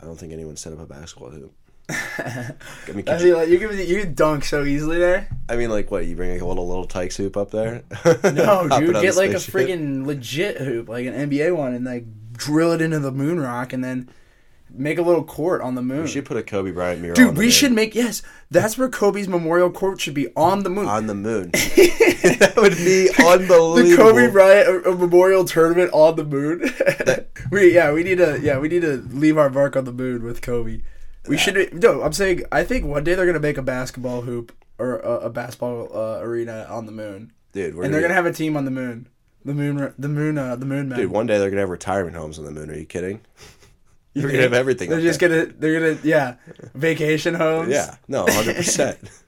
I 0.00 0.04
don't 0.04 0.16
think 0.18 0.32
anyone 0.32 0.56
set 0.56 0.72
up 0.72 0.80
a 0.80 0.86
basketball 0.86 1.30
hoop. 1.30 1.52
I 2.18 2.92
mean, 2.92 3.08
I 3.08 3.18
you, 3.18 3.36
like 3.36 3.48
you 3.48 3.58
can 3.58 3.78
you 3.78 4.00
can 4.02 4.14
dunk 4.14 4.44
so 4.44 4.64
easily 4.64 4.98
there. 4.98 5.28
I 5.48 5.56
mean, 5.56 5.70
like, 5.70 5.90
what? 5.90 6.06
You 6.06 6.16
bring 6.16 6.32
like 6.32 6.40
a 6.40 6.46
little 6.46 6.68
little 6.68 6.86
Tikes 6.86 7.16
hoop 7.16 7.36
up 7.36 7.50
there? 7.50 7.82
No, 8.32 8.68
dude, 8.68 8.94
get 9.00 9.16
like 9.16 9.32
a 9.32 9.34
friggin' 9.34 10.06
legit 10.06 10.58
hoop, 10.58 10.88
like 10.88 11.06
an 11.06 11.14
NBA 11.14 11.54
one, 11.56 11.74
and 11.74 11.84
like 11.84 12.04
drill 12.32 12.72
it 12.72 12.80
into 12.80 12.98
the 12.98 13.12
moon 13.12 13.40
rock, 13.40 13.72
and 13.72 13.82
then 13.84 14.08
make 14.70 14.98
a 14.98 15.02
little 15.02 15.24
court 15.24 15.60
on 15.60 15.74
the 15.74 15.82
moon. 15.82 16.02
We 16.02 16.08
should 16.08 16.24
put 16.24 16.36
a 16.36 16.42
Kobe 16.42 16.70
Bryant 16.70 17.00
mural. 17.00 17.14
Dude, 17.14 17.28
the 17.28 17.38
we 17.38 17.44
moon. 17.46 17.50
should 17.50 17.72
make 17.72 17.94
yes. 17.94 18.22
That's 18.50 18.78
where 18.78 18.88
Kobe's 18.88 19.28
memorial 19.28 19.70
court 19.70 20.00
should 20.00 20.14
be 20.14 20.28
on 20.34 20.62
the 20.62 20.70
moon. 20.70 20.86
on 20.86 21.06
the 21.06 21.14
moon. 21.14 21.50
that 21.52 22.54
would 22.56 22.76
be 22.76 23.08
unbelievable. 23.18 23.74
the 23.74 23.96
Kobe 23.96 24.30
Bryant 24.30 24.86
a 24.86 24.92
memorial 24.92 25.44
tournament 25.44 25.90
on 25.92 26.16
the 26.16 26.24
moon. 26.24 26.70
we 27.50 27.74
yeah, 27.74 27.92
we 27.92 28.02
need 28.02 28.18
to 28.18 28.40
yeah, 28.40 28.58
we 28.58 28.68
need 28.68 28.82
to 28.82 28.96
leave 29.10 29.38
our 29.38 29.50
mark 29.50 29.76
on 29.76 29.84
the 29.84 29.92
moon 29.92 30.22
with 30.22 30.42
Kobe. 30.42 30.80
We 31.28 31.38
should 31.38 31.74
no. 31.74 32.02
I'm 32.02 32.12
saying 32.12 32.44
I 32.50 32.64
think 32.64 32.84
one 32.84 33.04
day 33.04 33.14
they're 33.14 33.26
gonna 33.26 33.38
make 33.40 33.58
a 33.58 33.62
basketball 33.62 34.22
hoop 34.22 34.52
or 34.78 34.98
a, 34.98 35.26
a 35.26 35.30
basketball 35.30 35.88
uh, 35.96 36.18
arena 36.20 36.66
on 36.68 36.86
the 36.86 36.92
moon, 36.92 37.32
dude. 37.52 37.74
And 37.74 37.82
they're 37.84 37.90
gonna, 37.90 38.02
gonna 38.02 38.14
have 38.14 38.26
a 38.26 38.32
team 38.32 38.56
on 38.56 38.64
the 38.64 38.70
moon. 38.70 39.08
The 39.44 39.54
moon, 39.54 39.94
the 39.98 40.08
moon, 40.08 40.38
uh, 40.38 40.56
the 40.56 40.66
moon 40.66 40.88
man. 40.88 40.98
dude. 40.98 41.10
One 41.10 41.26
day 41.26 41.38
they're 41.38 41.50
gonna 41.50 41.60
have 41.62 41.70
retirement 41.70 42.16
homes 42.16 42.38
on 42.38 42.44
the 42.44 42.50
moon. 42.50 42.70
Are 42.70 42.76
you 42.76 42.86
kidding? 42.86 43.20
You 44.14 44.20
You're 44.20 44.30
gonna 44.30 44.42
have 44.42 44.52
everything. 44.52 44.90
They're 44.90 45.00
just 45.00 45.20
there. 45.20 45.46
gonna, 45.46 45.52
they're 45.58 45.80
gonna, 45.80 45.98
yeah, 46.04 46.34
vacation 46.74 47.32
homes. 47.32 47.70
Yeah, 47.70 47.96
no, 48.08 48.26
hundred 48.28 48.56
percent. 48.56 48.98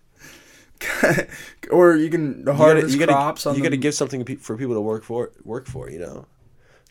or 1.70 1.96
you 1.96 2.10
can 2.10 2.40
You 2.40 2.44
gotta, 2.44 2.58
harvest 2.58 2.92
you 2.92 2.98
gotta, 2.98 3.12
crops 3.12 3.46
on 3.46 3.54
you 3.54 3.62
the. 3.62 3.68
gotta 3.68 3.76
give 3.78 3.94
something 3.94 4.24
for 4.36 4.58
people 4.58 4.74
to 4.74 4.82
work 4.82 5.02
for. 5.02 5.30
Work 5.42 5.68
for, 5.68 5.88
you 5.90 5.98
know, 5.98 6.26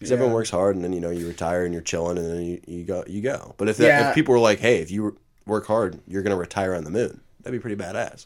because 0.04 0.12
Yeah. 0.12 0.16
everyone 0.16 0.34
works 0.36 0.50
hard, 0.50 0.76
and 0.76 0.84
then 0.84 0.94
you 0.94 1.00
know 1.00 1.10
you 1.10 1.28
retire 1.28 1.64
and 1.66 1.74
you're 1.74 1.82
chilling, 1.84 2.18
and 2.18 2.28
then 2.30 2.42
you, 2.46 2.62
you 2.68 2.84
go 2.84 3.04
you 3.08 3.22
go. 3.22 3.56
But 3.58 3.70
if 3.70 3.78
that, 3.78 3.86
Yeah. 3.88 4.10
if 4.10 4.16
people 4.16 4.34
were 4.34 4.40
like, 4.40 4.60
hey, 4.60 4.78
if 4.80 4.92
you 4.92 5.18
work 5.46 5.66
hard, 5.68 6.00
you're 6.08 6.22
gonna 6.24 6.36
retire 6.36 6.76
on 6.76 6.84
the 6.84 6.92
moon, 6.92 7.22
that'd 7.42 7.58
be 7.58 7.62
pretty 7.62 7.82
badass. 7.82 8.26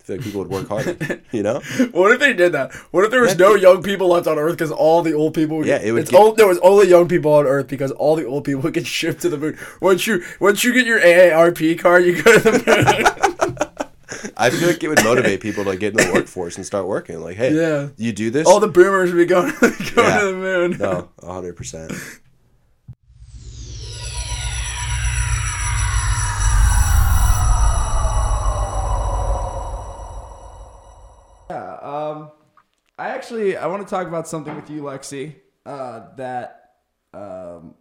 I 0.00 0.04
feel 0.06 0.16
like 0.18 0.24
people 0.24 0.40
would 0.44 0.50
work 0.50 0.68
hard, 0.68 1.20
you 1.32 1.42
know. 1.42 1.58
What 1.90 2.12
if 2.12 2.20
they 2.20 2.32
did 2.32 2.52
that? 2.52 2.72
What 2.92 3.04
if 3.04 3.10
there 3.10 3.22
was 3.22 3.36
no 3.36 3.56
young 3.56 3.82
people 3.82 4.06
left 4.06 4.28
on 4.28 4.38
Earth 4.38 4.52
because 4.52 4.70
all 4.70 5.02
the 5.02 5.12
old 5.14 5.34
people? 5.34 5.66
Yeah, 5.66 5.80
it 5.82 5.90
would 5.90 6.02
It's 6.02 6.12
get- 6.12 6.20
all, 6.20 6.32
there 6.32 6.46
was 6.46 6.58
only 6.60 6.86
young 6.88 7.08
people 7.08 7.32
on 7.34 7.44
Earth 7.44 7.66
because 7.66 7.90
all 7.90 8.14
the 8.14 8.24
old 8.24 8.44
people 8.44 8.70
get 8.70 8.86
shipped 8.86 9.22
to 9.22 9.28
the 9.28 9.36
moon. 9.36 9.58
Once 9.80 10.06
you 10.06 10.22
once 10.38 10.62
you 10.62 10.72
get 10.72 10.86
your 10.86 11.00
AARP 11.00 11.78
card, 11.80 12.04
you 12.04 12.22
go 12.22 12.32
to 12.38 12.38
the 12.38 12.52
moon. 13.26 13.32
I 14.36 14.50
feel 14.50 14.68
like 14.68 14.82
it 14.82 14.88
would 14.88 15.02
motivate 15.04 15.40
people 15.40 15.64
to 15.64 15.76
get 15.76 15.98
in 15.98 16.06
the 16.06 16.12
workforce 16.12 16.56
and 16.56 16.66
start 16.66 16.86
working. 16.86 17.20
Like, 17.20 17.36
hey, 17.36 17.54
yeah. 17.54 17.88
you 17.96 18.12
do 18.12 18.30
this. 18.30 18.46
All 18.46 18.60
the 18.60 18.68
boomers 18.68 19.12
would 19.12 19.18
be 19.18 19.26
going, 19.26 19.52
going 19.60 19.72
yeah. 19.96 20.20
to 20.20 20.26
the 20.26 20.32
moon. 20.32 20.76
no, 20.78 21.08
100%. 21.20 22.20
Yeah, 31.48 31.74
um, 31.76 32.30
I 32.98 33.10
actually 33.10 33.56
I 33.56 33.66
want 33.66 33.86
to 33.86 33.90
talk 33.90 34.08
about 34.08 34.26
something 34.26 34.54
with 34.56 34.68
you, 34.68 34.82
Lexi, 34.82 35.36
uh, 35.64 36.06
that 36.16 36.72
um, 37.14 37.74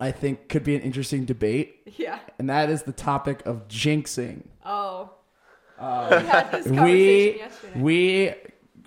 I 0.00 0.12
think 0.12 0.48
could 0.48 0.64
be 0.64 0.74
an 0.76 0.82
interesting 0.82 1.24
debate. 1.24 1.76
Yeah. 1.96 2.18
And 2.38 2.48
that 2.50 2.70
is 2.70 2.82
the 2.82 2.92
topic 2.92 3.44
of 3.46 3.68
jinxing. 3.68 4.44
Oh. 4.64 5.10
we 5.78 5.84
had 5.84 6.50
this 6.52 6.66
conversation 6.66 6.82
We 6.84 7.36
yesterday. 7.36 7.80
we 7.80 8.34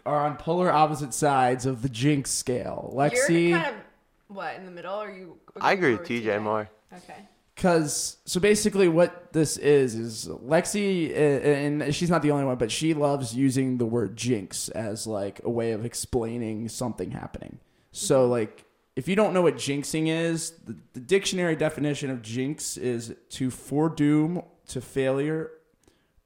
are 0.05 0.25
on 0.25 0.37
polar 0.37 0.71
opposite 0.71 1.13
sides 1.13 1.65
of 1.65 1.81
the 1.81 1.89
jinx 1.89 2.31
scale. 2.31 2.93
Lexi, 2.95 3.49
You're 3.49 3.59
kind 3.59 3.75
of 3.75 3.81
what 4.29 4.55
in 4.55 4.65
the 4.65 4.71
middle? 4.71 4.95
Or 5.01 5.09
you? 5.09 5.37
I 5.59 5.73
agree 5.73 5.93
with 5.93 6.03
TJ 6.07 6.41
more. 6.41 6.69
Okay. 6.93 7.15
Because 7.55 8.17
so 8.25 8.39
basically, 8.39 8.87
what 8.87 9.33
this 9.33 9.57
is 9.57 9.95
is 9.95 10.27
Lexi, 10.27 11.09
uh, 11.11 11.13
and 11.15 11.95
she's 11.95 12.09
not 12.09 12.21
the 12.21 12.31
only 12.31 12.45
one, 12.45 12.57
but 12.57 12.71
she 12.71 12.93
loves 12.93 13.35
using 13.35 13.79
the 13.79 13.85
word 13.85 14.15
jinx 14.15 14.69
as 14.69 15.07
like 15.07 15.41
a 15.43 15.49
way 15.49 15.71
of 15.71 15.83
explaining 15.83 16.69
something 16.69 17.11
happening. 17.11 17.57
So 17.91 18.27
like, 18.27 18.63
if 18.95 19.07
you 19.07 19.15
don't 19.15 19.33
know 19.33 19.41
what 19.41 19.55
jinxing 19.55 20.07
is, 20.07 20.51
the, 20.65 20.75
the 20.93 20.99
dictionary 20.99 21.55
definition 21.55 22.11
of 22.11 22.21
jinx 22.21 22.77
is 22.77 23.15
to 23.29 23.49
foredoom 23.49 24.45
to 24.67 24.79
failure 24.81 25.49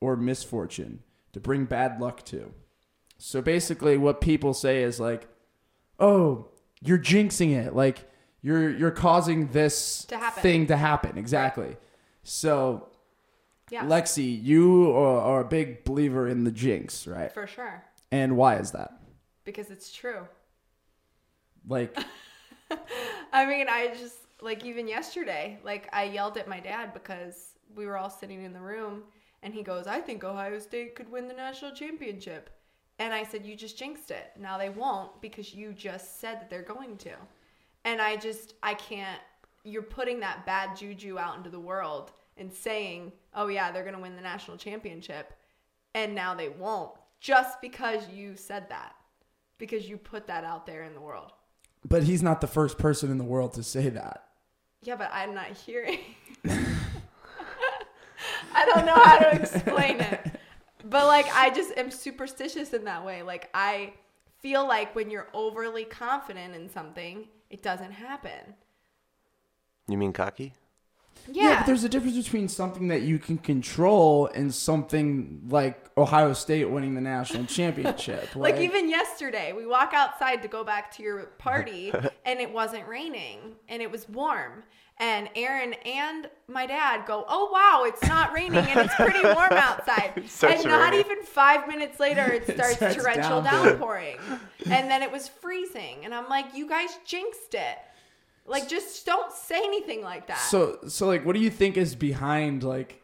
or 0.01 0.17
misfortune, 0.17 0.99
to 1.31 1.39
bring 1.39 1.63
bad 1.65 2.01
luck 2.01 2.25
to. 2.25 2.53
So 3.17 3.41
basically, 3.41 3.97
what 3.97 4.19
people 4.19 4.53
say 4.53 4.83
is 4.83 4.99
like, 4.99 5.27
"Oh, 5.99 6.49
you're 6.81 6.97
jinxing 6.99 7.55
it," 7.55 7.73
like 7.75 8.09
you're 8.41 8.69
you're 8.69 8.91
causing 8.91 9.47
this 9.49 10.03
To 10.05 10.17
thing 10.39 10.67
to 10.67 10.75
happen. 10.75 11.17
Exactly. 11.17 11.77
So, 12.23 12.89
Yeah. 13.69 13.85
Lexi, 13.85 14.43
you 14.43 14.91
are, 14.91 15.21
are 15.21 15.41
a 15.41 15.45
big 15.45 15.83
believer 15.85 16.27
in 16.27 16.43
the 16.43 16.51
jinx, 16.51 17.07
right? 17.07 17.31
for 17.31 17.47
sure. 17.47 17.83
And 18.11 18.35
why 18.35 18.57
is 18.57 18.71
that? 18.71 18.91
Because 19.45 19.69
it's 19.71 19.91
true. 19.91 20.27
Like, 21.67 21.95
I 23.33 23.45
mean, 23.45 23.67
I 23.69 23.93
just 23.99 24.17
like 24.41 24.65
even 24.65 24.87
yesterday, 24.87 25.59
like 25.63 25.87
I 25.93 26.03
yelled 26.05 26.37
at 26.37 26.47
my 26.47 26.59
dad 26.59 26.93
because 26.93 27.51
we 27.75 27.85
were 27.85 27.97
all 27.97 28.09
sitting 28.09 28.43
in 28.43 28.53
the 28.53 28.59
room 28.59 29.03
and 29.43 29.53
he 29.53 29.63
goes, 29.63 29.87
"I 29.87 29.99
think 30.01 30.23
Ohio 30.23 30.59
State 30.59 30.95
could 30.95 31.09
win 31.09 31.27
the 31.27 31.33
national 31.33 31.71
championship." 31.71 32.49
And 32.99 33.13
I 33.13 33.23
said, 33.23 33.45
"You 33.45 33.55
just 33.55 33.77
jinxed 33.77 34.11
it. 34.11 34.31
Now 34.39 34.57
they 34.57 34.69
won't 34.69 35.21
because 35.21 35.53
you 35.53 35.73
just 35.73 36.19
said 36.19 36.39
that 36.39 36.49
they're 36.49 36.61
going 36.61 36.97
to." 36.97 37.13
And 37.83 38.01
I 38.01 38.15
just 38.15 38.53
I 38.61 38.73
can't 38.75 39.19
you're 39.63 39.83
putting 39.83 40.19
that 40.21 40.45
bad 40.45 40.75
juju 40.75 41.19
out 41.19 41.37
into 41.37 41.49
the 41.49 41.59
world 41.59 42.11
and 42.37 42.51
saying, 42.51 43.11
"Oh 43.33 43.47
yeah, 43.47 43.71
they're 43.71 43.83
going 43.83 43.95
to 43.95 44.01
win 44.01 44.15
the 44.15 44.21
national 44.21 44.57
championship." 44.57 45.33
And 45.93 46.15
now 46.15 46.33
they 46.33 46.49
won't 46.49 46.91
just 47.19 47.61
because 47.61 48.07
you 48.09 48.35
said 48.35 48.69
that. 48.69 48.95
Because 49.57 49.87
you 49.87 49.97
put 49.97 50.25
that 50.27 50.43
out 50.43 50.65
there 50.65 50.83
in 50.83 50.93
the 50.95 51.01
world. 51.01 51.31
but 51.87 52.03
he's 52.03 52.23
not 52.23 52.41
the 52.41 52.47
first 52.47 52.77
person 52.77 53.11
in 53.11 53.17
the 53.17 53.23
world 53.23 53.53
to 53.53 53.63
say 53.63 53.89
that. 53.89 54.25
Yeah, 54.81 54.95
but 54.95 55.11
I'm 55.13 55.35
not 55.35 55.47
hearing. 55.51 55.99
I 58.53 58.65
don't 58.65 58.85
know 58.85 58.95
how 58.95 59.19
to 59.19 59.41
explain 59.41 59.99
it. 59.99 60.31
But 60.83 61.07
like 61.07 61.27
I 61.33 61.49
just 61.49 61.77
am 61.77 61.91
superstitious 61.91 62.73
in 62.73 62.85
that 62.85 63.05
way. 63.05 63.23
Like 63.23 63.49
I 63.53 63.93
feel 64.39 64.67
like 64.67 64.95
when 64.95 65.09
you're 65.09 65.29
overly 65.33 65.85
confident 65.85 66.55
in 66.55 66.69
something, 66.69 67.27
it 67.49 67.61
doesn't 67.61 67.91
happen. 67.91 68.55
You 69.87 69.97
mean 69.97 70.13
cocky? 70.13 70.53
Yeah. 71.31 71.59
but 71.59 71.67
there's 71.67 71.83
a 71.83 71.89
difference 71.89 72.17
between 72.17 72.47
something 72.47 72.87
that 72.87 73.03
you 73.03 73.19
can 73.19 73.37
control 73.37 74.27
and 74.27 74.53
something 74.53 75.41
like 75.49 75.89
Ohio 75.97 76.33
State 76.33 76.69
winning 76.69 76.95
the 76.95 77.01
national 77.01 77.45
championship. 77.45 78.29
like 78.35 78.57
even 78.57 78.89
yesterday, 78.89 79.53
we 79.53 79.65
walk 79.65 79.93
outside 79.93 80.41
to 80.41 80.47
go 80.47 80.63
back 80.63 80.91
to 80.95 81.03
your 81.03 81.25
party 81.37 81.93
and 82.25 82.39
it 82.39 82.51
wasn't 82.51 82.87
raining 82.87 83.55
and 83.69 83.81
it 83.81 83.91
was 83.91 84.09
warm. 84.09 84.63
And 85.01 85.29
Aaron 85.35 85.73
and 85.83 86.29
my 86.47 86.67
dad 86.67 87.05
go, 87.07 87.25
"Oh 87.27 87.49
wow, 87.51 87.85
it's 87.85 88.03
not 88.07 88.33
raining 88.33 88.59
and 88.59 88.81
it's 88.81 88.93
pretty 88.95 89.23
warm 89.23 89.51
outside." 89.51 90.13
and 90.15 90.63
not 90.63 90.91
raining. 90.91 90.99
even 90.99 91.23
five 91.23 91.67
minutes 91.67 91.99
later, 91.99 92.21
it 92.31 92.43
starts, 92.53 92.75
starts 92.75 92.95
torrential 92.95 93.41
downpouring. 93.41 94.17
downpouring, 94.17 94.39
and 94.67 94.91
then 94.91 95.01
it 95.01 95.11
was 95.11 95.27
freezing. 95.27 96.05
And 96.05 96.13
I'm 96.13 96.29
like, 96.29 96.53
"You 96.53 96.69
guys 96.69 96.91
jinxed 97.05 97.55
it! 97.55 97.77
Like, 98.45 98.69
just 98.69 99.03
don't 99.05 99.33
say 99.33 99.57
anything 99.57 100.03
like 100.03 100.27
that." 100.27 100.37
so 100.37 100.77
so 100.87 101.07
like, 101.07 101.25
what 101.25 101.35
do 101.35 101.41
you 101.41 101.49
think 101.49 101.77
is 101.77 101.95
behind 101.95 102.63
like 102.63 103.00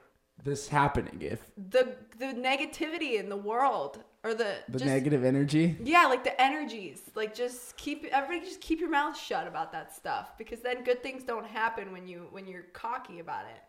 this 0.47 0.67
happening? 0.67 1.17
If 1.21 1.39
the 1.69 1.95
the 2.17 2.25
negativity 2.49 3.19
in 3.19 3.29
the 3.29 3.37
world 3.37 4.03
or 4.23 4.33
the 4.33 4.55
the 4.67 4.79
just, 4.79 4.85
negative 4.85 5.23
energy, 5.23 5.77
Yeah, 5.83 6.05
like 6.07 6.23
the 6.23 6.39
energies. 6.41 7.01
Like 7.13 7.35
just 7.35 7.77
keep 7.77 8.05
everybody 8.05 8.45
just 8.49 8.61
keep 8.61 8.79
your 8.79 8.89
mouth 8.89 9.15
shut 9.17 9.45
about 9.47 9.71
that 9.73 9.95
stuff 9.95 10.35
because 10.37 10.61
then 10.61 10.83
good 10.83 11.03
things 11.03 11.23
don't 11.23 11.45
happen 11.45 11.91
when 11.91 12.07
you 12.07 12.27
when 12.31 12.47
you're 12.47 12.63
cocky 12.73 13.19
about 13.19 13.45
it. 13.45 13.61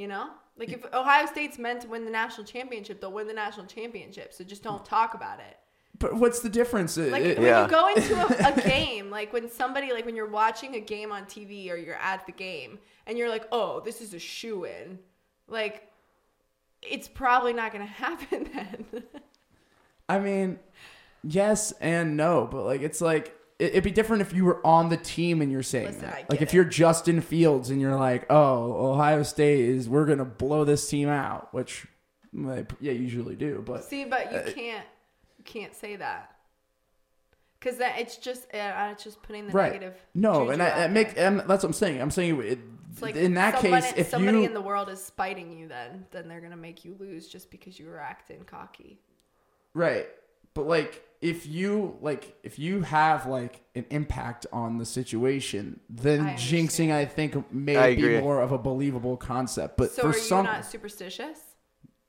You 0.00 0.08
know? 0.08 0.30
Like 0.56 0.70
if 0.72 0.84
Ohio 0.94 1.26
State's 1.26 1.58
meant 1.58 1.80
to 1.82 1.88
win 1.88 2.04
the 2.04 2.10
national 2.10 2.46
championship, 2.46 3.00
they'll 3.00 3.12
win 3.12 3.26
the 3.26 3.32
national 3.34 3.66
championship. 3.66 4.32
So 4.32 4.44
just 4.44 4.62
don't 4.62 4.84
talk 4.84 5.14
about 5.14 5.40
it. 5.40 5.56
but 5.98 6.14
what's 6.14 6.40
the 6.40 6.48
difference? 6.48 6.96
Like 6.96 7.22
it- 7.22 7.38
when 7.38 7.46
Yeah. 7.46 7.64
you 7.64 7.70
go 7.70 7.88
into 7.94 8.14
a, 8.14 8.52
a 8.52 8.60
game, 8.68 9.10
like 9.10 9.32
when 9.32 9.48
somebody 9.50 9.92
like 9.92 10.04
when 10.06 10.16
you're 10.16 10.28
watching 10.42 10.74
a 10.76 10.80
game 10.80 11.10
on 11.12 11.24
TV 11.24 11.70
or 11.70 11.76
you're 11.76 11.96
at 12.12 12.26
the 12.26 12.32
game 12.32 12.78
and 13.06 13.16
you're 13.18 13.28
like, 13.28 13.46
"Oh, 13.52 13.80
this 13.80 14.00
is 14.00 14.14
a 14.14 14.18
shoe 14.18 14.64
in." 14.64 14.98
Like 15.48 15.88
it's 16.82 17.08
probably 17.08 17.52
not 17.52 17.72
going 17.72 17.86
to 17.86 17.92
happen 17.92 18.50
then. 18.54 19.02
I 20.08 20.18
mean, 20.18 20.58
yes 21.22 21.72
and 21.80 22.16
no, 22.16 22.46
but 22.50 22.64
like 22.64 22.82
it's 22.82 23.00
like 23.00 23.34
it- 23.58 23.70
it'd 23.70 23.84
be 23.84 23.90
different 23.90 24.20
if 24.22 24.32
you 24.32 24.44
were 24.44 24.64
on 24.66 24.88
the 24.88 24.96
team 24.96 25.40
and 25.40 25.50
you're 25.50 25.62
saying 25.62 25.86
Listen, 25.86 26.02
that. 26.02 26.28
Like 26.30 26.42
if 26.42 26.48
it. 26.50 26.54
you're 26.54 26.64
Justin 26.64 27.20
Fields 27.20 27.70
and 27.70 27.80
you're 27.80 27.96
like, 27.96 28.26
"Oh, 28.30 28.90
Ohio 28.92 29.22
State 29.22 29.60
is 29.60 29.88
we're 29.88 30.06
gonna 30.06 30.24
blow 30.24 30.64
this 30.64 30.88
team 30.88 31.08
out," 31.08 31.54
which 31.54 31.86
they, 32.32 32.66
yeah, 32.80 32.92
usually 32.92 33.36
do, 33.36 33.62
but 33.64 33.84
See, 33.84 34.04
but 34.04 34.30
you 34.32 34.38
Uh, 34.38 34.50
can't 34.50 34.86
you 35.38 35.44
can't 35.44 35.74
say 35.74 35.96
that 35.96 36.33
because 37.64 37.78
that 37.78 37.98
it's 37.98 38.16
just 38.16 38.44
uh, 38.52 38.90
it's 38.92 39.02
just 39.02 39.22
putting 39.22 39.46
the 39.46 39.52
right? 39.52 39.72
negative. 39.72 39.94
No, 40.14 40.50
and 40.50 40.62
I, 40.62 40.84
I 40.84 40.86
make 40.88 41.14
and 41.16 41.40
that's 41.40 41.48
what 41.48 41.64
I'm 41.64 41.72
saying. 41.72 42.00
I'm 42.00 42.10
saying 42.10 42.40
it, 42.42 42.58
like 43.00 43.16
in 43.16 43.34
that 43.34 43.60
somebody, 43.60 43.82
case, 43.82 43.94
if 43.96 44.08
somebody 44.08 44.38
you 44.40 44.44
in 44.44 44.54
the 44.54 44.60
world 44.60 44.90
is 44.90 45.02
spiting 45.02 45.50
you, 45.50 45.68
then 45.68 46.04
then 46.10 46.28
they're 46.28 46.40
gonna 46.40 46.56
make 46.56 46.84
you 46.84 46.94
lose 47.00 47.26
just 47.26 47.50
because 47.50 47.78
you 47.78 47.86
were 47.86 47.98
acting 47.98 48.44
cocky. 48.44 49.00
Right. 49.72 50.06
But 50.52 50.68
like 50.68 51.04
if 51.22 51.46
you 51.46 51.96
like 52.02 52.36
if 52.42 52.58
you 52.58 52.82
have 52.82 53.26
like 53.26 53.62
an 53.74 53.86
impact 53.90 54.46
on 54.52 54.76
the 54.76 54.84
situation, 54.84 55.80
then 55.88 56.26
I 56.26 56.34
jinxing. 56.34 56.92
I 56.92 57.06
think 57.06 57.50
may 57.52 57.76
I 57.76 57.96
be 57.96 58.20
more 58.20 58.42
of 58.42 58.52
a 58.52 58.58
believable 58.58 59.16
concept. 59.16 59.78
But 59.78 59.90
so 59.90 60.02
for 60.02 60.08
are 60.08 60.12
you 60.12 60.18
some 60.20 60.44
not 60.44 60.66
superstitious, 60.66 61.38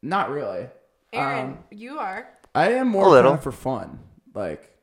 not 0.01 0.29
really. 0.29 0.67
Aaron? 1.13 1.45
Um, 1.45 1.57
you 1.71 1.97
are. 1.97 2.27
I 2.53 2.73
am 2.73 2.89
more 2.89 3.07
A 3.07 3.09
little. 3.09 3.37
for 3.37 3.53
fun. 3.53 3.99
Like 4.33 4.74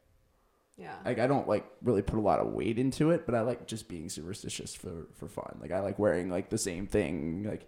Yeah. 0.79 0.95
like 1.05 1.19
I 1.19 1.27
don't 1.27 1.47
like 1.47 1.65
really 1.83 2.03
put 2.03 2.19
a 2.19 2.23
lot 2.23 2.39
of 2.41 2.49
weight 2.49 2.79
into 2.79 3.11
it, 3.11 3.25
but 3.27 3.35
I 3.35 3.43
like 3.43 3.67
just 3.67 3.89
being 3.89 4.09
superstitious 4.09 4.75
for 4.75 5.07
for 5.15 5.29
fun. 5.29 5.59
Like 5.61 5.71
I 5.71 5.81
like 5.81 5.99
wearing 5.99 6.31
like 6.31 6.49
the 6.51 6.59
same 6.59 6.87
thing, 6.87 7.45
like 7.49 7.67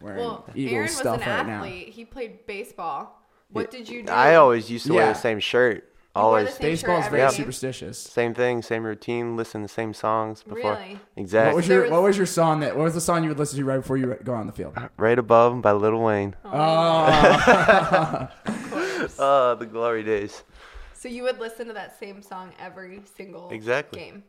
wearing 0.00 0.18
well, 0.20 0.46
Eagles 0.54 0.72
Aaron 0.72 0.82
was 0.84 0.96
stuff 0.96 1.22
an 1.22 1.28
right 1.46 1.48
athlete. 1.54 1.88
He 1.90 2.04
played 2.04 2.46
baseball. 2.46 3.20
What 3.50 3.70
did 3.70 3.88
you 3.88 4.02
do? 4.04 4.12
I 4.12 4.36
always 4.36 4.70
used 4.70 4.86
to 4.86 4.92
wear 4.94 5.06
Yeah. 5.06 5.12
the 5.12 5.18
same 5.18 5.38
shirt. 5.40 5.92
Always 6.14 6.46
the 6.46 6.52
same. 6.54 6.62
Baseball's 6.70 7.04
shirt 7.04 7.10
very 7.10 7.22
every 7.24 7.36
game? 7.36 7.44
superstitious. 7.44 7.98
same 7.98 8.32
thing, 8.32 8.62
same 8.62 8.84
routine, 8.84 9.36
listen 9.36 9.60
to 9.60 9.64
the 9.66 9.72
same 9.72 9.92
songs 9.92 10.42
before. 10.42 10.72
Really? 10.72 10.98
Exactly. 11.16 11.48
What 11.50 11.56
was 11.56 11.68
There 11.68 11.76
your 11.76 11.82
was- 11.84 11.90
What 11.92 12.02
was 12.04 12.16
your 12.16 12.24
song 12.26 12.60
that? 12.60 12.74
What 12.74 12.84
was 12.84 12.94
the 12.94 13.02
song 13.02 13.22
you 13.22 13.28
would 13.28 13.38
listen 13.38 13.58
to 13.58 13.64
right 13.66 13.76
before 13.76 13.98
you 13.98 14.16
go 14.24 14.32
on 14.32 14.46
the 14.46 14.52
field? 14.54 14.74
Right 14.96 15.18
above 15.18 15.60
by 15.60 15.72
Lil 15.72 15.98
Wayne. 16.00 16.34
Oh, 16.44 18.28
Uh, 19.18 19.54
the 19.54 19.66
glory 19.66 20.02
days. 20.02 20.42
So 21.06 21.12
you 21.12 21.22
would 21.22 21.38
listen 21.38 21.68
to 21.68 21.72
that 21.74 21.96
same 22.00 22.20
song 22.20 22.52
every 22.58 23.00
single 23.16 23.48
Exactly. 23.50 24.00
game. 24.00 24.24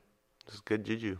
It's 0.46 0.60
good 0.60 0.86
juju. 0.86 1.18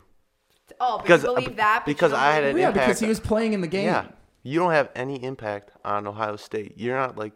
Oh, 0.78 0.98
but 0.98 1.02
Because- 1.02 1.24
you 1.24 1.34
believe 1.34 1.56
that? 1.56 1.80
but 1.80 1.86
because 1.86 2.12
I 2.12 2.30
had 2.30 2.42
believe 2.42 2.54
an 2.54 2.60
yeah, 2.60 2.68
it? 2.68 2.74
because 2.74 3.00
he 3.00 3.08
was 3.08 3.18
playing 3.18 3.54
in 3.54 3.60
the 3.60 3.66
game. 3.66 3.86
Yeah. 3.86 4.06
You 4.44 4.60
don't 4.60 4.70
have 4.70 4.88
any 4.94 5.20
impact 5.24 5.72
on 5.84 6.06
Ohio 6.06 6.36
State. 6.36 6.74
You're 6.78 6.96
not 6.96 7.16
like 7.16 7.32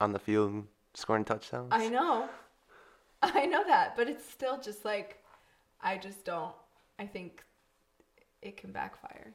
on 0.00 0.14
the 0.14 0.18
field 0.18 0.64
scoring 0.94 1.26
touchdowns. 1.26 1.68
I 1.70 1.88
know. 1.90 2.30
I 3.22 3.44
know 3.44 3.62
that, 3.66 3.96
but 3.96 4.08
it's 4.08 4.24
still 4.24 4.58
just 4.58 4.86
like 4.86 5.22
I 5.82 5.98
just 5.98 6.24
don't. 6.24 6.54
I 6.98 7.04
think 7.04 7.44
it 8.40 8.56
can 8.56 8.72
backfire. 8.72 9.34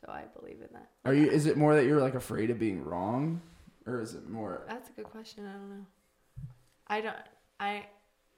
So 0.00 0.06
I 0.08 0.26
believe 0.38 0.60
in 0.60 0.68
that. 0.72 0.88
Are 1.04 1.14
you? 1.14 1.28
Is 1.28 1.46
it 1.46 1.56
more 1.56 1.74
that 1.74 1.84
you're 1.84 2.00
like 2.00 2.14
afraid 2.14 2.48
of 2.50 2.60
being 2.60 2.84
wrong, 2.84 3.40
or 3.86 4.00
is 4.00 4.14
it 4.14 4.28
more? 4.28 4.62
That's 4.68 4.88
a 4.88 4.92
good 4.92 5.06
question. 5.06 5.46
I 5.48 5.52
don't 5.52 5.70
know. 5.70 5.86
I 6.86 7.00
don't. 7.00 7.16
I 7.62 7.86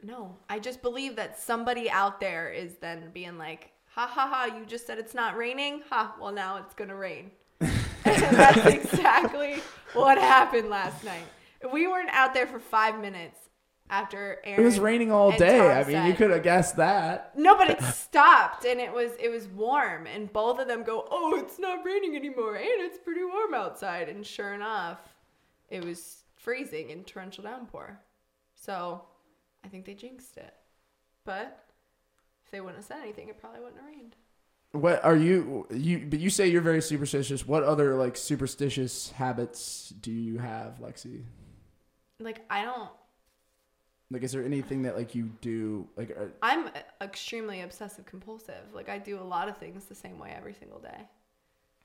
no. 0.03 0.37
I 0.51 0.59
just 0.59 0.83
believe 0.83 1.17
that 1.17 1.39
somebody 1.39 1.89
out 1.91 2.21
there 2.21 2.51
is 2.51 2.77
then 2.77 3.11
being 3.15 3.39
like, 3.39 3.71
"Ha 3.95 4.07
ha 4.07 4.29
ha! 4.29 4.55
You 4.57 4.67
just 4.67 4.87
said 4.87 4.99
it's 4.99 5.15
not 5.15 5.37
raining. 5.37 5.83
Ha! 5.89 6.15
Well, 6.21 6.33
now 6.33 6.59
it's 6.59 6.75
gonna 6.75 6.95
rain." 6.95 7.31
and 7.61 7.73
that's 8.05 8.67
exactly 8.93 9.63
what 9.95 10.19
happened 10.19 10.69
last 10.69 11.05
night. 11.05 11.25
We 11.73 11.87
weren't 11.87 12.11
out 12.11 12.35
there 12.35 12.47
for 12.47 12.59
five 12.59 13.01
minutes 13.01 13.39
after 13.89 14.41
Aaron. 14.45 14.61
It 14.61 14.65
was 14.65 14.79
raining 14.79 15.11
all 15.11 15.33
day. 15.33 15.57
Tom 15.57 15.71
I 15.71 15.85
mean, 15.85 16.07
you 16.07 16.13
could 16.13 16.31
have 16.31 16.43
guessed 16.43 16.77
that. 16.77 17.33
No, 17.35 17.57
but 17.57 17.71
it 17.71 17.83
stopped 17.83 18.67
and 18.67 18.79
it 18.79 18.93
was 18.93 19.13
it 19.19 19.31
was 19.31 19.47
warm 19.47 20.07
and 20.07 20.31
both 20.35 20.59
of 20.59 20.69
them 20.69 20.83
go, 20.83 21.09
"Oh, 21.11 21.39
it's 21.39 21.59
not 21.59 21.83
raining 21.83 22.15
anymore 22.15 22.57
and 22.57 22.67
it's 22.67 22.99
pretty 22.99 23.25
warm 23.25 23.55
outside." 23.55 24.11
And 24.11 24.27
sure 24.27 24.53
enough, 24.53 24.99
it 25.71 25.83
was 25.83 26.25
freezing 26.37 26.91
and 26.91 27.07
torrential 27.07 27.45
downpour. 27.45 28.01
So, 28.55 29.03
I 29.65 29.69
think 29.69 29.87
they 29.87 29.95
jinxed 29.95 30.37
it. 30.37 30.55
But 31.25 31.65
if 32.45 32.51
they 32.51 32.61
wouldn't 32.61 32.77
have 32.77 32.85
said 32.85 32.99
anything, 33.03 33.29
it 33.29 33.41
probably 33.41 33.61
wouldn't 33.61 33.79
have 33.79 33.87
rained. 33.87 34.17
What 34.73 35.05
are 35.05 35.17
you 35.17 35.67
you 35.71 36.05
but 36.11 36.19
you 36.19 36.31
say 36.31 36.49
you're 36.49 36.61
very 36.61 36.83
superstitious. 36.83 37.47
What 37.47 37.63
other 37.63 37.95
like 37.95 38.17
superstitious 38.17 39.13
habits 39.13 39.95
do 40.01 40.11
you 40.11 40.39
have, 40.39 40.81
Lexi? 40.81 41.23
Like 42.19 42.45
I 42.51 42.65
don't 42.65 42.91
Like 44.11 44.25
is 44.25 44.33
there 44.33 44.45
anything 44.45 44.83
that 44.83 44.97
like 44.97 45.15
you 45.15 45.31
do 45.41 45.89
like 45.97 46.11
uh, 46.11 46.25
I'm 46.43 46.71
extremely 47.01 47.61
obsessive 47.61 48.05
compulsive. 48.05 48.75
Like 48.75 48.89
I 48.89 48.99
do 48.99 49.21
a 49.21 49.23
lot 49.23 49.49
of 49.49 49.57
things 49.59 49.85
the 49.85 49.95
same 49.95 50.19
way 50.19 50.35
every 50.37 50.55
single 50.55 50.81
day. 50.81 51.09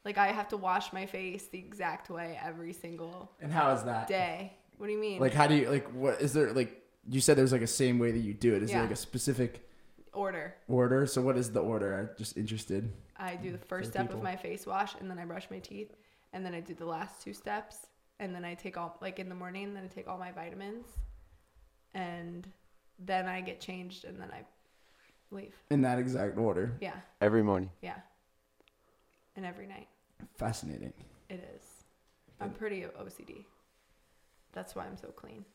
Like 0.04 0.18
I 0.18 0.32
have 0.32 0.48
to 0.50 0.58
wash 0.58 0.92
my 0.92 1.06
face 1.06 1.46
the 1.46 1.60
exact 1.60 2.10
way 2.10 2.40
every 2.44 2.74
single 2.74 3.32
and 3.40 3.52
how 3.52 3.72
is 3.72 3.84
that? 3.84 4.08
day. 4.08 4.54
What 4.78 4.88
do 4.88 4.94
you 4.94 5.00
mean? 5.00 5.20
Like 5.22 5.34
how 5.36 5.46
do 5.46 5.54
you 5.54 5.70
like 5.70 5.88
what 5.94 6.22
is 6.22 6.34
there 6.34 6.54
like 6.54 6.82
you 7.10 7.22
said 7.22 7.38
there's 7.38 7.52
like 7.52 7.62
a 7.62 7.68
same 7.68 7.98
way 8.00 8.12
that 8.12 8.20
you 8.20 8.34
do 8.34 8.56
it. 8.56 8.64
Is 8.64 8.72
there 8.72 8.82
like 8.82 8.92
a 8.92 8.96
specific 8.96 9.68
order. 10.14 10.56
order? 10.68 11.06
So 11.06 11.22
what 11.22 11.38
is 11.38 11.52
the 11.52 11.60
order? 11.60 11.98
I'm 11.98 12.10
just 12.18 12.38
interested. 12.38 12.92
I 13.18 13.36
do 13.36 13.52
the 13.52 13.58
first 13.58 13.92
step 13.92 14.04
people. 14.04 14.18
of 14.18 14.24
my 14.24 14.36
face 14.36 14.66
wash 14.66 14.96
and 15.00 15.10
then 15.10 15.18
I 15.20 15.26
brush 15.26 15.48
my 15.50 15.60
teeth 15.60 15.96
and 16.34 16.46
then 16.46 16.54
I 16.54 16.60
do 16.60 16.74
the 16.74 16.86
last 16.86 17.22
two 17.22 17.34
steps 17.34 17.88
and 18.20 18.34
then 18.34 18.46
I 18.46 18.54
take 18.54 18.78
all 18.78 18.98
like 19.02 19.20
in 19.20 19.28
the 19.28 19.36
morning 19.36 19.74
then 19.74 19.84
I 19.84 19.88
take 19.88 20.08
all 20.08 20.18
my 20.18 20.32
vitamins 20.32 20.86
and 21.94 22.48
then 23.00 23.28
I 23.28 23.42
get 23.42 23.60
changed 23.60 24.06
and 24.06 24.20
then 24.22 24.30
I 24.32 24.44
leave. 25.32 25.56
In 25.72 25.82
that 25.82 26.00
exact 26.00 26.38
order. 26.38 26.78
Yeah. 26.80 26.96
Every 27.22 27.44
morning. 27.44 27.72
Yeah. 27.82 27.98
And 29.36 29.46
every 29.46 29.68
night. 29.68 29.88
Fascinating. 30.38 30.94
It 31.30 31.44
is. 31.56 31.64
I'm 32.40 32.52
pretty 32.52 32.82
OCD. 32.82 33.46
That's 34.54 34.76
why 34.76 34.86
I'm 34.86 34.98
so 34.98 35.08
clean. 35.08 35.46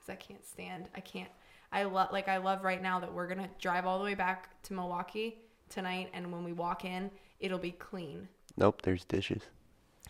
Cuz 0.00 0.10
I 0.10 0.16
can't 0.16 0.44
stand 0.44 0.88
I 0.94 1.00
can't 1.00 1.30
I 1.72 1.84
love 1.84 2.10
like 2.12 2.28
I 2.28 2.38
love 2.38 2.64
right 2.64 2.82
now 2.82 2.98
that 3.00 3.12
we're 3.12 3.28
going 3.28 3.38
to 3.38 3.50
drive 3.60 3.86
all 3.86 3.98
the 3.98 4.04
way 4.04 4.14
back 4.14 4.60
to 4.64 4.72
Milwaukee 4.72 5.38
tonight 5.68 6.10
and 6.12 6.32
when 6.32 6.42
we 6.44 6.52
walk 6.52 6.84
in 6.84 7.10
it'll 7.38 7.58
be 7.58 7.72
clean. 7.72 8.28
Nope, 8.56 8.82
there's 8.82 9.04
dishes. 9.04 9.42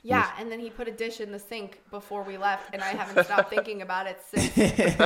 Yeah, 0.02 0.30
and 0.38 0.50
then 0.50 0.60
he 0.60 0.70
put 0.70 0.88
a 0.88 0.90
dish 0.90 1.20
in 1.20 1.30
the 1.30 1.38
sink 1.38 1.82
before 1.90 2.22
we 2.22 2.38
left, 2.38 2.70
and 2.72 2.82
I 2.82 2.88
haven't 2.88 3.22
stopped 3.24 3.50
thinking 3.54 3.82
about 3.82 4.06
it 4.06 4.18
since 4.26 4.54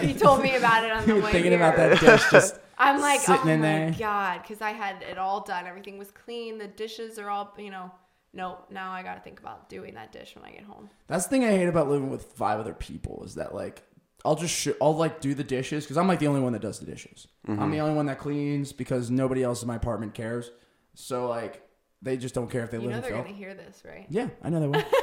he 0.05 0.15
told 0.15 0.41
me 0.43 0.55
about 0.55 0.85
it 0.85 0.93
on 0.93 1.05
the 1.05 1.17
way 1.17 1.33
Thinking 1.33 1.51
here. 1.51 1.61
about 1.61 1.77
that 1.77 1.99
dish 2.01 2.31
just 2.31 2.61
I'm 2.79 3.01
like, 3.01 3.21
oh 3.29 3.35
sitting 3.35 3.51
oh 3.51 3.55
in 3.55 3.61
my 3.61 3.67
there. 3.67 3.95
god, 3.99 4.43
because 4.43 4.61
I 4.61 4.71
had 4.71 5.03
it 5.03 5.19
all 5.19 5.41
done. 5.41 5.67
Everything 5.67 5.99
was 5.99 6.11
clean. 6.11 6.59
The 6.59 6.69
dishes 6.69 7.19
are 7.19 7.29
all, 7.29 7.55
you 7.59 7.71
know. 7.71 7.91
Nope. 8.33 8.67
Now 8.71 8.91
I 8.91 9.03
got 9.05 9.15
to 9.15 9.21
think 9.21 9.39
about 9.39 9.69
doing 9.69 9.95
that 9.95 10.11
dish 10.13 10.35
when 10.35 10.45
I 10.45 10.51
get 10.51 10.65
home. 10.65 10.91
That's 11.07 11.25
the 11.25 11.31
thing 11.31 11.45
I 11.45 11.51
hate 11.51 11.69
about 11.69 11.89
living 11.89 12.11
with 12.11 12.25
five 12.33 12.59
other 12.59 12.75
people 12.75 13.23
is 13.25 13.37
that 13.37 13.55
like 13.55 13.85
I'll 14.25 14.37
just 14.37 14.55
sh- 14.55 14.69
I'll 14.81 14.97
like 14.97 15.21
do 15.21 15.35
the 15.35 15.45
dishes 15.45 15.85
because 15.85 15.99
I'm 15.99 16.09
like 16.09 16.19
the 16.19 16.29
only 16.29 16.41
one 16.41 16.53
that 16.55 16.63
does 16.63 16.79
the 16.81 16.87
dishes. 16.87 17.29
I'm 17.47 17.71
the 17.71 17.81
only 17.81 17.95
one 17.95 18.07
that 18.07 18.19
cleans 18.19 18.73
because 18.73 19.11
nobody 19.11 19.43
else 19.43 19.61
in 19.63 19.69
my 19.69 19.77
apartment 19.77 20.15
cares. 20.15 20.51
So 20.95 21.29
like 21.29 21.63
they 22.01 22.17
just 22.17 22.35
don't 22.35 22.51
care 22.51 22.65
if 22.65 22.71
they 22.71 22.79
live. 22.79 22.85
You 22.85 22.89
live 22.91 22.97
know 22.97 23.03
they're 23.03 23.11
filth. 23.17 23.27
gonna 23.27 23.37
hear 23.37 23.55
this, 23.55 23.83
right? 23.85 24.07
Yeah, 24.09 24.29
I 24.43 24.49
know 24.51 24.61
they 24.61 24.69
will. 24.69 24.83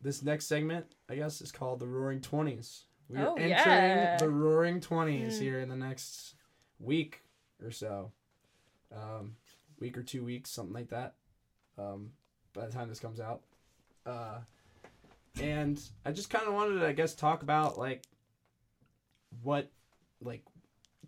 this 0.00 0.22
next 0.22 0.46
segment, 0.46 0.86
I 1.08 1.16
guess, 1.16 1.40
is 1.40 1.52
called 1.52 1.80
the 1.80 1.86
Roaring 1.86 2.20
Twenties. 2.20 2.84
We 3.08 3.18
are 3.18 3.28
Oh, 3.28 3.34
entering 3.34 3.50
yeah. 3.50 4.16
the 4.16 4.28
Roaring 4.30 4.80
Twenties 4.80 5.38
here 5.38 5.60
in 5.60 5.68
the 5.68 5.76
next 5.76 6.34
week 6.78 7.22
or 7.62 7.70
so, 7.70 8.12
um, 8.94 9.36
week 9.80 9.96
or 9.96 10.02
two 10.02 10.24
weeks, 10.24 10.50
something 10.50 10.74
like 10.74 10.88
that. 10.90 11.14
Um, 11.78 12.10
by 12.54 12.66
the 12.66 12.72
time 12.72 12.88
this 12.88 13.00
comes 13.00 13.20
out, 13.20 13.42
uh, 14.06 14.38
and 15.40 15.80
I 16.04 16.12
just 16.12 16.30
kind 16.30 16.46
of 16.46 16.54
wanted 16.54 16.80
to, 16.80 16.86
I 16.86 16.92
guess, 16.92 17.14
talk 17.14 17.42
about 17.42 17.78
like 17.78 18.04
what, 19.42 19.70
like, 20.20 20.42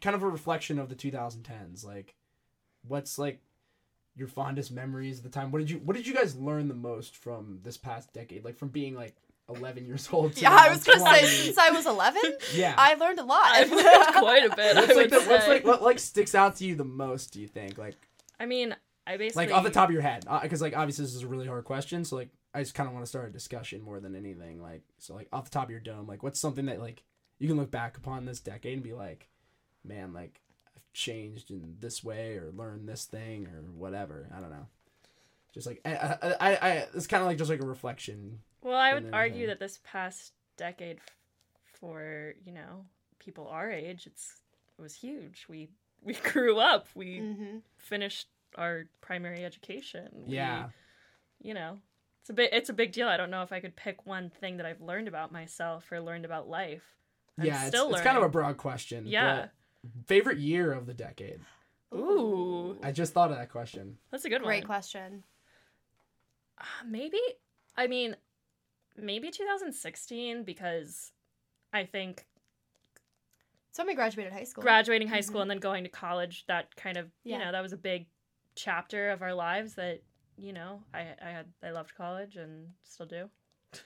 kind 0.01 0.15
of 0.15 0.23
a 0.23 0.29
reflection 0.29 0.79
of 0.79 0.89
the 0.89 0.95
2010s. 0.95 1.85
Like, 1.85 2.15
what's 2.87 3.19
like 3.19 3.41
your 4.17 4.29
fondest 4.29 4.71
memories 4.71 5.19
of 5.19 5.25
the 5.25 5.31
time? 5.31 5.51
What 5.51 5.61
did 5.61 5.71
you 5.71 5.79
What 5.79 5.97
did 5.97 6.07
you 6.07 6.15
guys 6.15 6.37
learn 6.37 6.69
the 6.69 6.75
most 6.75 7.17
from 7.17 7.61
this 7.63 7.77
past 7.77 8.13
decade? 8.13 8.45
Like 8.45 8.57
from 8.57 8.69
being 8.69 8.95
like 8.95 9.17
11 9.49 9.87
years 9.87 10.09
old. 10.13 10.37
Yeah, 10.41 10.57
I 10.59 10.71
was 10.71 10.85
gonna 10.85 11.01
say 11.01 11.27
since 11.27 11.59
I 11.59 11.71
was 11.71 11.87
11, 11.87 12.23
Yeah. 12.55 12.75
I 12.77 12.95
learned 12.95 13.19
a 13.19 13.25
lot. 13.25 13.47
I've 13.47 13.71
learned 13.71 14.15
quite 14.17 14.45
a 14.45 14.55
bit. 14.55 14.77
I 14.77 14.81
what's 14.81 14.95
like, 14.95 15.11
would 15.11 15.11
the, 15.11 15.29
what's 15.29 15.49
like 15.49 15.65
what 15.65 15.83
like 15.83 15.99
sticks 15.99 16.35
out 16.35 16.57
to 16.57 16.65
you 16.65 16.75
the 16.75 16.85
most? 16.85 17.33
Do 17.33 17.41
you 17.41 17.49
think 17.49 17.79
like 17.79 17.97
I 18.41 18.47
mean, 18.47 18.75
I 19.07 19.19
basically 19.19 19.47
like 19.47 19.55
off 19.55 19.65
the 19.65 19.71
top 19.71 19.91
of 19.91 19.93
your 19.93 20.03
head? 20.03 20.25
Uh, 20.27 20.41
because 20.41 20.63
like 20.63 20.77
obviously 20.77 21.05
this 21.05 21.15
is 21.15 21.23
a 21.23 21.29
really 21.29 21.47
hard 21.47 21.65
question, 21.65 22.05
so 22.05 22.17
like 22.17 22.31
I 22.55 22.61
just 22.61 22.75
kind 22.75 22.89
of 22.89 22.95
want 22.95 23.05
to 23.05 23.09
start 23.09 23.29
a 23.29 23.33
discussion 23.33 23.83
more 23.83 24.01
than 24.01 24.17
anything. 24.17 24.63
Like 24.63 24.83
so 24.99 25.15
like 25.15 25.29
off 25.33 25.45
the 25.45 25.51
top 25.51 25.65
of 25.65 25.71
your 25.71 25.81
dome, 25.81 26.07
like 26.07 26.23
what's 26.23 26.41
something 26.41 26.67
that 26.67 26.81
like 26.81 27.05
you 27.39 27.47
can 27.47 27.59
look 27.59 27.71
back 27.71 27.99
upon 27.99 28.25
this 28.25 28.41
decade 28.41 28.75
and 28.75 28.83
be 28.83 28.95
like, 28.95 29.29
man, 29.85 30.13
like 30.15 30.41
I've 30.75 30.93
changed 30.93 31.51
in 31.51 31.77
this 31.81 32.03
way 32.03 32.37
or 32.37 32.51
learned 32.57 32.89
this 32.89 33.05
thing 33.05 33.47
or 33.47 33.63
whatever. 33.73 34.29
I 34.35 34.41
don't 34.41 34.51
know. 34.51 34.67
Just 35.53 35.67
like 35.67 35.81
I 35.85 35.91
I, 35.91 36.17
I, 36.41 36.57
I 36.57 36.71
it's 36.95 37.07
kind 37.07 37.23
of 37.23 37.27
like 37.27 37.39
just 37.39 37.51
like 37.51 37.63
a 37.63 37.67
reflection. 37.67 38.41
Well, 38.63 38.79
I 38.79 38.95
would 38.95 39.11
argue 39.13 39.47
that 39.49 39.59
this 39.59 39.81
past 39.85 40.33
decade, 40.57 40.99
for 41.81 42.35
you 42.45 42.53
know 42.53 42.85
people 43.19 43.49
our 43.49 43.71
age, 43.71 44.07
it's 44.07 44.41
it 44.79 44.83
was 44.83 44.95
huge. 44.95 45.47
We 45.49 45.71
we 46.03 46.15
grew 46.33 46.59
up. 46.59 46.87
We 46.95 47.19
hmm 47.21 47.59
finished 47.77 48.29
our 48.57 48.85
primary 49.01 49.45
education. 49.45 50.09
We- 50.27 50.35
Yeah. 50.37 50.69
you 51.43 51.55
know, 51.55 51.79
it's 52.21 52.31
a 52.31 52.33
bit 52.33 52.53
it's 52.53 52.69
a 52.69 52.73
big 52.75 52.93
deal. 52.93 53.09
I 53.09 53.17
don't 53.17 53.31
know 53.31 53.43
if 53.43 53.53
I 53.53 53.61
could 53.61 53.75
pick 53.77 54.07
one 54.07 54.31
thing 54.31 54.59
that 54.59 54.67
I've 54.67 54.81
learned 54.81 55.09
about 55.09 55.33
myself 55.33 55.91
or 55.91 56.01
learned 56.01 56.25
about 56.25 56.49
life. 56.49 56.83
I'm 57.39 57.47
yeah, 57.47 57.61
it's, 57.61 57.69
still 57.69 57.91
it's 57.95 58.03
kind 58.03 58.17
of 58.19 58.23
a 58.23 58.29
broad 58.29 58.57
question. 58.59 59.05
Yeah. 59.07 59.47
favorite 60.07 60.39
year 60.39 60.73
of 60.73 60.87
the 60.87 60.95
decade. 60.95 61.41
Ooh, 61.95 62.77
I 62.83 62.93
just 62.93 63.13
thought 63.13 63.31
of 63.31 63.39
that 63.39 63.51
question. 63.51 63.99
that's 64.11 64.25
a 64.25 64.29
good 64.29 64.43
Great 64.43 64.47
one. 64.47 64.55
Great 64.61 64.67
question. 64.67 65.25
Uh, 66.59 66.65
maybe 66.87 67.19
I 67.77 67.87
mean 67.87 68.17
maybe 68.97 69.31
2016 69.31 70.45
because 70.45 71.13
I 71.73 71.85
think 71.85 72.27
So 73.73 73.85
we 73.87 73.95
graduated 73.95 74.33
high 74.33 74.45
school. 74.45 74.63
graduating 74.63 75.09
high 75.09 75.21
school 75.21 75.43
and 75.43 75.51
then 75.51 75.59
going 75.59 75.85
to 75.85 75.91
college 75.91 76.45
that 76.49 76.75
kind 76.77 76.97
of 76.97 77.11
you 77.25 77.39
know 77.39 77.53
that 77.53 77.63
was 77.63 77.73
a 77.73 77.77
big 77.77 78.07
chapter 78.57 79.11
of 79.11 79.23
our 79.23 79.35
lives 79.35 79.75
that 79.75 80.03
you 80.37 80.53
know 80.53 80.83
I 80.93 81.01
I 81.23 81.31
had 81.31 81.47
I 81.63 81.71
loved 81.71 81.95
college 81.97 82.37
and 82.37 82.69
still 82.83 83.07
do. 83.07 83.31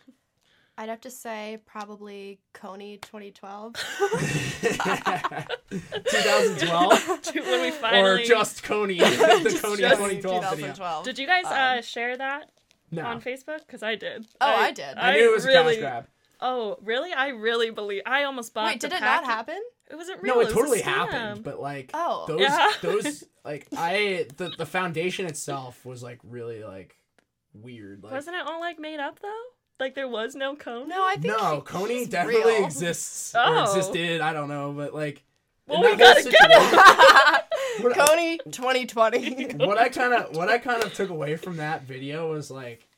I'd 0.77 0.89
have 0.89 1.03
to 1.03 1.11
say 1.11 1.61
probably 1.67 2.41
Kony 2.53 3.01
2012. 3.01 3.75
2012 5.71 7.35
when 7.35 7.63
we 7.63 7.71
finally... 7.71 8.23
or 8.23 8.25
just 8.25 8.65
Kony, 8.65 8.99
the 8.99 9.05
Kony 9.05 9.43
just 9.45 9.63
2012 9.63 10.21
video. 10.23 10.41
2012. 10.41 11.05
Did 11.05 11.19
you 11.21 11.27
guys 11.29 11.45
uh, 11.45 11.77
Um, 11.77 11.83
share 11.83 12.17
that 12.17 12.51
No, 12.91 13.05
on 13.05 13.21
Facebook? 13.21 13.61
Because 13.67 13.85
I 13.85 13.95
did. 13.95 14.27
Oh, 14.41 14.47
I 14.47 14.73
did. 14.73 14.97
I 14.97 15.13
knew 15.15 15.31
it 15.31 15.35
was 15.35 15.45
a 15.45 15.49
really, 15.49 15.75
cash 15.75 15.81
grab. 15.81 16.07
Oh, 16.41 16.77
really? 16.83 17.13
I 17.13 17.29
really 17.29 17.71
believe. 17.71 18.03
I 18.05 18.25
almost 18.25 18.53
bought. 18.53 18.67
Wait, 18.67 18.81
the 18.81 18.89
did 18.89 18.97
it 18.97 19.01
not 19.01 19.25
happen? 19.25 19.61
It 19.95 19.97
wasn't 19.97 20.23
real. 20.23 20.35
No, 20.35 20.41
it 20.41 20.45
was 20.47 20.53
a 20.53 20.57
totally 20.57 20.81
happened, 20.81 21.45
but 21.45 21.61
like 21.61 21.91
Oh. 21.95 22.25
those 22.27 22.41
Yeah. 22.41 22.69
those 22.83 23.23
like 23.45 23.69
I 23.77 24.27
the 24.37 24.49
the 24.49 24.67
foundation 24.67 25.27
itself 25.27 25.85
was 25.87 26.03
like 26.03 26.19
really 26.25 26.65
like 26.65 26.97
weird. 27.55 28.03
Like 28.03 28.13
Wasn't 28.13 28.35
it 28.35 28.45
all 28.45 28.59
like 28.59 28.81
made 28.81 28.99
up 28.99 29.21
though? 29.21 29.43
Like 29.79 29.95
there 29.95 30.09
was 30.09 30.35
no 30.35 30.57
Kony. 30.57 30.89
No, 30.89 31.05
I 31.05 31.13
think 31.15 31.27
no, 31.39 31.57
he- 31.57 31.61
Kony 31.63 31.89
he's 31.91 32.09
definitely 32.09 32.55
real. 32.55 32.65
exists 32.65 33.35
or 33.37 33.43
Oh. 33.45 33.63
existed. 33.65 34.21
I 34.21 34.33
don't 34.33 34.49
know, 34.49 34.73
but 34.73 34.95
like 34.95 35.23
Well, 35.69 35.81
we 35.81 35.95
gotta 35.97 36.23
whole 36.23 36.31
get 36.31 36.33
situation- 36.33 37.85
What 37.85 37.93
Kony 37.97 38.39
2020. 38.51 39.55
what 39.67 39.79
I 39.79 39.89
kind 39.91 40.13
of 40.13 40.35
what 40.37 40.49
I 40.49 40.59
kind 40.59 40.83
of 40.83 40.93
took 40.93 41.11
away 41.11 41.37
from 41.37 41.59
that 41.59 41.83
video 41.85 42.31
was 42.33 42.51
like 42.51 42.89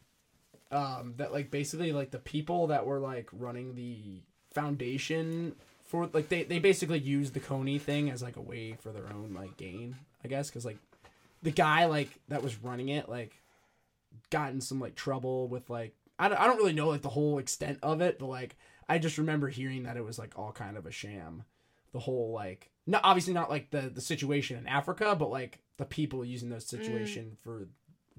um 0.70 1.12
that 1.18 1.30
like 1.32 1.50
basically 1.50 1.92
like 1.92 2.10
the 2.10 2.18
people 2.18 2.68
that 2.68 2.86
were 2.86 2.98
like 3.00 3.28
running 3.32 3.74
the 3.74 4.22
foundation 4.54 5.54
for 5.86 6.08
like 6.12 6.28
they 6.28 6.42
they 6.42 6.58
basically 6.58 6.98
used 6.98 7.34
the 7.34 7.40
Kony 7.40 7.80
thing 7.80 8.10
as 8.10 8.22
like 8.22 8.36
a 8.36 8.42
way 8.42 8.76
for 8.80 8.92
their 8.92 9.08
own 9.12 9.34
like 9.34 9.56
gain, 9.56 9.96
I 10.24 10.28
guess 10.28 10.50
cuz 10.50 10.64
like 10.64 10.78
the 11.42 11.50
guy 11.50 11.86
like 11.86 12.10
that 12.28 12.42
was 12.42 12.62
running 12.62 12.88
it 12.88 13.08
like 13.08 13.40
got 14.30 14.52
in 14.52 14.60
some 14.60 14.80
like 14.80 14.94
trouble 14.94 15.48
with 15.48 15.70
like 15.70 15.94
I 16.18 16.28
don't, 16.28 16.40
I 16.40 16.46
don't 16.46 16.56
really 16.56 16.72
know 16.72 16.88
like 16.88 17.02
the 17.02 17.08
whole 17.08 17.38
extent 17.38 17.78
of 17.82 18.00
it, 18.00 18.18
but 18.18 18.26
like 18.26 18.56
I 18.88 18.98
just 18.98 19.18
remember 19.18 19.48
hearing 19.48 19.84
that 19.84 19.96
it 19.96 20.04
was 20.04 20.18
like 20.18 20.38
all 20.38 20.52
kind 20.52 20.76
of 20.76 20.86
a 20.86 20.90
sham. 20.92 21.44
the 21.92 22.00
whole 22.00 22.32
like 22.32 22.70
no 22.86 23.00
obviously 23.02 23.32
not 23.32 23.50
like 23.50 23.70
the 23.70 23.82
the 23.82 24.00
situation 24.00 24.58
in 24.58 24.66
Africa, 24.66 25.14
but 25.16 25.30
like 25.30 25.60
the 25.76 25.84
people 25.84 26.24
using 26.24 26.50
those 26.50 26.64
mm. 26.64 26.70
situation 26.70 27.36
for 27.42 27.68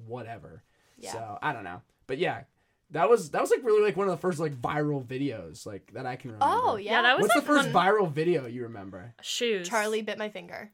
whatever. 0.05 0.63
Yeah. 0.97 1.11
So 1.11 1.39
I 1.41 1.53
don't 1.53 1.63
know, 1.63 1.81
but 2.07 2.17
yeah, 2.17 2.43
that 2.91 3.09
was 3.09 3.31
that 3.31 3.41
was 3.41 3.51
like 3.51 3.63
really 3.63 3.83
like 3.83 3.97
one 3.97 4.07
of 4.07 4.11
the 4.11 4.21
first 4.21 4.39
like 4.39 4.55
viral 4.61 5.03
videos 5.05 5.65
like 5.65 5.91
that 5.93 6.05
I 6.05 6.15
can 6.15 6.31
remember. 6.31 6.45
Oh 6.57 6.75
yeah. 6.77 6.91
Yeah, 6.93 7.01
that 7.03 7.17
was 7.17 7.23
What's 7.27 7.35
the 7.35 7.41
first 7.41 7.71
one- 7.71 7.85
viral 7.85 8.11
video 8.11 8.45
you 8.47 8.63
remember? 8.63 9.13
Shoes. 9.21 9.67
Charlie 9.67 10.01
bit 10.01 10.17
my 10.17 10.29
finger. 10.29 10.71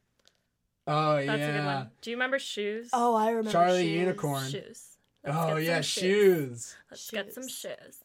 Oh 0.85 1.15
That's 1.15 1.27
yeah. 1.27 1.33
a 1.47 1.51
good 1.57 1.65
one. 1.65 1.89
Do 2.01 2.09
you 2.09 2.15
remember 2.17 2.39
shoes? 2.39 2.89
Oh, 2.93 3.15
I 3.15 3.29
remember. 3.29 3.51
Charlie 3.51 3.83
shoes. 3.83 3.99
Unicorn. 3.99 4.49
Shoes. 4.49 4.83
Let's 5.23 5.37
Oh 5.37 5.55
yeah, 5.57 5.75
some 5.77 5.83
shoes. 5.83 6.75
Let's 6.91 7.09
get 7.09 7.33
some 7.33 7.43
Shoes. 7.47 7.51
shoes. 7.81 7.97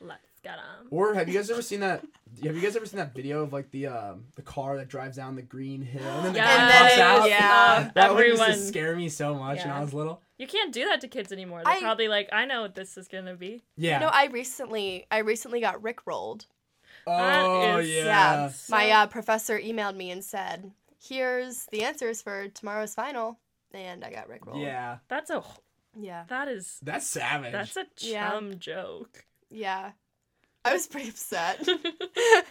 Let's 0.00 0.20
get 0.42 0.56
them. 0.56 0.86
Or 0.90 1.14
have 1.14 1.28
you 1.28 1.34
guys 1.34 1.50
ever 1.50 1.62
seen 1.62 1.80
that? 1.80 2.04
Have 2.44 2.54
you 2.54 2.60
guys 2.62 2.76
ever 2.76 2.86
seen 2.86 2.98
that 2.98 3.14
video 3.14 3.42
of 3.42 3.52
like 3.52 3.70
the 3.72 3.88
um 3.88 4.26
the 4.36 4.42
car 4.42 4.76
that 4.76 4.88
drives 4.88 5.16
down 5.16 5.34
the 5.34 5.42
green 5.42 5.82
hill 5.82 6.02
and 6.08 6.26
then 6.26 6.32
the 6.34 6.38
Yeah. 6.38 6.56
car 6.56 6.58
And 6.64 6.72
pops 6.72 6.98
out? 6.98 7.28
yeah. 7.28 7.90
That 7.94 8.14
one 8.14 8.24
used 8.24 8.42
to 8.44 8.54
scare 8.56 8.94
me 8.94 9.08
so 9.08 9.34
much 9.34 9.58
when 9.58 9.70
I 9.70 9.80
was 9.80 9.92
little. 9.92 10.20
You 10.38 10.46
can't 10.46 10.72
do 10.72 10.84
that 10.86 11.00
to 11.02 11.08
kids 11.08 11.30
anymore. 11.32 11.62
They're 11.64 11.74
I- 11.74 11.80
probably 11.80 12.08
like, 12.08 12.28
I 12.32 12.44
know 12.44 12.62
what 12.62 12.74
this 12.74 12.96
is 12.96 13.06
gonna 13.08 13.34
be. 13.36 13.62
Yeah. 13.76 13.94
You 13.94 14.00
know, 14.06 14.10
I 14.12 14.26
recently, 14.26 15.06
I 15.10 15.18
recently 15.18 15.60
got 15.60 15.82
Rick 15.82 16.06
rolled. 16.06 16.46
oh 17.06 17.16
That 17.16 17.80
is- 17.80 17.90
yeah. 17.90 18.04
Yeah. 18.04 18.48
So- 18.48 18.72
My 18.74 18.90
uh, 18.90 19.06
professor 19.06 19.58
emailed 19.58 19.94
me 19.96 20.10
and 20.10 20.24
said, 20.24 20.72
"Here's 21.00 21.66
the 21.66 21.84
answers 21.84 22.20
for 22.22 22.48
tomorrow's 22.48 22.94
final," 22.94 23.38
and 23.72 24.04
I 24.04 24.10
got 24.10 24.28
Rick 24.28 24.46
rolled. 24.46 24.60
Yeah. 24.62 24.98
That's 25.08 25.30
a 25.30 25.42
Yeah. 25.96 26.24
that 26.28 26.48
is 26.48 26.78
That's 26.82 27.06
savage. 27.06 27.52
that's 27.52 27.76
a 27.76 27.86
Yeah. 27.98 28.30
chum 28.30 28.58
joke. 28.58 29.26
Yeah. 29.50 29.92
I 30.64 30.72
was 30.72 30.86
pretty 30.88 31.10
upset. 31.10 31.60
oh 31.68 32.42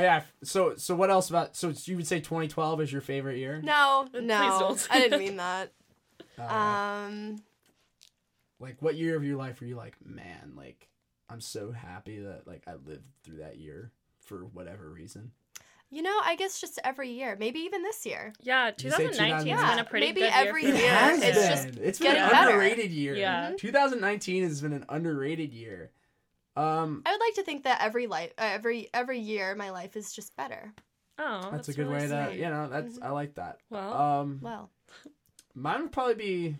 yeah. 0.00 0.22
So 0.44 0.76
so 0.76 0.94
what 0.94 1.10
else 1.10 1.28
about? 1.28 1.56
So 1.56 1.72
you 1.84 1.96
would 1.96 2.06
say 2.06 2.20
2012 2.20 2.80
is 2.82 2.92
your 2.92 3.00
favorite 3.00 3.38
year? 3.38 3.60
No, 3.62 4.06
Please 4.10 4.22
no, 4.24 4.56
don't. 4.60 4.88
I 4.90 4.98
didn't 5.00 5.18
mean 5.18 5.36
that. 5.36 5.72
Uh, 6.38 6.42
Um, 7.06 7.36
like 8.58 8.80
what 8.82 8.96
year 8.96 9.16
of 9.16 9.24
your 9.24 9.36
life 9.36 9.60
were 9.60 9.66
you 9.66 9.76
like, 9.76 9.96
man? 10.04 10.52
Like 10.56 10.88
I'm 11.28 11.40
so 11.40 11.72
happy 11.72 12.20
that 12.20 12.46
like 12.46 12.62
I 12.66 12.74
lived 12.74 13.04
through 13.22 13.38
that 13.38 13.58
year 13.58 13.90
for 14.20 14.44
whatever 14.46 14.88
reason. 14.90 15.32
you 15.90 16.02
know, 16.02 16.18
I 16.24 16.34
guess 16.36 16.60
just 16.60 16.80
every 16.82 17.10
year, 17.10 17.36
maybe 17.38 17.60
even 17.60 17.82
this 17.82 18.04
year. 18.04 18.32
Yeah, 18.42 18.70
2019 18.72 19.28
has 19.28 19.44
2000? 19.44 19.68
been 19.76 19.78
a 19.78 19.88
pretty 19.88 20.06
Maybe 20.06 20.20
good 20.22 20.32
every 20.34 20.62
year. 20.64 20.74
It 20.74 20.78
for 20.78 20.82
year, 20.82 20.90
has 20.94 21.22
it's 21.22 21.38
been. 21.38 21.48
just 21.74 21.78
it's 21.80 21.98
been 22.00 22.08
an 22.08 22.14
getting 22.16 22.30
better. 22.32 22.50
underrated 22.50 22.90
year. 22.90 23.14
Yeah. 23.14 23.52
2019 23.56 24.42
has 24.44 24.60
been 24.60 24.72
an 24.72 24.84
underrated 24.88 25.52
year. 25.52 25.90
Um, 26.56 27.02
I 27.04 27.12
would 27.12 27.20
like 27.20 27.34
to 27.34 27.42
think 27.42 27.64
that 27.64 27.82
every 27.82 28.06
life, 28.06 28.32
uh, 28.38 28.48
every 28.52 28.88
every 28.94 29.20
year, 29.20 29.54
my 29.54 29.70
life 29.70 29.94
is 29.96 30.12
just 30.12 30.34
better. 30.36 30.72
Oh, 31.18 31.50
that's, 31.52 31.68
a 31.68 31.72
good 31.74 31.86
really 31.86 32.00
way 32.02 32.08
to, 32.08 32.26
sweet. 32.28 32.38
you 32.40 32.48
know, 32.50 32.68
that's 32.68 32.98
Mhm. 32.98 33.04
I 33.04 33.10
like 33.10 33.34
that. 33.36 33.60
Well, 33.70 33.92
Um, 33.94 34.38
Well, 34.42 34.70
mine 35.56 35.82
would 35.82 35.92
probably 35.92 36.14
be, 36.14 36.56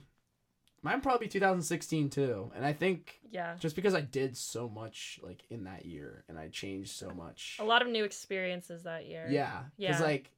mine 0.82 0.94
would 0.94 1.02
probably 1.02 1.26
be 1.26 1.30
2016 1.30 2.10
too, 2.10 2.50
and 2.56 2.64
I 2.64 2.72
think 2.72 3.20
yeah, 3.30 3.54
just 3.60 3.76
because 3.76 3.94
I 3.94 4.00
did 4.00 4.36
so 4.36 4.68
much 4.68 5.20
like 5.22 5.44
in 5.50 5.64
that 5.64 5.84
year 5.86 6.24
and 6.28 6.38
I 6.38 6.48
changed 6.48 6.90
so 6.90 7.10
much. 7.10 7.58
a 7.60 7.64
lot 7.64 7.82
of 7.82 7.88
new 7.88 8.02
experiences 8.04 8.82
that 8.84 9.06
year. 9.06 9.28
Yeah, 9.30 9.64
because 9.78 10.00
Yeah. 10.00 10.06
like 10.06 10.30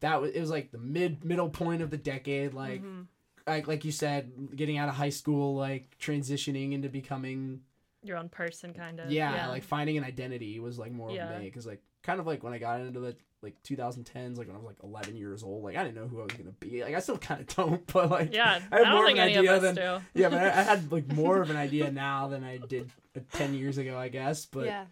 that 0.00 0.20
was 0.20 0.32
it 0.32 0.40
was 0.40 0.50
like 0.50 0.70
the 0.70 0.78
mid 0.78 1.24
middle 1.24 1.48
point 1.48 1.82
of 1.82 1.90
the 1.90 1.96
decade, 1.96 2.52
like 2.54 2.82
Mhm. 2.82 3.06
like 3.46 3.66
like 3.66 3.84
you 3.84 3.92
said, 3.92 4.54
getting 4.54 4.76
out 4.78 4.88
of 4.88 4.94
high 4.96 5.08
school, 5.10 5.54
like 5.56 5.96
transitioning 5.98 6.72
into 6.72 6.88
becoming 6.88 7.62
your 8.02 8.18
own 8.18 8.28
person, 8.28 8.74
kind 8.74 9.00
of. 9.00 9.10
yeah, 9.10 9.48
like 9.48 9.62
finding 9.62 9.96
an 9.96 10.04
identity 10.04 10.60
was 10.60 10.78
like 10.78 10.92
more 10.92 11.10
Yeah. 11.10 11.30
of 11.32 11.38
me 11.40 11.46
because 11.46 11.66
like 11.66 11.82
kind 12.02 12.20
of 12.20 12.26
like 12.26 12.42
when 12.42 12.52
I 12.52 12.58
got 12.58 12.80
into 12.82 13.00
the 13.00 13.16
like 13.44 13.62
2010s, 13.62 14.36
like 14.38 14.48
when 14.48 14.56
I 14.56 14.58
was 14.58 14.66
like 14.66 14.82
11 14.82 15.16
years 15.16 15.42
old, 15.42 15.62
like 15.62 15.76
I 15.76 15.84
didn't 15.84 15.96
know 15.96 16.08
who 16.08 16.20
I 16.20 16.24
was 16.24 16.32
gonna 16.32 16.50
be. 16.58 16.82
Like 16.82 16.94
I 16.94 17.00
still 17.00 17.18
kind 17.18 17.40
of 17.40 17.46
don't, 17.56 17.86
but 17.92 18.10
like 18.10 18.34
yeah. 18.34 18.60
I 18.72 18.76
I, 18.76 18.78
have 18.78 18.86
don't 18.86 18.90
more 18.90 19.04
of 19.04 19.10
an 19.10 19.18
any 19.18 19.34
of 19.34 19.38
idea 19.40 19.60
than 19.60 19.74
do. 19.74 20.00
yeah, 20.20 20.28
but 20.28 20.38
I, 20.40 20.46
I 20.46 20.62
had 20.62 20.90
like 20.90 21.12
more 21.12 21.40
of 21.40 21.50
an 21.50 21.56
idea 21.56 21.92
now 21.92 22.28
than 22.28 22.42
I 22.42 22.56
did 22.56 22.90
uh, 23.16 23.20
10 23.32 23.54
years 23.54 23.78
ago, 23.78 23.96
I 23.96 24.08
guess. 24.08 24.46
But 24.46 24.66
yeah. 24.66 24.84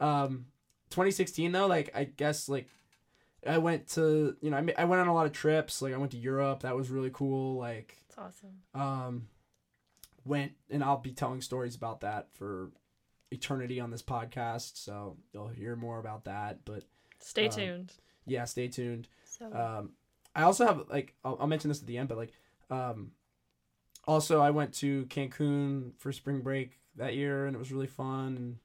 um, 0.00 0.46
2016 0.90 1.52
though, 1.52 1.66
like 1.66 1.90
I 1.94 2.04
guess 2.04 2.48
like 2.48 2.68
I 3.46 3.58
went 3.58 3.88
to 3.90 4.36
you 4.40 4.50
know 4.50 4.56
I 4.56 4.60
ma- 4.62 4.72
I 4.78 4.84
went 4.84 5.00
on 5.00 5.08
a 5.08 5.14
lot 5.14 5.26
of 5.26 5.32
trips. 5.32 5.82
Like 5.82 5.92
I 5.92 5.98
went 5.98 6.12
to 6.12 6.18
Europe, 6.18 6.60
that 6.60 6.76
was 6.76 6.88
really 6.88 7.10
cool. 7.12 7.58
Like 7.58 7.96
It's 8.08 8.16
awesome. 8.16 8.60
um, 8.74 9.28
went 10.24 10.52
and 10.70 10.82
I'll 10.82 10.96
be 10.96 11.12
telling 11.12 11.40
stories 11.40 11.74
about 11.74 12.00
that 12.00 12.28
for 12.34 12.70
eternity 13.30 13.80
on 13.80 13.90
this 13.90 14.02
podcast, 14.02 14.76
so 14.76 15.16
you'll 15.32 15.48
hear 15.48 15.76
more 15.76 15.98
about 15.98 16.24
that. 16.24 16.64
But 16.64 16.84
Stay 17.20 17.46
Um, 17.46 17.50
tuned. 17.52 17.92
yeah, 18.26 18.44
stay 18.44 18.68
tuned. 18.68 19.08
So 19.24 19.46
Um, 19.52 19.92
I 20.34 20.42
also 20.42 20.66
have 20.66 20.84
like 20.88 21.14
I'll, 21.24 21.36
I'll 21.40 21.46
mention 21.46 21.68
this 21.68 21.80
at 21.80 21.86
the 21.86 21.98
end, 21.98 22.08
but 22.08 22.18
like 22.18 22.32
um, 22.70 23.12
also 24.04 24.40
I 24.40 24.50
went 24.50 24.72
to 24.74 25.04
Cancun 25.06 25.92
for 25.98 26.12
spring 26.12 26.40
break 26.40 26.78
that 26.96 27.14
year, 27.14 27.46
and 27.46 27.54
it 27.54 27.58
was 27.58 27.72
really 27.72 27.86
fun. 27.86 28.58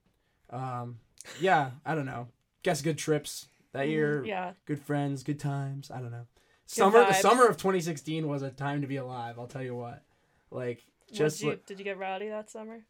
And 0.52 0.62
um, 0.62 1.00
yeah, 1.40 1.72
I 1.86 1.96
don't 1.96 2.06
know. 2.06 2.28
Guess 2.64 2.82
good 2.82 2.98
trips 2.98 3.48
that 3.74 3.88
year. 3.90 4.24
Yeah. 4.26 4.54
Good 4.66 4.80
friends, 4.82 5.24
good 5.24 5.40
times. 5.40 5.90
I 5.92 6.00
don't 6.00 6.12
know. 6.12 6.28
Summer, 6.68 7.06
the 7.06 7.14
summer 7.14 7.48
of 7.48 7.58
2016 7.58 8.28
was 8.30 8.42
a 8.44 8.50
time 8.50 8.80
to 8.82 8.88
be 8.88 8.96
alive. 8.96 9.38
I'll 9.38 9.48
tell 9.48 9.64
you 9.64 9.76
what. 9.76 10.04
Like 10.52 10.84
just 11.12 11.40
Did 11.40 11.44
you, 11.44 11.50
like- 11.52 11.66
did 11.66 11.80
you 11.80 11.86
get 11.86 11.98
rowdy 11.98 12.30
that 12.30 12.50
summer? 12.50 12.86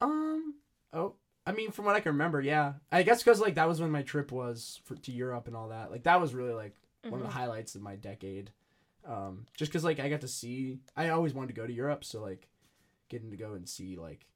um 0.00 0.54
oh 0.92 1.14
I 1.46 1.52
mean 1.52 1.70
from 1.72 1.84
what 1.86 1.96
I 1.96 2.00
can 2.00 2.12
remember, 2.12 2.40
yeah. 2.40 2.74
I 2.90 3.02
guess 3.02 3.22
because 3.22 3.40
like 3.40 3.54
that 3.56 3.68
was 3.68 3.80
when 3.80 3.90
my 3.90 4.02
trip 4.02 4.30
was 4.32 4.80
for 4.84 4.94
to 4.96 5.12
Europe 5.12 5.46
and 5.48 5.56
all 5.56 5.68
that. 5.70 5.90
Like 5.90 6.04
that 6.04 6.20
was 6.20 6.34
really 6.34 6.52
like 6.54 6.74
one 7.08 7.20
of 7.20 7.26
the 7.26 7.32
Mhm. 7.32 7.36
highlights 7.36 7.74
of 7.74 7.82
my 7.82 7.96
decade. 7.96 8.50
Um, 9.04 9.46
just 9.56 9.72
because 9.72 9.82
like 9.84 9.98
I 9.98 10.08
got 10.08 10.20
to 10.20 10.28
see, 10.28 10.78
I 10.96 11.08
always 11.08 11.34
wanted 11.34 11.48
to 11.48 11.54
go 11.60 11.66
to 11.66 11.72
Europe, 11.72 12.04
so 12.04 12.20
like 12.22 12.48
getting 13.08 13.30
to 13.32 13.36
go 13.36 13.54
and 13.54 13.68
see 13.68 13.96
like 13.96 14.26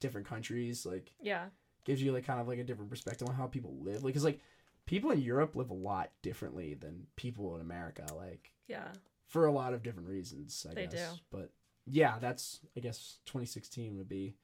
different 0.00 0.26
countries 0.26 0.84
like 0.84 1.12
Yeah. 1.20 1.48
gives 1.84 2.02
you 2.02 2.12
like 2.12 2.24
kind 2.26 2.40
of 2.40 2.46
like 2.48 2.58
a 2.58 2.64
different 2.64 2.90
perspective 2.90 3.28
on 3.28 3.34
how 3.34 3.46
people 3.46 3.74
live. 3.80 4.04
Like, 4.04 4.14
cause 4.14 4.24
like 4.24 4.40
people 4.84 5.10
in 5.10 5.20
Europe 5.22 5.56
live 5.56 5.70
a 5.70 5.74
lot 5.74 6.10
differently 6.22 6.74
than 6.74 7.06
people 7.16 7.54
in 7.54 7.62
America. 7.62 8.06
Like 8.14 8.52
Yeah. 8.68 8.92
for 9.26 9.46
a 9.46 9.52
lot 9.52 9.72
of 9.72 9.82
different 9.82 10.08
reasons, 10.08 10.66
I 10.70 10.74
They 10.74 10.86
guess. 10.86 11.14
do. 11.14 11.20
But 11.30 11.50
yeah, 11.86 12.18
that's 12.18 12.60
I 12.76 12.80
guess 12.80 13.18
2016 13.24 13.96
would 13.96 14.08
be 14.08 14.34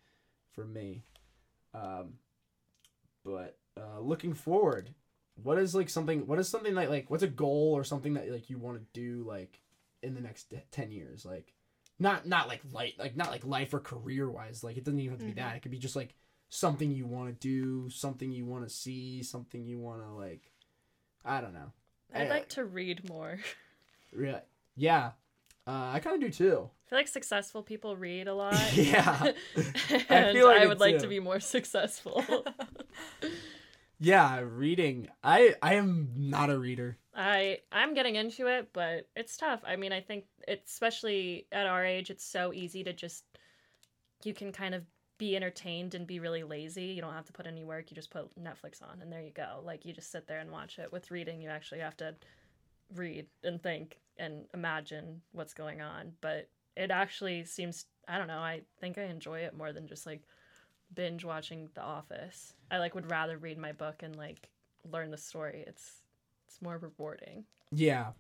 for 0.53 0.65
me. 0.65 1.03
Um, 1.79 2.15
but 3.25 3.57
uh, 3.77 4.01
looking 4.01 4.35
forward, 4.35 4.95
what 5.43 5.59
is 5.59 5.75
like 5.75 5.89
something? 5.89 6.27
What 6.27 6.39
is 6.39 6.49
something 6.49 6.75
that 6.75 6.91
like 6.91 7.11
what's 7.11 7.23
a 7.23 7.29
goal 7.29 7.73
or 7.75 7.85
something 7.85 8.15
that 8.15 8.31
like 8.31 8.51
you 8.51 8.59
want 8.59 8.79
to 8.79 9.01
do 9.01 9.25
like 9.25 9.61
in 10.03 10.15
the 10.15 10.21
next 10.21 10.53
ten 10.71 10.91
years? 10.91 11.25
Like 11.25 11.53
not 11.99 12.27
not 12.27 12.49
like 12.49 12.61
light 12.73 12.95
like 12.99 13.17
not 13.17 13.31
like 13.31 13.45
life 13.47 13.73
or 13.75 13.81
career 13.81 14.31
wise. 14.31 14.65
Like 14.65 14.77
it 14.77 14.85
doesn't 14.85 14.99
even 15.01 15.11
have 15.13 15.21
to 15.21 15.27
be 15.27 15.33
that. 15.35 15.57
It 15.57 15.63
could 15.63 15.71
be 15.71 15.79
just 15.79 15.97
like 15.97 16.15
something 16.49 16.91
you 16.91 17.07
want 17.07 17.29
to 17.29 17.35
do, 17.49 17.91
something 17.91 18.33
you 18.33 18.47
want 18.47 18.67
to 18.67 18.75
see, 18.75 19.23
something 19.23 19.65
you 19.65 19.79
want 19.79 20.03
to 20.03 20.11
like. 20.13 20.51
I 21.25 21.41
don't 21.41 21.55
know. 21.55 21.73
I'd 22.15 22.27
I- 22.29 22.31
like 22.31 22.49
to 22.51 22.65
read 22.65 23.09
more. 23.09 23.39
Really? 24.11 24.41
Yeah. 24.75 25.11
Uh, 25.67 25.91
I 25.93 26.01
kind 26.01 26.15
of 26.15 26.23
do 26.23 26.31
too. 26.31 26.71
I 26.89 26.91
feel 26.91 26.99
like 27.01 27.09
successful 27.09 27.63
people 27.63 27.97
read 27.97 28.29
a 28.29 28.35
lot. 28.35 28.55
Yeah. 28.75 29.33
and 30.09 30.27
I, 30.27 30.33
feel 30.33 30.47
like 30.47 30.63
it 30.63 30.69
would 30.69 30.81
like 30.81 30.95
too. 30.97 31.01
to 31.03 31.07
be 31.07 31.21
more 31.21 31.39
successful. 31.57 32.25
Yeah, 34.01 34.41
reading. 34.41 35.09
I 35.23 35.55
I 35.61 35.75
am 35.75 36.13
not 36.17 36.49
a 36.49 36.59
reader. 36.59 36.97
I 37.15 37.59
I'm 37.71 37.93
getting 37.93 38.17
into 38.17 38.47
it, 38.47 38.71
but 38.73 39.07
it's 39.15 39.37
tough. 39.37 39.61
I 39.67 39.77
mean, 39.77 39.93
I 39.93 40.01
think 40.01 40.25
it's 40.47 40.73
especially 40.73 41.47
at 41.53 41.67
our 41.67 41.85
age, 41.85 42.09
it's 42.09 42.25
so 42.25 42.55
easy 42.55 42.83
to 42.85 42.95
just 42.95 43.25
you 44.25 44.33
can 44.33 44.51
kind 44.51 44.75
of 44.75 44.83
be 45.19 45.37
entertained 45.37 45.95
and 45.95 46.07
be 46.07 46.21
really 46.21 46.43
lazy. 46.43 46.85
You 46.85 47.03
don't 47.03 47.13
have 47.13 47.27
to 47.27 47.35
put 47.35 47.47
any 47.47 47.65
work. 47.65 47.91
You 47.91 47.97
just 47.97 48.11
put 48.11 48.35
Netflix 48.43 48.83
on 48.83 49.03
and 49.03 49.13
there 49.13 49.21
you 49.21 49.33
go. 49.33 49.61
Like 49.63 49.85
you 49.85 49.93
just 49.93 50.11
sit 50.11 50.27
there 50.27 50.39
and 50.39 50.51
watch 50.51 50.79
it. 50.79 50.91
With 50.91 51.11
reading, 51.11 51.43
you 51.43 51.51
actually 51.51 51.81
have 51.81 51.99
to 51.99 52.15
read 52.95 53.27
and 53.45 53.63
think 53.63 53.99
and 54.17 54.47
imagine 54.55 55.21
what's 55.33 55.53
going 55.53 55.83
on, 55.83 56.13
but 56.23 56.49
it 56.79 56.91
actually 56.91 57.45
seems 57.45 57.85
I 58.07 58.17
don't 58.17 58.29
know, 58.29 58.39
I 58.39 58.63
think 58.81 58.97
I 58.97 59.03
enjoy 59.03 59.41
it 59.41 59.55
more 59.55 59.73
than 59.73 59.87
just 59.87 60.07
like 60.07 60.23
binge 60.95 61.25
watching 61.25 61.69
The 61.75 61.83
Office. 61.83 62.55
I 62.71 62.79
like 62.79 62.95
would 62.95 63.11
rather 63.11 63.37
read 63.37 63.59
my 63.59 63.73
book 63.73 64.03
and 64.03 64.17
like 64.17 64.49
learn 64.91 65.11
the 65.11 65.19
story. 65.19 65.65
It's 65.67 66.03
it's 66.47 66.63
more 66.63 66.79
rewarding. 66.79 67.45
Yeah, 67.71 68.13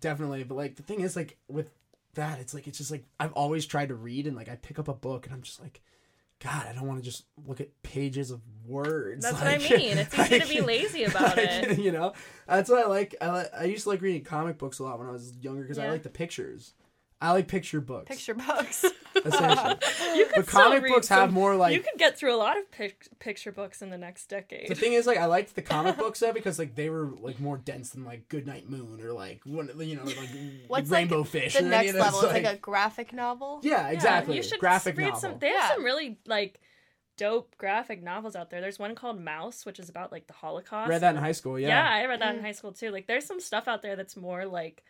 definitely. 0.00 0.42
But 0.42 0.56
like 0.56 0.76
the 0.76 0.82
thing 0.82 1.00
is, 1.00 1.14
like 1.14 1.38
with 1.48 1.70
that, 2.14 2.40
it's 2.40 2.54
like 2.54 2.66
it's 2.66 2.78
just 2.78 2.90
like 2.90 3.04
I've 3.20 3.32
always 3.32 3.66
tried 3.66 3.88
to 3.88 3.94
read, 3.94 4.26
and 4.26 4.36
like 4.36 4.48
I 4.48 4.56
pick 4.56 4.78
up 4.78 4.88
a 4.88 4.94
book, 4.94 5.26
and 5.26 5.34
I'm 5.34 5.42
just 5.42 5.60
like, 5.60 5.80
God, 6.42 6.66
I 6.66 6.72
don't 6.72 6.88
want 6.88 6.98
to 6.98 7.04
just 7.04 7.24
look 7.46 7.60
at 7.60 7.82
pages 7.82 8.32
of 8.32 8.40
words. 8.66 9.22
That's 9.24 9.38
what 9.38 9.46
I 9.46 9.58
mean. 9.58 9.98
It's 9.98 10.18
easy 10.18 10.40
to 10.40 10.48
be 10.48 10.60
lazy 10.66 11.04
about 11.04 11.38
it. 11.38 11.78
You 11.78 11.92
know, 11.92 12.14
that's 12.48 12.68
what 12.68 12.84
I 12.84 12.88
like. 12.88 13.14
I 13.20 13.28
like. 13.28 13.50
I 13.56 13.64
used 13.64 13.84
to 13.84 13.90
like 13.90 14.00
reading 14.00 14.24
comic 14.24 14.58
books 14.58 14.80
a 14.80 14.84
lot 14.84 14.98
when 14.98 15.06
I 15.06 15.12
was 15.12 15.32
younger 15.40 15.62
because 15.62 15.78
I 15.78 15.88
like 15.88 16.02
the 16.02 16.08
pictures. 16.08 16.74
I 17.22 17.32
like 17.32 17.48
picture 17.48 17.80
books. 17.80 18.08
Picture 18.08 18.34
books. 18.34 18.84
essentially. 19.24 19.76
You 20.16 20.26
could 20.26 20.34
But 20.36 20.48
still 20.48 20.62
comic 20.62 20.82
read 20.82 20.92
books 20.92 21.08
have 21.08 21.32
more 21.32 21.54
like 21.54 21.72
you 21.74 21.80
could 21.80 21.98
get 21.98 22.18
through 22.18 22.34
a 22.34 22.36
lot 22.36 22.58
of 22.58 22.70
pic- 22.70 23.06
picture 23.20 23.52
books 23.52 23.80
in 23.82 23.90
the 23.90 23.98
next 23.98 24.26
decade. 24.26 24.68
The 24.68 24.74
thing 24.74 24.92
is, 24.94 25.06
like, 25.06 25.18
I 25.18 25.26
liked 25.26 25.54
the 25.54 25.62
comic 25.62 25.96
books 25.98 26.20
though 26.20 26.32
because 26.32 26.58
like 26.58 26.74
they 26.74 26.90
were 26.90 27.06
like 27.20 27.38
more 27.38 27.56
dense 27.58 27.90
than 27.90 28.04
like 28.04 28.28
Goodnight 28.28 28.68
Moon 28.68 29.00
or 29.02 29.12
like 29.12 29.42
one, 29.44 29.70
you 29.78 29.96
know, 29.96 30.04
like, 30.04 30.16
What's 30.16 30.90
like 30.90 30.90
like 30.90 30.90
Rainbow 30.90 31.24
Fish. 31.24 31.52
the 31.54 31.60
or 31.60 31.62
any 31.62 31.70
next 31.70 31.90
of 31.90 31.96
level? 31.96 32.18
is 32.20 32.32
like 32.32 32.44
a 32.46 32.56
graphic 32.56 33.12
novel. 33.12 33.60
yeah, 33.62 33.88
Yeah, 33.88 33.90
exactly. 33.90 34.36
You 34.36 34.42
should 34.42 34.58
graphic 34.60 34.96
read 34.96 35.04
novel. 35.06 35.20
some. 35.20 35.38
They 35.38 35.48
have 35.48 35.56
Yeah. 35.56 35.74
some 35.74 35.84
really 35.84 36.18
like 36.26 36.60
dope 37.16 37.56
graphic 37.58 38.02
novels 38.02 38.34
out 38.34 38.50
there. 38.50 38.60
There's 38.60 38.78
one 38.78 38.94
called 38.94 39.22
Maus, 39.22 39.64
which 39.66 39.78
is 39.78 39.88
about 39.88 40.10
like 40.10 40.26
the 40.26 40.32
Holocaust. 40.32 40.88
Read 40.88 41.02
that 41.02 41.14
in 41.14 41.20
high 41.22 41.32
school. 41.32 41.58
Yeah, 41.58 41.68
Yeah. 41.68 41.88
I 41.88 42.06
read 42.06 42.20
that 42.20 42.34
in 42.34 42.40
mm. 42.40 42.44
high 42.44 42.52
school 42.52 42.72
too. 42.72 42.90
Like, 42.90 43.06
there's 43.06 43.26
some 43.26 43.40
stuff 43.40 43.68
out 43.68 43.82
there 43.82 43.94
that's 43.96 44.16
more 44.16 44.46
like 44.46 44.82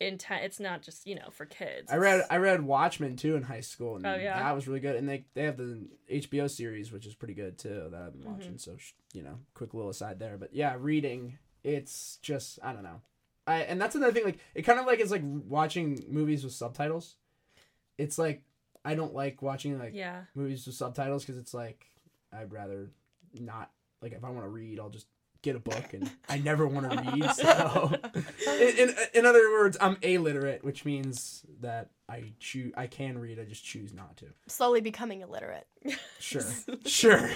intent. 0.00 0.44
It's 0.44 0.58
not 0.58 0.82
just 0.82 1.06
you 1.06 1.14
know 1.14 1.28
for 1.30 1.44
kids. 1.46 1.90
I 1.92 1.96
read 1.96 2.24
I 2.30 2.38
read 2.38 2.62
Watchmen 2.62 3.16
too 3.16 3.36
in 3.36 3.42
high 3.42 3.60
school, 3.60 3.96
and 3.96 4.06
Oh, 4.06 4.14
yeah? 4.16 4.38
that 4.42 4.54
was 4.54 4.66
really 4.66 4.80
good. 4.80 4.96
And 4.96 5.08
they 5.08 5.24
they 5.34 5.44
have 5.44 5.56
the 5.56 5.86
HBO 6.10 6.50
series, 6.50 6.90
which 6.90 7.06
is 7.06 7.14
pretty 7.14 7.34
good 7.34 7.58
too. 7.58 7.88
That 7.90 8.02
I've 8.02 8.12
been 8.12 8.22
Mm-hmm. 8.22 8.32
watching. 8.32 8.58
So 8.58 8.76
sh- 8.78 8.92
you 9.12 9.22
know, 9.22 9.38
quick 9.54 9.74
little 9.74 9.90
aside 9.90 10.18
there. 10.18 10.36
But 10.38 10.54
yeah, 10.54 10.76
reading, 10.78 11.38
it's 11.62 12.18
just 12.22 12.58
I 12.62 12.72
don't 12.72 12.82
know. 12.82 13.00
I 13.46 13.60
and 13.62 13.80
that's 13.80 13.94
another 13.94 14.12
thing. 14.12 14.24
Like 14.24 14.38
it 14.54 14.62
kind 14.62 14.80
of 14.80 14.86
like 14.86 15.00
is 15.00 15.10
like 15.10 15.22
watching 15.24 16.04
movies 16.08 16.44
with 16.44 16.52
subtitles. 16.52 17.16
It's 17.98 18.18
like 18.18 18.42
I 18.84 18.94
don't 18.94 19.14
like 19.14 19.42
watching 19.42 19.78
like 19.78 19.94
yeah. 19.94 20.22
movies 20.34 20.66
with 20.66 20.74
subtitles 20.76 21.24
because 21.24 21.38
it's 21.38 21.52
like 21.54 21.86
I'd 22.32 22.52
rather 22.52 22.90
not 23.38 23.70
like 24.02 24.12
if 24.12 24.24
I 24.24 24.30
want 24.30 24.44
to 24.44 24.48
read, 24.48 24.80
I'll 24.80 24.88
just 24.88 25.06
get 25.42 25.56
a 25.56 25.58
book, 25.58 25.92
and 25.92 26.10
I 26.28 26.38
never 26.38 26.66
want 26.66 26.90
to 26.90 26.96
read. 27.12 27.30
So, 27.34 27.92
in, 28.46 28.88
in 28.88 28.94
in 29.14 29.26
other 29.26 29.50
words, 29.52 29.76
I'm 29.80 29.96
illiterate, 30.02 30.64
which 30.64 30.84
means 30.84 31.42
that 31.60 31.90
I 32.08 32.32
choose 32.40 32.72
I 32.76 32.86
can 32.86 33.18
read, 33.18 33.38
I 33.38 33.44
just 33.44 33.64
choose 33.64 33.92
not 33.94 34.16
to. 34.18 34.26
Slowly 34.48 34.80
becoming 34.80 35.20
illiterate. 35.20 35.66
Sure, 36.18 36.42
sure. 36.86 37.20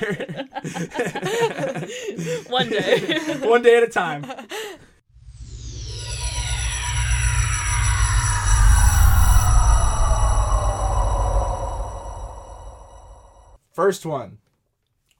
One 2.48 2.68
day. 2.68 3.38
One 3.42 3.62
day 3.62 3.76
at 3.76 3.82
a 3.82 3.88
time. 3.88 4.26
First 13.72 14.06
one. 14.06 14.38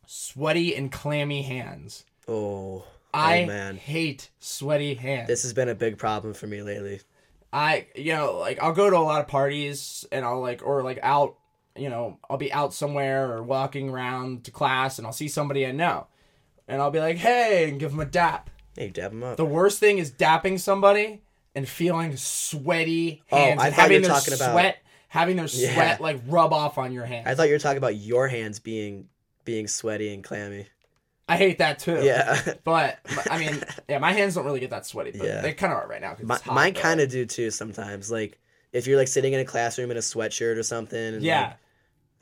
Sweaty 0.06 0.76
and 0.76 0.92
clammy 0.92 1.42
hands. 1.42 2.04
Oh, 2.28 2.34
oh, 2.34 2.84
I 3.12 3.42
oh 3.42 3.46
man, 3.46 3.76
hate 3.76 4.30
sweaty 4.38 4.94
hands. 4.94 5.28
this 5.28 5.42
has 5.42 5.52
been 5.52 5.68
a 5.68 5.74
big 5.74 5.98
problem 5.98 6.34
for 6.34 6.46
me 6.46 6.62
lately. 6.62 7.00
I 7.52 7.86
you 7.94 8.12
know 8.12 8.38
like 8.38 8.60
I'll 8.62 8.72
go 8.72 8.90
to 8.90 8.96
a 8.96 8.98
lot 8.98 9.20
of 9.20 9.28
parties 9.28 10.04
and 10.10 10.24
I'll 10.24 10.40
like 10.40 10.62
or 10.66 10.82
like 10.82 10.98
out 11.02 11.36
you 11.76 11.88
know 11.88 12.18
I'll 12.28 12.36
be 12.36 12.52
out 12.52 12.74
somewhere 12.74 13.30
or 13.32 13.42
walking 13.42 13.90
around 13.90 14.44
to 14.44 14.50
class 14.50 14.98
and 14.98 15.06
I'll 15.06 15.12
see 15.12 15.28
somebody 15.28 15.64
I 15.66 15.70
know 15.72 16.08
and 16.66 16.82
I'll 16.82 16.90
be 16.90 16.98
like 16.98 17.16
hey 17.16 17.68
and 17.68 17.78
give 17.78 17.92
them 17.92 18.00
a 18.00 18.04
dap. 18.06 18.50
Hey, 18.76 18.88
dab 18.88 19.12
them 19.12 19.22
up. 19.22 19.36
The 19.36 19.44
worst 19.44 19.78
thing 19.78 19.98
is 19.98 20.10
dapping 20.10 20.58
somebody 20.58 21.22
and 21.54 21.68
feeling 21.68 22.16
sweaty 22.16 23.22
Oh, 23.30 23.36
hands 23.36 23.60
I 23.62 23.66
and 23.68 23.76
thought 23.76 23.82
you 23.82 23.82
having 23.82 23.96
were 24.02 24.08
their 24.08 24.16
talking 24.16 24.34
about- 24.34 24.50
sweat 24.52 24.78
having 25.08 25.36
their 25.36 25.46
sweat 25.46 25.76
Yeah. 25.76 25.96
like 26.00 26.20
rub 26.26 26.52
off 26.52 26.76
on 26.76 26.90
your 26.92 27.04
hands. 27.04 27.28
I 27.28 27.36
thought 27.36 27.46
you 27.46 27.52
were 27.54 27.60
talking 27.60 27.78
about 27.78 27.94
your 27.94 28.26
hands 28.26 28.58
being 28.58 29.08
being 29.44 29.68
sweaty 29.68 30.12
and 30.12 30.24
clammy. 30.24 30.66
I 31.28 31.36
hate 31.36 31.58
that 31.58 31.78
too. 31.78 32.00
Yeah. 32.02 32.40
But 32.64 32.98
I 33.30 33.38
mean 33.38 33.62
yeah 33.88 33.98
my 33.98 34.12
hands 34.12 34.34
don't 34.34 34.44
really 34.44 34.60
get 34.60 34.70
that 34.70 34.86
sweaty 34.86 35.12
but 35.12 35.26
Yeah. 35.26 35.40
they 35.40 35.52
kind 35.52 35.72
of 35.72 35.78
are 35.78 35.88
right 35.88 36.00
now. 36.00 36.16
My, 36.22 36.34
it's 36.36 36.44
hot, 36.44 36.54
mine 36.54 36.74
kind 36.74 37.00
of 37.00 37.10
do 37.10 37.24
too 37.26 37.50
sometimes. 37.50 38.10
Like 38.10 38.38
if 38.72 38.86
you're 38.86 38.98
like 38.98 39.08
sitting 39.08 39.32
in 39.32 39.40
a 39.40 39.44
classroom 39.44 39.90
in 39.90 39.96
a 39.96 40.00
sweatshirt 40.00 40.56
or 40.56 40.62
something. 40.62 41.14
And, 41.14 41.22
yeah. 41.22 41.42
like, 41.42 41.56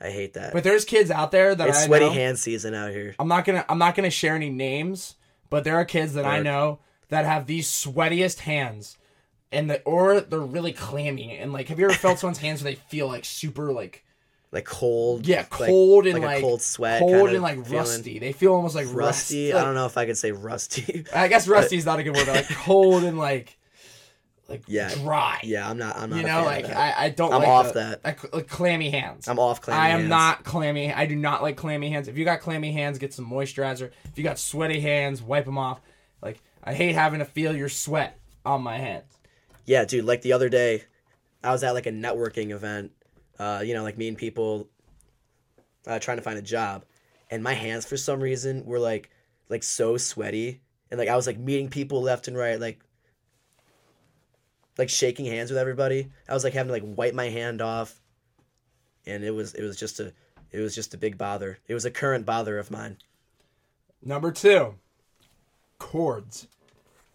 I 0.01 0.11
hate 0.11 0.33
that. 0.33 0.53
But 0.53 0.63
there's 0.63 0.85
kids 0.85 1.09
out 1.11 1.31
there 1.31 1.55
that 1.55 1.67
it's 1.69 1.79
I 1.79 1.85
sweaty 1.85 2.05
know, 2.05 2.11
hand 2.11 2.37
season 2.39 2.73
out 2.73 2.91
here. 2.91 3.15
I'm 3.19 3.27
not 3.27 3.45
gonna 3.45 3.65
I'm 3.69 3.77
not 3.77 3.95
gonna 3.95 4.09
share 4.09 4.35
any 4.35 4.49
names, 4.49 5.15
but 5.49 5.63
there 5.63 5.75
are 5.77 5.85
kids 5.85 6.13
that 6.13 6.25
I 6.25 6.41
know 6.41 6.79
that 7.09 7.25
have 7.25 7.45
these 7.47 7.67
sweatiest 7.69 8.39
hands, 8.39 8.97
and 9.51 9.69
the 9.69 9.81
or 9.83 10.19
they're 10.19 10.39
really 10.39 10.73
clammy 10.73 11.37
and 11.37 11.53
like 11.53 11.67
have 11.69 11.79
you 11.79 11.85
ever 11.85 11.93
felt 11.93 12.19
someone's 12.19 12.39
hands 12.39 12.63
where 12.63 12.73
they 12.73 12.79
feel 12.89 13.07
like 13.07 13.23
super 13.23 13.71
like 13.71 14.03
Like 14.53 14.65
cold. 14.65 15.25
yeah 15.27 15.39
like- 15.39 15.49
cold 15.49 16.05
and 16.05 16.13
like, 16.19 16.23
like, 16.23 16.37
a 16.37 16.41
cold 16.41 16.61
sweat. 16.61 16.99
cold 16.99 17.29
and 17.31 17.41
like 17.41 17.69
rusty. 17.71 18.19
They 18.19 18.31
feel 18.33 18.53
almost 18.53 18.75
like 18.75 18.85
Rusty. 18.91 19.51
Rust, 19.51 19.61
I 19.61 19.65
don't 19.65 19.73
know 19.73 19.87
if 19.87 19.97
I 19.97 20.05
could 20.05 20.17
say 20.17 20.31
rusty. 20.31 21.05
I 21.13 21.27
guess 21.27 21.47
rusty 21.47 21.75
is 21.77 21.85
not 21.85 21.97
a 21.99 22.03
good 22.03 22.15
word, 22.15 22.27
like 22.27 22.47
cold 22.49 23.03
and 23.03 23.17
like 23.17 23.57
like 24.47 24.61
Yeah. 24.67 24.93
dry. 24.93 25.39
yeah, 25.43 25.67
I'm 25.67 25.77
not. 25.79 25.97
I'm 25.97 26.09
not. 26.11 26.17
you 26.19 26.27
know, 26.27 26.43
like. 26.43 26.65
I, 26.69 26.93
I 27.05 27.09
don't 27.09 27.33
I'm 27.33 27.39
like 27.39 27.47
off 27.47 27.67
the- 27.73 27.79
that. 27.79 28.03
like, 28.03 28.33
like 28.33 28.47
clammy 28.47 28.91
hands. 28.91 29.27
I'm 29.27 29.39
off 29.39 29.59
clammy 29.61 29.79
I 29.81 29.89
am 29.89 29.99
hands. 30.01 30.09
not 30.09 30.43
clammy. 30.43 30.93
I 30.93 31.05
do 31.07 31.15
not 31.15 31.41
like 31.41 31.57
clammy 31.57 31.89
hands. 31.89 32.07
If 32.07 32.17
you 32.17 32.23
got 32.25 32.41
clammy 32.41 32.71
hands, 32.73 32.99
get 32.99 33.11
some 33.13 33.27
moisturizer. 33.29 33.89
If 34.05 34.17
you 34.17 34.23
got 34.23 34.37
sweaty 34.37 34.81
hands, 34.81 35.21
wipe 35.23 35.45
them 35.45 35.57
off. 35.57 35.81
Like 36.21 36.39
I 36.63 36.73
hate 36.75 36.93
having 36.93 37.19
to 37.19 37.25
feel 37.25 37.55
your 37.55 37.69
sweat 37.69 38.19
on 38.45 38.61
my 38.61 38.77
hands. 38.77 39.17
Yeah, 39.65 39.85
dude. 39.85 40.05
Like 40.05 40.21
the 40.21 40.33
other 40.33 40.49
day, 40.49 40.83
I 41.43 41.51
was 41.51 41.63
at 41.63 41.71
like 41.73 41.87
a 41.87 41.91
networking 41.91 42.51
event. 42.51 42.91
Uh, 43.39 43.61
you 43.65 43.73
know, 43.73 43.83
like 43.83 43.97
meeting 43.97 44.15
people, 44.15 44.69
uh, 45.87 45.99
trying 45.99 46.17
to 46.17 46.23
find 46.23 46.37
a 46.37 46.41
job, 46.43 46.85
and 47.31 47.43
my 47.43 47.53
hands 47.53 47.85
for 47.85 47.97
some 47.97 48.19
reason 48.21 48.65
were 48.65 48.79
like, 48.79 49.09
like 49.49 49.63
so 49.63 49.97
sweaty, 49.97 50.61
and 50.91 50.99
like 50.99 51.09
I 51.09 51.15
was 51.15 51.27
like 51.27 51.37
meeting 51.39 51.69
people 51.69 52.01
left 52.01 52.27
and 52.27 52.37
right, 52.37 52.59
like, 52.59 52.79
like 54.77 54.89
shaking 54.89 55.25
hands 55.25 55.49
with 55.49 55.57
everybody. 55.57 56.09
I 56.29 56.33
was 56.33 56.43
like 56.43 56.53
having 56.53 56.67
to 56.67 56.73
like 56.73 56.97
wipe 56.97 57.13
my 57.13 57.29
hand 57.29 57.61
off, 57.61 57.99
and 59.05 59.23
it 59.23 59.31
was 59.31 59.53
it 59.55 59.63
was 59.63 59.77
just 59.77 59.99
a 59.99 60.13
it 60.51 60.59
was 60.59 60.75
just 60.75 60.93
a 60.93 60.97
big 60.97 61.17
bother. 61.17 61.57
It 61.67 61.73
was 61.73 61.85
a 61.85 61.91
current 61.91 62.25
bother 62.25 62.59
of 62.59 62.69
mine. 62.71 62.97
Number 64.03 64.31
two, 64.31 64.75
cords. 65.79 66.47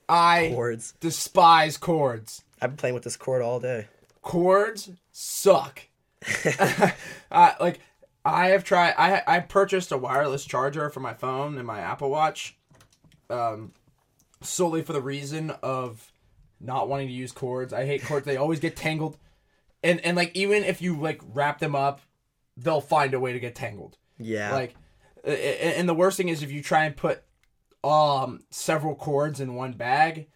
I 0.08 0.52
Cords. 0.54 0.94
despise 1.00 1.76
cords. 1.76 2.42
I've 2.62 2.70
been 2.70 2.76
playing 2.78 2.94
with 2.94 3.04
this 3.04 3.16
cord 3.16 3.42
all 3.42 3.60
day. 3.60 3.88
Cords 4.22 4.90
suck. 5.12 5.82
uh, 7.30 7.52
like 7.60 7.80
I 8.24 8.48
have 8.48 8.64
tried. 8.64 8.94
I 8.98 9.22
I 9.26 9.40
purchased 9.40 9.92
a 9.92 9.98
wireless 9.98 10.44
charger 10.44 10.90
for 10.90 11.00
my 11.00 11.14
phone 11.14 11.56
and 11.56 11.66
my 11.66 11.80
Apple 11.80 12.10
Watch, 12.10 12.56
um, 13.30 13.72
solely 14.42 14.82
for 14.82 14.92
the 14.92 15.00
reason 15.00 15.50
of 15.62 16.12
not 16.60 16.88
wanting 16.88 17.08
to 17.08 17.14
use 17.14 17.32
cords. 17.32 17.72
I 17.72 17.86
hate 17.86 18.04
cords. 18.04 18.26
They 18.26 18.36
always 18.36 18.60
get 18.60 18.76
tangled, 18.76 19.16
and 19.82 20.00
and 20.00 20.16
like 20.16 20.34
even 20.34 20.64
if 20.64 20.82
you 20.82 20.98
like 21.00 21.20
wrap 21.32 21.58
them 21.58 21.74
up, 21.74 22.00
they'll 22.56 22.80
find 22.80 23.14
a 23.14 23.20
way 23.20 23.32
to 23.32 23.40
get 23.40 23.54
tangled. 23.54 23.96
Yeah. 24.18 24.52
Like, 24.52 24.74
and 25.24 25.88
the 25.88 25.94
worst 25.94 26.16
thing 26.16 26.28
is 26.28 26.42
if 26.42 26.50
you 26.50 26.62
try 26.62 26.84
and 26.84 26.96
put 26.96 27.22
um 27.84 28.40
several 28.50 28.94
cords 28.94 29.40
in 29.40 29.54
one 29.54 29.72
bag, 29.72 30.28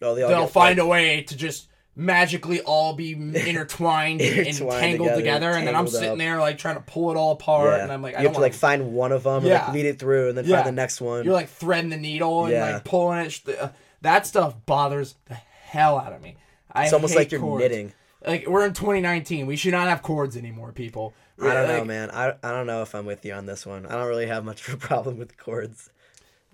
oh, 0.00 0.14
they 0.14 0.22
they'll 0.22 0.46
find 0.46 0.78
like, 0.78 0.84
a 0.84 0.88
way 0.88 1.22
to 1.22 1.36
just 1.36 1.68
magically 1.98 2.60
all 2.62 2.94
be 2.94 3.12
intertwined, 3.12 4.20
and 4.22 4.56
tangled 4.56 5.08
together, 5.08 5.16
together, 5.16 5.50
and 5.50 5.66
then 5.66 5.74
I'm 5.74 5.88
sitting 5.88 6.12
up. 6.12 6.18
there 6.18 6.38
like 6.38 6.56
trying 6.56 6.76
to 6.76 6.80
pull 6.82 7.10
it 7.10 7.16
all 7.16 7.32
apart, 7.32 7.76
Yeah. 7.76 7.82
and 7.82 7.92
I'm 7.92 8.00
like, 8.02 8.14
I 8.14 8.18
you 8.18 8.24
don't 8.24 8.34
have 8.34 8.36
to 8.36 8.40
like 8.40 8.52
wanna- 8.52 8.58
find 8.58 8.92
one 8.92 9.12
of 9.12 9.24
them 9.24 9.36
and 9.38 9.46
Yeah. 9.46 9.64
like 9.64 9.74
lead 9.74 9.86
it 9.86 9.98
through, 9.98 10.28
and 10.30 10.38
then 10.38 10.46
Yeah. 10.46 10.56
find 10.56 10.68
the 10.68 10.72
next 10.80 11.00
one. 11.00 11.24
You're 11.24 11.34
like 11.34 11.48
threading 11.48 11.90
the 11.90 11.96
needle 11.96 12.44
and 12.44 12.52
Yeah. 12.54 12.72
like 12.74 12.84
pulling 12.84 13.26
it. 13.26 13.40
uh, 13.60 13.68
That 14.02 14.26
stuff 14.26 14.54
bothers 14.64 15.16
the 15.26 15.34
hell 15.34 15.98
out 15.98 16.12
of 16.12 16.22
me. 16.22 16.36
I 16.72 16.84
it's 16.84 16.92
almost 16.92 17.16
like 17.16 17.32
you're 17.32 17.58
knitting. 17.58 17.92
Like 18.26 18.46
we're 18.46 18.64
in 18.64 18.72
2019, 18.74 19.46
we 19.46 19.56
should 19.56 19.72
not 19.72 19.88
have 19.88 20.02
cords 20.02 20.36
anymore, 20.36 20.70
people. 20.72 21.14
I 21.42 21.54
don't 21.54 21.68
know, 21.68 21.84
man. 21.84 22.10
I, 22.10 22.34
I 22.42 22.50
don't 22.50 22.66
know 22.66 22.82
if 22.82 22.94
I'm 22.94 23.06
with 23.06 23.24
you 23.24 23.32
on 23.32 23.46
this 23.46 23.64
one. 23.64 23.86
I 23.86 23.92
don't 23.92 24.06
really 24.08 24.26
have 24.26 24.44
much 24.44 24.66
of 24.68 24.74
a 24.74 24.76
problem 24.76 25.18
with 25.18 25.36
cords. 25.38 25.90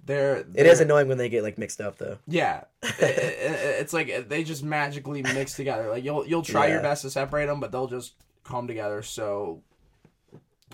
They're, 0.07 0.37
It 0.39 0.53
they're 0.53 0.67
is 0.67 0.81
annoying 0.81 1.09
when 1.09 1.17
they 1.19 1.29
get 1.31 1.43
like 1.43 1.57
mixed 1.57 1.81
up 1.81 1.97
though. 1.99 2.19
Yeah, 2.29 2.65
It- 2.83 3.01
it- 3.01 3.81
it's 3.81 3.93
like 3.93 4.29
they 4.29 4.45
just 4.45 4.63
magically 4.63 5.23
mix 5.23 5.55
together. 5.55 5.89
Like 5.89 6.05
you'll 6.05 6.27
you'll 6.27 6.43
try 6.43 6.67
your 6.69 6.83
best 6.83 7.03
to 7.03 7.11
separate 7.11 7.47
them, 7.47 7.59
but 7.61 7.73
they'll 7.73 7.87
just 7.87 8.15
come 8.45 8.67
together 8.67 9.03
so 9.03 9.63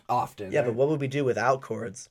often. 0.09 0.51
Yeah, 0.51 0.63
They're- 0.63 0.73
but 0.73 0.77
what 0.77 0.89
would 0.89 1.01
we 1.01 1.07
do 1.09 1.25
without 1.25 1.61
cords? 1.61 2.09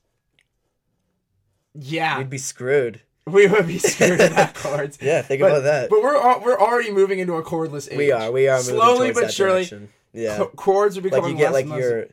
yeah, 1.74 2.18
We'd 2.18 2.30
be 2.30 2.38
screwed. 2.38 3.00
we 3.26 3.46
would 3.46 3.66
be 3.66 3.78
screwed 3.78 4.18
without 4.18 4.54
cords. 4.62 4.98
Yeah, 5.00 5.22
think 5.22 5.40
but, 5.42 5.50
about 5.50 5.62
that. 5.64 5.90
But 5.90 6.02
we're 6.02 6.40
we're 6.40 6.58
already 6.58 6.90
moving 6.90 7.18
into 7.18 7.34
a 7.34 7.42
cordless 7.42 7.90
age. 7.90 7.98
we 7.98 8.10
are. 8.12 8.30
We 8.32 8.48
are 8.48 8.58
slowly 8.60 9.12
but 9.12 9.32
surely. 9.32 9.60
direction. 9.60 9.90
Yeah, 10.12 10.44
cords 10.56 10.96
are 10.98 11.02
like 11.02 11.10
becoming 11.12 11.32
you 11.32 11.36
get 11.36 11.52
less 11.52 11.66
like 11.66 11.78
your, 11.80 12.06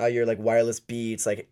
uh, 0.00 0.06
your 0.06 0.24
like 0.24 0.38
wireless 0.38 0.80
beats, 0.80 1.26
like, 1.26 1.48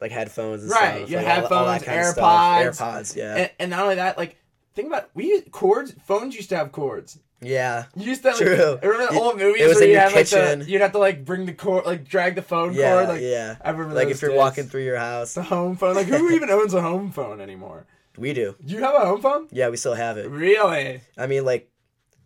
like 0.00 0.12
headphones. 0.12 0.62
And 0.62 0.70
Right, 0.72 0.96
stuff, 0.98 1.10
your 1.10 1.22
like, 1.22 1.50
all- 1.50 1.58
all 1.58 1.66
that 1.66 1.82
headphones, 1.82 2.14
kind 2.16 2.68
of 2.68 2.74
stuff. 2.74 2.84
AirPods. 2.84 3.12
AirPods. 3.12 3.16
Yeah, 3.16 3.36
and, 3.36 3.50
and 3.58 3.70
not 3.70 3.82
only 3.82 3.94
that, 3.96 4.16
like 4.18 4.36
think 4.74 4.88
about 4.88 5.10
we 5.14 5.26
used 5.28 5.50
cords. 5.52 5.94
Phones 6.04 6.34
used 6.34 6.48
to 6.50 6.56
have 6.56 6.72
cords. 6.72 7.18
yeah, 7.42 7.86
You 7.96 8.06
used 8.10 8.22
to 8.22 8.28
like, 8.28 8.36
True. 8.38 8.78
remember 8.82 9.12
the 9.14 9.18
old 9.20 9.38
movies 9.38 9.62
it 9.62 9.66
was 9.68 9.76
where 9.76 9.84
in 9.84 9.90
you 9.90 9.98
had 9.98 10.12
like 10.12 10.28
the 10.28 10.64
you'd 10.68 10.80
have 10.82 10.92
to 10.92 10.98
like 10.98 11.24
bring 11.24 11.46
the 11.46 11.54
cord 11.54 11.86
like 11.86 12.04
drag 12.06 12.34
the 12.34 12.42
phone 12.42 12.74
yeah, 12.74 12.92
cord 12.94 13.08
like 13.08 13.22
yeah. 13.22 13.56
I 13.64 13.70
remember 13.70 13.94
Like 13.94 14.08
if 14.08 14.20
you're 14.22 14.30
days. 14.32 14.38
walking 14.38 14.64
through 14.64 14.84
your 14.84 14.98
house, 14.98 15.34
the 15.34 15.42
home 15.42 15.76
phone 15.76 15.94
like 15.94 16.06
who 16.06 16.30
even 16.34 16.50
owns 16.50 16.74
a 16.74 16.82
home 16.82 17.10
phone 17.12 17.40
anymore? 17.40 17.86
we 18.18 18.34
do. 18.34 18.54
Do 18.62 18.74
you 18.74 18.80
have 18.82 18.94
a 18.94 19.06
home 19.06 19.22
phone? 19.22 19.48
Yeah, 19.50 19.70
we 19.70 19.78
still 19.78 19.94
have 19.94 20.18
it. 20.18 20.28
Really? 20.28 21.00
I 21.16 21.26
mean, 21.26 21.44
like, 21.46 21.70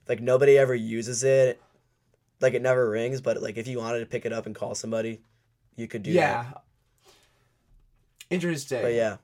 like 0.09 0.21
nobody 0.21 0.59
ever 0.59 0.75
uses 0.75 1.23
it. 1.23 1.61
like 2.41 2.55
it 2.55 2.63
never 2.63 2.91
rings, 2.91 3.21
but 3.21 3.41
like 3.41 3.57
if 3.57 3.69
you 3.69 3.79
wanted 3.79 4.01
to 4.01 4.07
pick 4.07 4.27
it 4.27 4.33
up 4.33 4.47
and 4.47 4.55
call 4.57 4.75
somebody, 4.75 5.21
you 5.77 5.87
could 5.87 6.03
do 6.03 6.11
yeah. 6.11 6.43
that. 6.43 6.63
Interesting. 8.31 8.83
But 8.83 8.95
yeah, 8.95 9.17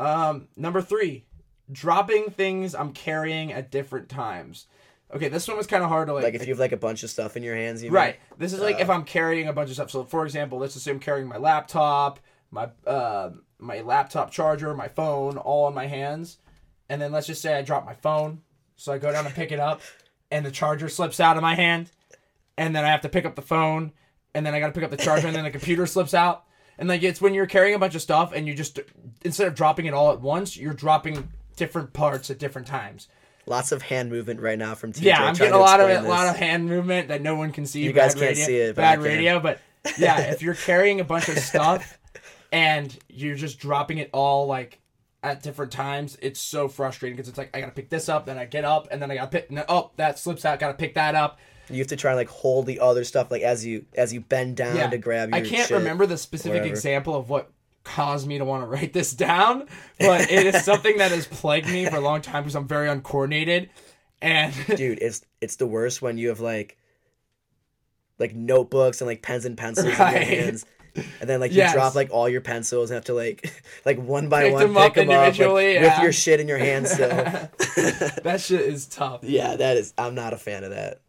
Um, 0.00 0.48
number 0.56 0.80
three, 0.82 1.24
dropping 1.70 2.30
things 2.30 2.74
I'm 2.74 2.92
carrying 2.92 3.52
at 3.52 3.70
different 3.70 4.08
times. 4.08 4.66
Okay, 5.14 5.28
this 5.28 5.48
one 5.48 5.56
was 5.56 5.66
kind 5.66 5.82
of 5.82 5.88
hard 5.88 6.08
to 6.08 6.14
like. 6.14 6.24
like 6.24 6.34
if 6.34 6.42
you 6.46 6.52
have 6.52 6.58
like 6.58 6.72
a 6.72 6.76
bunch 6.76 7.02
of 7.02 7.10
stuff 7.10 7.36
in 7.36 7.42
your 7.42 7.56
hands, 7.56 7.82
you 7.82 7.90
right. 7.90 8.18
This 8.36 8.52
is 8.52 8.60
like 8.60 8.76
Uh, 8.76 8.80
if 8.80 8.90
I'm 8.90 9.04
carrying 9.04 9.48
a 9.48 9.52
bunch 9.52 9.70
of 9.70 9.74
stuff. 9.74 9.90
So, 9.90 10.04
for 10.04 10.24
example, 10.24 10.58
let's 10.58 10.76
assume 10.76 10.98
carrying 11.00 11.26
my 11.26 11.38
laptop, 11.38 12.20
my 12.50 12.68
uh, 12.86 13.30
my 13.58 13.80
laptop 13.80 14.30
charger, 14.30 14.74
my 14.74 14.88
phone, 14.88 15.38
all 15.38 15.66
in 15.68 15.74
my 15.74 15.86
hands, 15.86 16.38
and 16.88 17.00
then 17.00 17.10
let's 17.10 17.26
just 17.26 17.40
say 17.42 17.56
I 17.56 17.62
drop 17.62 17.86
my 17.86 17.94
phone. 17.94 18.42
So 18.76 18.92
I 18.92 18.98
go 18.98 19.10
down 19.10 19.24
and 19.26 19.34
pick 19.34 19.50
it 19.50 19.58
up, 19.58 19.80
and 20.30 20.44
the 20.44 20.50
charger 20.50 20.88
slips 20.90 21.20
out 21.20 21.36
of 21.36 21.42
my 21.42 21.54
hand, 21.54 21.90
and 22.58 22.76
then 22.76 22.84
I 22.84 22.88
have 22.88 23.00
to 23.00 23.08
pick 23.08 23.24
up 23.24 23.34
the 23.34 23.42
phone, 23.42 23.92
and 24.34 24.44
then 24.44 24.54
I 24.54 24.60
got 24.60 24.66
to 24.66 24.72
pick 24.72 24.84
up 24.84 24.90
the 24.90 24.96
charger, 24.98 25.26
and 25.26 25.34
then 25.34 25.44
the 25.44 25.50
computer 25.50 25.86
slips 25.86 26.12
out. 26.12 26.44
And 26.78 26.88
like 26.88 27.02
it's 27.02 27.20
when 27.20 27.34
you're 27.34 27.46
carrying 27.46 27.74
a 27.74 27.78
bunch 27.78 27.94
of 27.94 28.02
stuff, 28.02 28.32
and 28.32 28.46
you 28.46 28.54
just 28.54 28.78
instead 29.24 29.48
of 29.48 29.54
dropping 29.54 29.86
it 29.86 29.94
all 29.94 30.12
at 30.12 30.20
once, 30.20 30.56
you're 30.56 30.74
dropping 30.74 31.28
different 31.56 31.92
parts 31.92 32.30
at 32.30 32.38
different 32.38 32.66
times. 32.68 33.08
Lots 33.46 33.72
of 33.72 33.82
hand 33.82 34.10
movement 34.10 34.40
right 34.40 34.58
now 34.58 34.74
from 34.74 34.92
TJ. 34.92 35.02
Yeah, 35.02 35.24
I'm 35.24 35.34
getting 35.34 35.54
a 35.54 35.58
lot 35.58 35.80
of 35.80 35.88
a 35.88 36.08
lot 36.08 36.28
of 36.28 36.36
hand 36.36 36.66
movement 36.66 37.08
that 37.08 37.22
no 37.22 37.34
one 37.34 37.50
can 37.50 37.66
see. 37.66 37.82
You 37.82 37.92
guys 37.92 38.14
can't 38.14 38.28
radio, 38.28 38.44
see 38.46 38.56
it, 38.56 38.76
bad 38.76 39.02
radio. 39.02 39.40
But 39.40 39.60
yeah, 39.98 40.20
if 40.30 40.42
you're 40.42 40.54
carrying 40.54 41.00
a 41.00 41.04
bunch 41.04 41.28
of 41.28 41.38
stuff 41.38 41.98
and 42.52 42.96
you're 43.08 43.36
just 43.36 43.58
dropping 43.58 43.98
it 43.98 44.10
all 44.12 44.46
like 44.46 44.78
at 45.22 45.42
different 45.42 45.72
times, 45.72 46.16
it's 46.22 46.40
so 46.40 46.68
frustrating 46.68 47.16
because 47.16 47.28
it's 47.28 47.38
like 47.38 47.50
I 47.56 47.60
gotta 47.60 47.72
pick 47.72 47.88
this 47.88 48.08
up, 48.08 48.26
then 48.26 48.38
I 48.38 48.44
get 48.44 48.64
up, 48.64 48.88
and 48.90 49.00
then 49.02 49.10
I 49.10 49.16
gotta 49.16 49.30
pick. 49.30 49.50
no, 49.50 49.64
Oh, 49.68 49.90
that 49.96 50.18
slips 50.18 50.44
out. 50.44 50.60
Gotta 50.60 50.74
pick 50.74 50.94
that 50.94 51.14
up. 51.14 51.38
You 51.70 51.78
have 51.78 51.88
to 51.88 51.96
try 51.96 52.12
and 52.12 52.18
like 52.18 52.28
hold 52.28 52.66
the 52.66 52.80
other 52.80 53.04
stuff 53.04 53.30
like 53.30 53.42
as 53.42 53.64
you 53.64 53.84
as 53.94 54.12
you 54.12 54.20
bend 54.20 54.56
down 54.56 54.76
Yeah, 54.76 54.88
to 54.88 54.98
grab 54.98 55.30
your 55.30 55.36
I 55.36 55.42
can't 55.42 55.70
remember 55.70 56.06
the 56.06 56.18
specific 56.18 56.64
example 56.64 57.14
of 57.14 57.28
what 57.28 57.50
caused 57.84 58.26
me 58.26 58.38
to 58.38 58.44
want 58.44 58.62
to 58.62 58.66
write 58.66 58.92
this 58.92 59.12
down, 59.12 59.66
but 59.98 60.30
it 60.30 60.54
is 60.54 60.64
something 60.64 60.98
that 60.98 61.10
has 61.10 61.26
plagued 61.26 61.68
me 61.68 61.86
for 61.86 61.96
a 61.96 62.00
long 62.00 62.20
time 62.20 62.42
because 62.42 62.54
I'm 62.54 62.68
very 62.68 62.88
uncoordinated. 62.88 63.70
And 64.20 64.54
Dude, 64.76 64.98
it's 65.00 65.24
it's 65.40 65.56
the 65.56 65.66
worst 65.66 66.02
when 66.02 66.18
you 66.18 66.28
have 66.28 66.40
like 66.40 66.76
like 68.18 68.34
notebooks 68.34 69.00
and 69.00 69.08
like 69.08 69.22
pens 69.22 69.44
and 69.44 69.56
pencils 69.56 69.86
in 69.86 69.92
your 69.92 70.06
hands. 70.06 70.66
And 71.20 71.30
then 71.30 71.38
like 71.38 71.52
you 71.52 71.62
drop 71.70 71.94
like 71.94 72.10
all 72.10 72.28
your 72.28 72.40
pencils 72.40 72.90
and 72.90 72.96
have 72.96 73.04
to 73.04 73.14
like 73.14 73.52
like 73.84 73.98
one 73.98 74.28
by 74.28 74.44
Pick 74.44 74.52
one 74.52 74.62
them 74.62 74.74
pick 74.74 74.94
them 74.94 75.10
up 75.10 75.16
like, 75.16 75.26
individually, 75.28 75.78
with 75.78 75.98
your 76.02 76.12
shit 76.12 76.40
in 76.40 76.48
your 76.48 76.58
hands 76.58 76.90
still. 76.90 77.08
that 77.08 78.40
shit 78.40 78.62
is 78.62 78.86
tough. 78.86 79.20
yeah, 79.22 79.54
that 79.56 79.76
is 79.76 79.94
I'm 79.96 80.14
not 80.14 80.32
a 80.32 80.38
fan 80.38 80.64
of 80.64 80.70
that. 80.70 81.00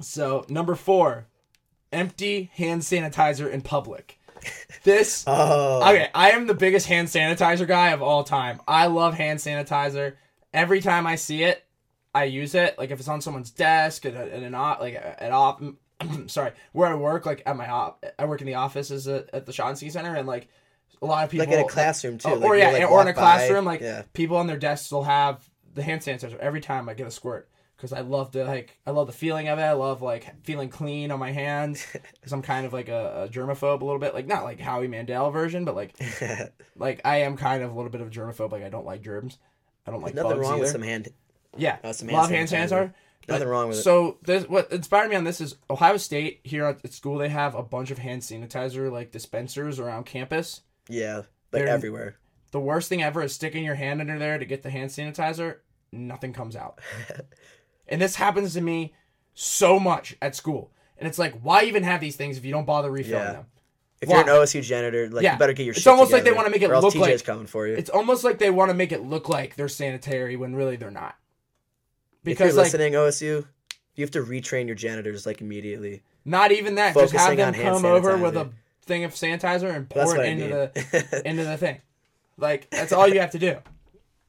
So 0.00 0.44
number 0.48 0.74
four, 0.74 1.26
empty 1.92 2.50
hand 2.54 2.82
sanitizer 2.82 3.50
in 3.50 3.62
public. 3.62 4.18
This 4.84 5.24
Oh 5.26 5.82
okay. 5.88 6.08
I 6.14 6.30
am 6.30 6.46
the 6.46 6.54
biggest 6.54 6.86
hand 6.86 7.08
sanitizer 7.08 7.66
guy 7.66 7.90
of 7.90 8.02
all 8.02 8.24
time. 8.24 8.60
I 8.66 8.86
love 8.86 9.14
hand 9.14 9.38
sanitizer. 9.38 10.14
Every 10.52 10.80
time 10.80 11.06
I 11.06 11.16
see 11.16 11.42
it, 11.42 11.64
I 12.14 12.24
use 12.24 12.54
it. 12.54 12.78
Like 12.78 12.90
if 12.90 12.98
it's 12.98 13.08
on 13.08 13.20
someone's 13.20 13.50
desk 13.50 14.06
at, 14.06 14.14
at 14.14 14.42
an 14.42 14.52
like 14.52 14.94
at 14.94 15.30
op, 15.30 15.62
sorry, 16.26 16.52
where 16.72 16.88
I 16.88 16.94
work, 16.94 17.26
like 17.26 17.42
at 17.46 17.56
my 17.56 17.68
op, 17.68 18.04
I 18.18 18.24
work 18.24 18.40
in 18.40 18.46
the 18.46 18.54
office 18.54 18.90
as 18.90 19.06
at 19.06 19.46
the 19.46 19.52
Shaughnessy 19.52 19.90
Center, 19.90 20.14
and 20.14 20.26
like 20.26 20.48
a 21.02 21.06
lot 21.06 21.24
of 21.24 21.30
people 21.30 21.46
like 21.46 21.54
in 21.54 21.64
a 21.64 21.68
classroom 21.68 22.18
too. 22.18 22.30
Oh, 22.30 22.34
like, 22.34 22.44
or 22.44 22.56
you'll, 22.56 22.64
yeah, 22.64 22.72
like, 22.72 22.90
or 22.90 23.00
in 23.02 23.06
a 23.06 23.10
walk 23.10 23.16
by. 23.16 23.22
classroom, 23.22 23.64
like 23.64 23.80
yeah. 23.80 24.02
people 24.12 24.38
on 24.38 24.46
their 24.46 24.56
desks 24.56 24.90
will 24.90 25.04
have 25.04 25.48
the 25.72 25.82
hand 25.82 26.00
sanitizer 26.00 26.38
every 26.38 26.60
time 26.60 26.88
I 26.88 26.94
get 26.94 27.06
a 27.06 27.10
squirt 27.10 27.48
because 27.80 27.94
I 27.94 28.00
love 28.00 28.32
the 28.32 28.44
like 28.44 28.78
I 28.86 28.90
love 28.90 29.06
the 29.06 29.12
feeling 29.12 29.48
of 29.48 29.58
it. 29.58 29.62
I 29.62 29.72
love 29.72 30.02
like 30.02 30.44
feeling 30.44 30.68
clean 30.68 31.10
on 31.10 31.18
my 31.18 31.32
hands 31.32 31.86
because 31.92 32.32
I'm 32.32 32.42
kind 32.42 32.66
of 32.66 32.72
like 32.74 32.88
a, 32.88 33.24
a 33.24 33.28
germaphobe 33.28 33.80
a 33.80 33.84
little 33.84 33.98
bit, 33.98 34.12
like 34.12 34.26
not 34.26 34.44
like 34.44 34.60
Howie 34.60 34.88
Mandel 34.88 35.30
version, 35.30 35.64
but 35.64 35.74
like 35.74 35.94
like 36.76 37.00
I 37.04 37.18
am 37.22 37.36
kind 37.36 37.62
of 37.62 37.72
a 37.72 37.74
little 37.74 37.90
bit 37.90 38.00
of 38.02 38.08
a 38.08 38.10
germaphobe. 38.10 38.52
Like 38.52 38.64
I 38.64 38.68
don't 38.68 38.84
like 38.86 39.02
germs. 39.02 39.38
I 39.86 39.90
don't 39.90 40.02
like 40.02 40.14
Nothing 40.14 40.32
bugs 40.32 40.40
wrong 40.42 40.52
either. 40.54 40.60
with 40.62 40.70
some 40.70 40.82
hand 40.82 41.08
yeah, 41.56 41.78
uh, 41.82 41.92
some 41.92 42.08
hand 42.08 42.18
love 42.18 42.30
hand 42.30 42.48
sanitizer. 42.48 42.92
Nothing 43.28 43.48
wrong 43.48 43.68
with 43.68 43.78
it. 43.78 43.82
So 43.82 44.18
this 44.22 44.48
what 44.48 44.70
inspired 44.72 45.10
me 45.10 45.16
on 45.16 45.24
this 45.24 45.40
is 45.40 45.56
Ohio 45.70 45.96
State 45.96 46.40
here 46.44 46.64
at 46.66 46.84
at 46.84 46.92
school. 46.92 47.18
They 47.18 47.28
have 47.28 47.54
a 47.54 47.62
bunch 47.62 47.90
of 47.90 47.98
hand 47.98 48.22
sanitizer 48.22 48.90
like 48.90 49.12
dispensers 49.12 49.78
around 49.78 50.04
campus. 50.04 50.62
Yeah. 50.88 51.16
Like 51.16 51.26
They're- 51.52 51.68
everywhere. 51.68 52.16
The 52.52 52.60
worst 52.60 52.88
thing 52.88 53.00
ever 53.00 53.22
is 53.22 53.32
sticking 53.32 53.64
your 53.64 53.76
hand 53.76 54.00
under 54.00 54.18
there 54.18 54.36
to 54.36 54.44
get 54.44 54.64
the 54.64 54.70
hand 54.70 54.90
sanitizer. 54.90 55.58
Nothing 55.92 56.32
comes 56.32 56.56
out. 56.56 56.80
and 57.90 58.00
this 58.00 58.14
happens 58.16 58.54
to 58.54 58.60
me 58.60 58.94
so 59.34 59.78
much 59.80 60.16
at 60.22 60.34
school. 60.34 60.70
And 60.98 61.08
it's 61.08 61.18
like, 61.18 61.34
why 61.40 61.64
even 61.64 61.82
have 61.82 62.00
these 62.00 62.16
things 62.16 62.36
if 62.38 62.44
you 62.44 62.52
don't 62.52 62.66
bother 62.66 62.90
refilling 62.90 63.24
Yeah. 63.24 63.32
them? 63.32 63.46
If 64.00 64.08
Why? 64.08 64.16
you're 64.16 64.24
an 64.24 64.30
OSU 64.30 64.62
janitor, 64.62 65.08
like 65.10 65.22
Yeah. 65.22 65.34
you 65.34 65.38
better 65.38 65.52
get 65.52 65.64
your 65.64 65.72
It's 65.72 65.82
shit 65.82 65.90
almost 65.90 66.10
like 66.12 66.24
they 66.24 66.32
wanna 66.32 66.48
make 66.50 66.62
it 66.62 66.68
look 66.70 66.94
TJ's 66.94 67.00
like- 67.00 67.24
coming 67.24 67.46
for 67.46 67.66
you. 67.66 67.74
It's 67.74 67.90
almost 67.90 68.24
like 68.24 68.38
they 68.38 68.50
want 68.50 68.70
to 68.70 68.74
make 68.74 68.92
it 68.92 69.02
look 69.02 69.28
like 69.28 69.56
they're 69.56 69.68
sanitary 69.68 70.36
when 70.36 70.54
really 70.54 70.76
they're 70.76 70.90
not. 70.90 71.16
if 72.22 72.28
you're 72.28 72.34
Because 72.34 72.56
like 72.56 72.64
listening, 72.64 72.94
OSU, 72.94 73.46
you 73.94 74.04
have 74.04 74.10
to 74.12 74.22
retrain 74.22 74.66
your 74.66 74.74
janitors 74.74 75.26
like 75.26 75.40
immediately. 75.42 76.02
not 76.24 76.50
even 76.52 76.76
that. 76.76 76.94
Just 76.94 77.12
have 77.14 77.36
them 77.36 77.52
come 77.54 77.84
over 77.84 78.16
with 78.16 78.36
a 78.36 78.50
thing 78.86 79.04
of 79.04 79.12
sanitizer 79.12 79.74
and 79.74 79.88
pour 79.88 80.16
it 80.16 80.20
I 80.20 80.24
into 80.24 80.44
mean. 80.48 80.50
the 80.72 81.22
into 81.26 81.44
the 81.44 81.56
thing. 81.56 81.80
Like 82.38 82.68
that's 82.70 82.92
all 82.92 83.06
you 83.08 83.20
have 83.20 83.30
to 83.32 83.38
do. 83.38 83.56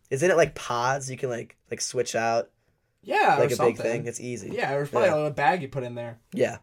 Isn't 0.10 0.30
it 0.30 0.36
like 0.38 0.54
pods 0.56 1.10
you 1.10 1.18
can 1.18 1.30
like 1.30 1.56
like 1.70 1.80
switch 1.82 2.16
out 2.16 2.50
Yeah, 3.04 3.38
like 3.40 3.50
or 3.50 3.54
a 3.54 3.56
something. 3.56 3.76
big 3.76 3.82
thing? 3.84 4.06
It's 4.08 4.20
easy. 4.20 4.50
Yeah, 4.54 4.72
there's 4.72 4.90
probably 4.90 5.10
Yeah. 5.10 5.16
a 5.16 5.18
little 5.18 5.32
bag 5.32 5.62
you 5.62 5.68
put 5.68 5.84
in 5.84 5.96
there. 5.96 6.20
Yeah. 6.34 6.58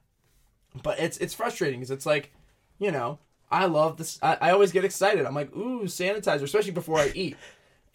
but 0.82 1.00
it's 1.00 1.16
it's 1.18 1.34
frustrating 1.34 1.80
because 1.80 1.90
it's 1.90 2.06
like 2.06 2.30
you 2.78 2.92
know 2.92 3.18
i 3.50 3.64
love 3.64 3.96
this 3.96 4.18
I, 4.22 4.36
I 4.40 4.50
always 4.50 4.70
get 4.70 4.84
excited 4.84 5.24
i'm 5.26 5.34
like 5.34 5.50
ooh 5.56 5.84
sanitizer 5.84 6.42
especially 6.42 6.70
before 6.72 6.98
i 6.98 7.10
eat 7.14 7.36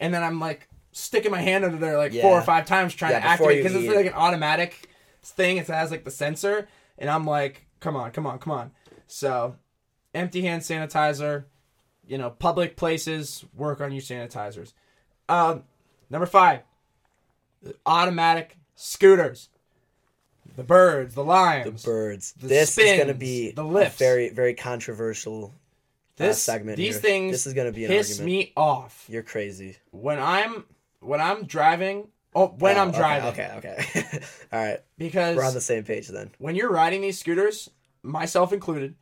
and 0.00 0.12
then 0.12 0.22
i'm 0.24 0.40
like 0.40 0.68
sticking 0.90 1.30
my 1.30 1.40
hand 1.40 1.64
under 1.64 1.78
there 1.78 1.96
like 1.96 2.12
four 2.12 2.36
or 2.36 2.42
five 2.42 2.66
times 2.66 2.92
trying 2.92 3.12
Yeah, 3.12 3.20
to 3.20 3.26
activate 3.26 3.62
because 3.62 3.76
it's 3.80 3.94
like 3.94 4.06
an 4.06 4.12
automatic 4.14 4.88
thing 5.22 5.56
it 5.56 5.68
has 5.68 5.90
like 5.92 6.04
the 6.04 6.10
sensor 6.10 6.68
and 6.98 7.08
i'm 7.08 7.24
like 7.24 7.64
come 7.80 7.94
on 7.96 8.10
come 8.10 8.26
on 8.26 8.38
come 8.40 8.52
on 8.52 8.72
so 9.06 9.54
empty 10.12 10.42
hand 10.42 10.60
sanitizer 10.62 11.44
you 12.06 12.18
know 12.18 12.28
public 12.30 12.76
places 12.76 13.44
work 13.56 13.80
on 13.80 13.92
your 13.92 14.02
sanitizers 14.02 14.72
um 15.28 15.62
number 16.10 16.26
five 16.26 16.60
automatic 17.86 18.56
scooters 18.74 19.48
the 20.56 20.62
birds 20.64 21.14
the 21.14 21.24
lions, 21.24 21.82
The 21.82 21.88
birds. 21.88 22.32
the 22.34 22.46
this 22.46 22.76
is 22.78 22.98
gonna 23.00 23.14
be 23.14 23.50
the 23.52 23.62
a 23.62 23.64
lifts. 23.64 23.98
very 23.98 24.28
very 24.30 24.54
controversial 24.54 25.46
uh, 25.46 26.24
this 26.26 26.42
segment. 26.42 26.76
these 26.76 26.94
here. 26.94 27.02
things 27.02 27.32
This 27.32 27.46
is 27.46 27.54
gonna 27.54 27.72
be 27.72 27.84
an 27.84 27.90
piss 27.90 28.10
argument. 28.20 28.26
me 28.26 28.52
off 28.56 29.04
You're 29.08 29.22
crazy. 29.22 29.76
when 29.90 30.18
i'm 30.20 30.64
when 31.00 31.20
i'm 31.20 31.44
driving 31.46 32.08
oh 32.34 32.48
when 32.58 32.76
Oh, 32.76 32.80
i'm 32.82 32.88
okay, 32.90 32.98
driving 32.98 33.28
Okay, 33.30 33.50
okay. 33.56 34.20
All 34.52 34.64
right. 34.64 34.80
because 34.98 35.36
We're 35.36 35.44
on 35.44 35.54
the 35.54 35.60
same 35.60 35.82
page 35.84 36.08
then. 36.08 36.30
when 36.38 36.54
you're 36.54 36.70
riding 36.70 37.00
these 37.00 37.18
scooters 37.18 37.68
myself 38.02 38.52
included 38.52 38.94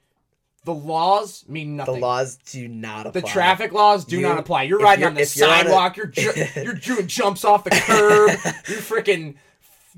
the 0.64 0.74
laws 0.74 1.44
mean 1.48 1.76
nothing. 1.76 1.94
The 1.94 2.00
laws 2.00 2.36
do 2.36 2.68
not 2.68 3.06
apply. 3.06 3.20
the 3.20 3.26
traffic 3.26 3.72
laws 3.72 4.04
do 4.04 4.16
You- 4.16 4.22
not 4.22 4.38
apply. 4.38 4.62
You're 4.64 4.78
riding 4.78 5.00
you're- 5.02 5.08
on 5.10 5.14
the 5.16 5.22
if 5.22 5.36
you're 5.36 5.48
on 5.48 5.54
a- 5.54 5.58
sidewalk. 5.64 5.96
You're 5.96 6.06
ju- 6.06 6.32
you're 6.62 6.74
doing 6.74 7.06
jumps 7.08 7.44
off 7.44 7.64
the 7.64 7.70
curb. 7.70 8.30
You're 8.68 8.78
freaking 8.78 9.34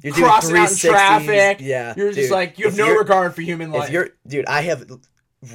You're 0.03 0.15
crossing 0.15 0.57
out 0.57 0.71
in 0.71 0.77
traffic. 0.79 1.59
Yeah. 1.61 1.95
You're 1.97 2.09
dude, 2.09 2.17
just 2.17 2.31
like 2.33 2.59
you 2.59 2.65
have 2.67 2.77
no 2.77 2.95
regard 2.95 3.35
for 3.35 3.43
human 3.43 3.71
life. 3.73 3.89
If 3.89 3.93
you're, 3.93 4.09
dude, 4.27 4.47
I 4.47 4.63
have 4.63 4.91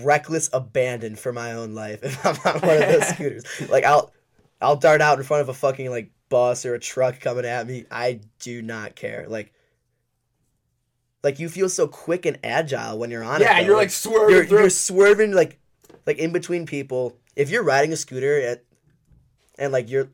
reckless 0.01 0.49
abandon 0.53 1.15
for 1.15 1.33
my 1.33 1.53
own 1.53 1.73
life 1.73 2.03
if 2.03 2.23
I'm 2.25 2.35
on 2.55 2.61
one 2.61 2.77
of 2.77 2.87
those 2.89 3.07
scooters. 3.15 3.69
Like 3.69 3.83
I'll, 3.85 4.11
I'll 4.61 4.75
dart 4.75 5.01
out 5.01 5.17
in 5.17 5.23
front 5.23 5.41
of 5.41 5.49
a 5.49 5.53
fucking 5.53 5.89
like 5.89 6.11
bus 6.29 6.65
or 6.65 6.75
a 6.75 6.79
truck 6.79 7.19
coming 7.19 7.45
at 7.45 7.65
me. 7.65 7.85
I 7.89 8.19
do 8.39 8.61
not 8.61 8.95
care. 8.95 9.25
Like, 9.27 9.51
like 11.23 11.39
you 11.39 11.49
feel 11.49 11.69
so 11.69 11.87
quick 11.87 12.25
and 12.25 12.37
agile 12.43 12.97
when 12.97 13.11
you're 13.11 13.23
on 13.23 13.41
it. 13.41 13.45
yeah, 13.45 13.59
you're 13.59 13.75
like 13.75 13.89
swerving 13.89 14.35
you're, 14.35 14.45
through. 14.45 14.59
you're 14.59 14.69
swerving 14.69 15.31
like, 15.33 15.59
like 16.05 16.17
in 16.17 16.31
between 16.31 16.65
people. 16.65 17.17
If 17.35 17.49
you're 17.49 17.63
riding 17.63 17.91
a 17.93 17.97
scooter 17.97 18.39
at, 18.41 18.63
and 19.57 19.71
like 19.73 19.89
you're, 19.89 20.09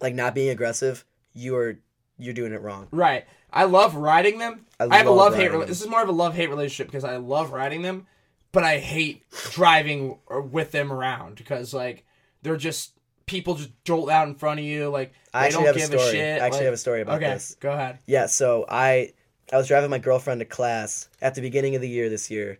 like 0.00 0.14
not 0.14 0.34
being 0.34 0.50
aggressive, 0.50 1.04
you 1.32 1.56
are, 1.56 1.78
you're 2.18 2.34
doing 2.34 2.52
it 2.52 2.60
wrong. 2.60 2.88
Right. 2.90 3.24
I 3.52 3.64
love 3.64 3.94
riding 3.94 4.38
them. 4.38 4.66
I 4.78 4.86
I, 4.90 4.96
have 4.98 5.06
a 5.06 5.10
love 5.10 5.34
hate. 5.34 5.50
them. 5.50 5.66
this 5.66 5.80
is 5.80 5.88
more 5.88 6.02
of 6.02 6.08
a 6.08 6.12
love 6.12 6.34
hate 6.34 6.50
relationship 6.50 6.88
because 6.88 7.04
I 7.04 7.16
love 7.16 7.52
riding 7.52 7.82
them, 7.82 8.06
but 8.52 8.64
I 8.64 8.78
hate 8.78 9.24
driving 9.52 10.18
or 10.26 10.42
with 10.42 10.70
them 10.72 10.92
around 10.92 11.36
because 11.36 11.72
like 11.72 12.04
they're 12.42 12.56
just 12.56 12.92
people 13.26 13.54
just 13.54 13.70
jolt 13.84 14.10
out 14.10 14.28
in 14.28 14.34
front 14.34 14.60
of 14.60 14.66
you. 14.66 14.88
Like 14.88 15.12
they 15.32 15.38
I 15.38 15.50
don't 15.50 15.64
have 15.64 15.76
a 15.76 15.78
give 15.78 15.88
story. 15.88 16.10
shit. 16.10 16.42
I 16.42 16.44
actually 16.44 16.58
like- 16.58 16.64
have 16.66 16.74
a 16.74 16.78
story 16.78 17.00
about 17.00 17.16
okay, 17.22 17.32
this. 17.32 17.56
go 17.60 17.72
ahead. 17.72 17.98
Yeah, 18.06 18.26
so 18.26 18.66
I 18.68 19.12
I 19.52 19.56
was 19.56 19.68
driving 19.68 19.90
my 19.90 19.98
girlfriend 19.98 20.40
to 20.40 20.44
class 20.44 21.08
at 21.20 21.34
the 21.34 21.40
beginning 21.40 21.74
of 21.74 21.80
the 21.80 21.88
year 21.88 22.08
this 22.08 22.30
year. 22.30 22.58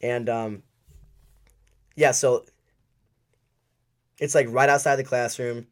And 0.00 0.28
um 0.28 0.62
yeah, 1.96 2.12
so 2.12 2.44
it's 4.18 4.34
like 4.34 4.46
right 4.50 4.68
outside 4.68 4.96
the 4.96 5.04
classroom 5.04 5.66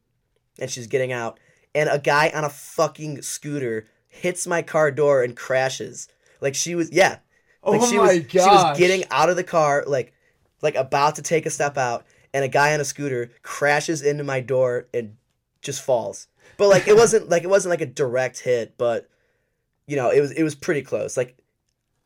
and 0.59 0.69
she's 0.69 0.87
getting 0.87 1.11
out 1.11 1.39
and 1.77 1.89
a 1.89 1.99
guy 1.99 2.31
on 2.33 2.43
a 2.43 2.49
fucking 2.49 3.21
scooter 3.21 3.87
hits 4.07 4.47
my 4.47 4.61
car 4.61 4.91
door 4.91 5.23
and 5.23 5.35
crashes. 5.35 6.07
Like 6.41 6.55
she 6.55 6.75
was, 6.75 6.91
yeah. 6.91 7.19
Oh 7.63 7.73
she 7.87 7.97
my 7.97 8.03
was, 8.03 8.25
she 8.29 8.39
was 8.39 8.77
getting 8.77 9.03
out 9.11 9.29
of 9.29 9.35
the 9.35 9.43
car, 9.43 9.83
like, 9.85 10.13
like 10.61 10.75
about 10.75 11.15
to 11.17 11.21
take 11.21 11.45
a 11.45 11.51
step 11.51 11.77
out, 11.77 12.05
and 12.33 12.43
a 12.43 12.47
guy 12.47 12.73
on 12.73 12.79
a 12.79 12.85
scooter 12.85 13.29
crashes 13.43 14.01
into 14.01 14.23
my 14.23 14.39
door 14.39 14.87
and 14.93 15.17
just 15.61 15.83
falls. 15.83 16.27
But 16.57 16.69
like, 16.69 16.87
it 16.87 16.95
wasn't 16.95 17.29
like 17.29 17.43
it 17.43 17.49
wasn't 17.49 17.71
like 17.71 17.81
a 17.81 17.85
direct 17.85 18.39
hit, 18.39 18.75
but 18.77 19.07
you 19.87 19.95
know, 19.95 20.09
it 20.11 20.19
was 20.21 20.31
it 20.31 20.43
was 20.43 20.53
pretty 20.55 20.81
close. 20.81 21.17
Like, 21.17 21.37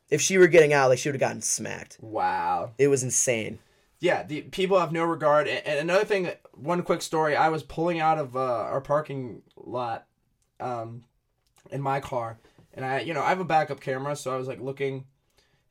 if 0.10 0.22
she 0.22 0.38
were 0.38 0.48
getting 0.48 0.72
out, 0.74 0.90
like 0.90 1.00
she 1.00 1.10
would 1.10 1.16
have 1.16 1.20
gotten 1.20 1.42
smacked. 1.42 1.98
Wow. 2.02 2.72
It 2.78 2.88
was 2.88 3.04
insane. 3.04 3.60
Yeah, 4.00 4.24
the 4.24 4.42
people 4.42 4.80
have 4.80 4.92
no 4.92 5.04
regard. 5.04 5.48
And 5.48 5.80
another 5.80 6.06
thing, 6.06 6.32
one 6.54 6.82
quick 6.84 7.02
story. 7.04 7.36
I 7.36 7.50
was 7.50 7.62
pulling 7.64 8.00
out 8.00 8.18
of 8.18 8.36
uh, 8.36 8.40
our 8.40 8.82
parking 8.82 9.44
lot, 9.56 10.08
um, 10.60 11.04
in 11.70 11.82
my 11.82 12.00
car, 12.00 12.40
and 12.74 12.84
I, 12.84 13.02
you 13.02 13.14
know, 13.14 13.22
I 13.22 13.30
have 13.30 13.40
a 13.40 13.46
backup 13.46 13.80
camera, 13.80 14.16
so 14.16 14.34
I 14.34 14.38
was 14.38 14.48
like 14.48 14.60
looking, 14.60 15.06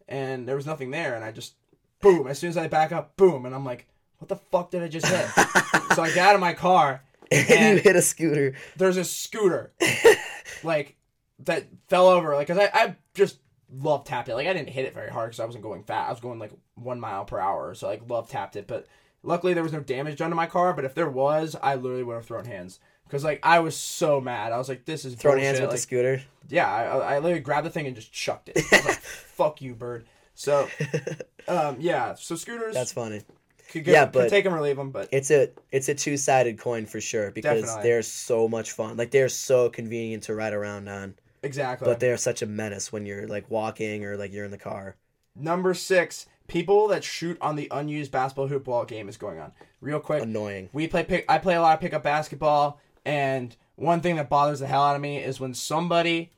and 0.09 0.47
there 0.49 0.55
was 0.57 0.65
nothing 0.67 0.91
there, 0.93 1.17
and 1.17 1.25
I 1.25 1.33
just, 1.33 1.55
boom. 2.01 2.27
As 2.29 2.39
soon 2.39 2.51
as 2.51 2.57
I 2.57 2.69
back 2.69 2.93
up, 2.93 3.17
boom, 3.17 3.47
and 3.47 3.55
I'm 3.55 3.65
like, 3.65 3.89
what 4.19 4.29
the 4.29 4.37
fuck 4.37 4.71
did 4.71 4.83
I 4.83 4.89
just 4.89 5.07
hit? 5.07 5.29
so 5.95 6.03
I 6.03 6.13
got 6.15 6.29
out 6.29 6.35
of 6.37 6.41
my 6.41 6.53
car, 6.53 7.03
And 7.33 7.51
And- 7.51 7.77
you 7.79 7.83
hit 7.83 7.97
a 7.97 8.03
scooter. 8.03 8.55
there's 8.77 8.97
a 8.97 9.05
scooter, 9.05 9.73
like 10.63 10.97
that 11.45 11.66
fell 11.88 12.07
over, 12.09 12.34
like, 12.34 12.47
cause 12.49 12.59
I, 12.59 12.70
I 12.72 12.97
just 13.14 13.38
love 13.72 14.05
tapped 14.05 14.28
it. 14.28 14.34
Like 14.34 14.47
I 14.49 14.53
didn't 14.53 14.70
hit 14.70 14.84
it 14.84 14.95
very 14.95 15.11
hard 15.11 15.30
because 15.30 15.41
I 15.41 15.47
wasn't 15.47 15.62
going 15.64 15.84
fast. 15.84 16.09
I 16.09 16.11
was 16.12 16.20
going 16.20 16.38
like 16.38 16.53
one 16.74 17.01
mile 17.01 17.24
per 17.24 17.38
hour, 17.38 17.74
so 17.74 17.86
like 17.88 18.09
love 18.09 18.28
tapped 18.28 18.57
it. 18.57 18.66
But 18.66 18.86
luckily 19.22 19.55
there 19.55 19.62
was 19.62 19.72
no 19.72 19.80
damage 19.80 20.18
done 20.18 20.30
to 20.30 20.36
my 20.36 20.47
car. 20.47 20.72
But 20.74 20.84
if 20.84 20.95
there 20.95 21.09
was, 21.11 21.57
I 21.62 21.74
literally 21.76 22.03
would 22.03 22.14
have 22.14 22.26
thrown 22.26 22.45
hands 22.47 22.80
because 23.07 23.22
like 23.24 23.41
I 23.43 23.61
was 23.61 23.76
so 23.76 24.20
mad. 24.20 24.53
I 24.53 24.59
was 24.59 24.68
like, 24.68 24.84
this 24.84 25.05
is 25.05 25.14
Throwing 25.14 25.36
bullshit. 25.36 25.47
hands 25.47 25.61
with 25.61 25.70
like, 25.70 25.76
the 25.76 25.82
scooter. 25.82 26.22
yeah, 26.49 26.68
I, 26.72 27.14
I 27.14 27.18
literally 27.20 27.41
grabbed 27.41 27.66
the 27.66 27.70
thing 27.70 27.86
and 27.86 27.95
just 27.95 28.12
chucked 28.12 28.49
it. 28.49 28.59
I 28.72 28.76
was 28.76 28.84
like, 28.86 29.01
Fuck 29.01 29.62
you, 29.62 29.74
bird. 29.74 30.07
So, 30.34 30.68
um, 31.49 31.76
yeah. 31.80 32.14
So 32.14 32.34
scooters 32.34 32.74
That's 32.74 32.93
funny. 32.93 33.22
could 33.70 33.84
get, 33.84 33.93
yeah, 33.93 34.05
could 34.07 34.12
but- 34.12 34.30
take 34.30 34.45
them 34.45 34.55
or 34.55 34.61
leave 34.61 34.76
them, 34.76 34.91
but 34.91 35.09
It's 35.12 35.30
a 35.30 35.51
it's 35.70 35.88
a 35.88 35.95
two 35.95 36.16
sided 36.16 36.59
coin 36.59 36.86
for 36.86 37.01
sure 37.01 37.30
because 37.30 37.61
Definitely. 37.62 37.82
they're 37.91 38.03
so 38.03 38.49
much 38.49 38.72
fun. 38.72 38.97
Like 38.97 39.11
they're 39.12 39.28
so 39.28 39.68
convenient 39.70 40.24
to 40.24 40.34
ride 40.34 40.55
around 40.55 40.88
on, 40.88 41.14
exactly. 41.43 41.86
but 41.86 42.01
they're 42.01 42.16
such 42.16 42.43
a 42.43 42.47
menace 42.47 42.93
when 42.93 43.07
you're 43.07 43.26
like 43.26 43.51
walking 43.51 44.05
or 44.05 44.16
like 44.16 44.32
you're 44.32 44.45
in 44.45 44.51
the 44.51 44.59
car. 44.59 44.97
Number 45.36 45.74
six, 45.74 46.26
people 46.49 46.88
that 46.88 47.05
shoot 47.05 47.38
on 47.41 47.57
the 47.57 47.68
unused 47.70 48.11
basketball 48.11 48.49
hoop 48.49 48.66
while 48.66 48.82
a 48.82 48.86
game 48.86 49.09
is 49.09 49.16
going 49.16 49.38
on. 49.38 49.53
Real 49.80 50.01
quick, 50.01 50.22
Annoying. 50.22 50.68
we 50.72 50.86
play 50.88 51.05
pick. 51.05 51.24
I 51.28 51.38
play 51.38 51.55
a 51.55 51.61
lot 51.62 51.74
of 51.74 51.80
pickup 51.80 52.03
basketball, 52.03 52.80
and 53.05 53.57
one 53.76 54.01
thing 54.01 54.16
that 54.16 54.28
bothers 54.28 54.61
the 54.61 54.66
hell 54.66 54.82
out 54.82 54.97
of 54.97 55.01
me 55.03 55.18
is 55.18 55.41
when 55.41 55.55
somebody 55.55 56.32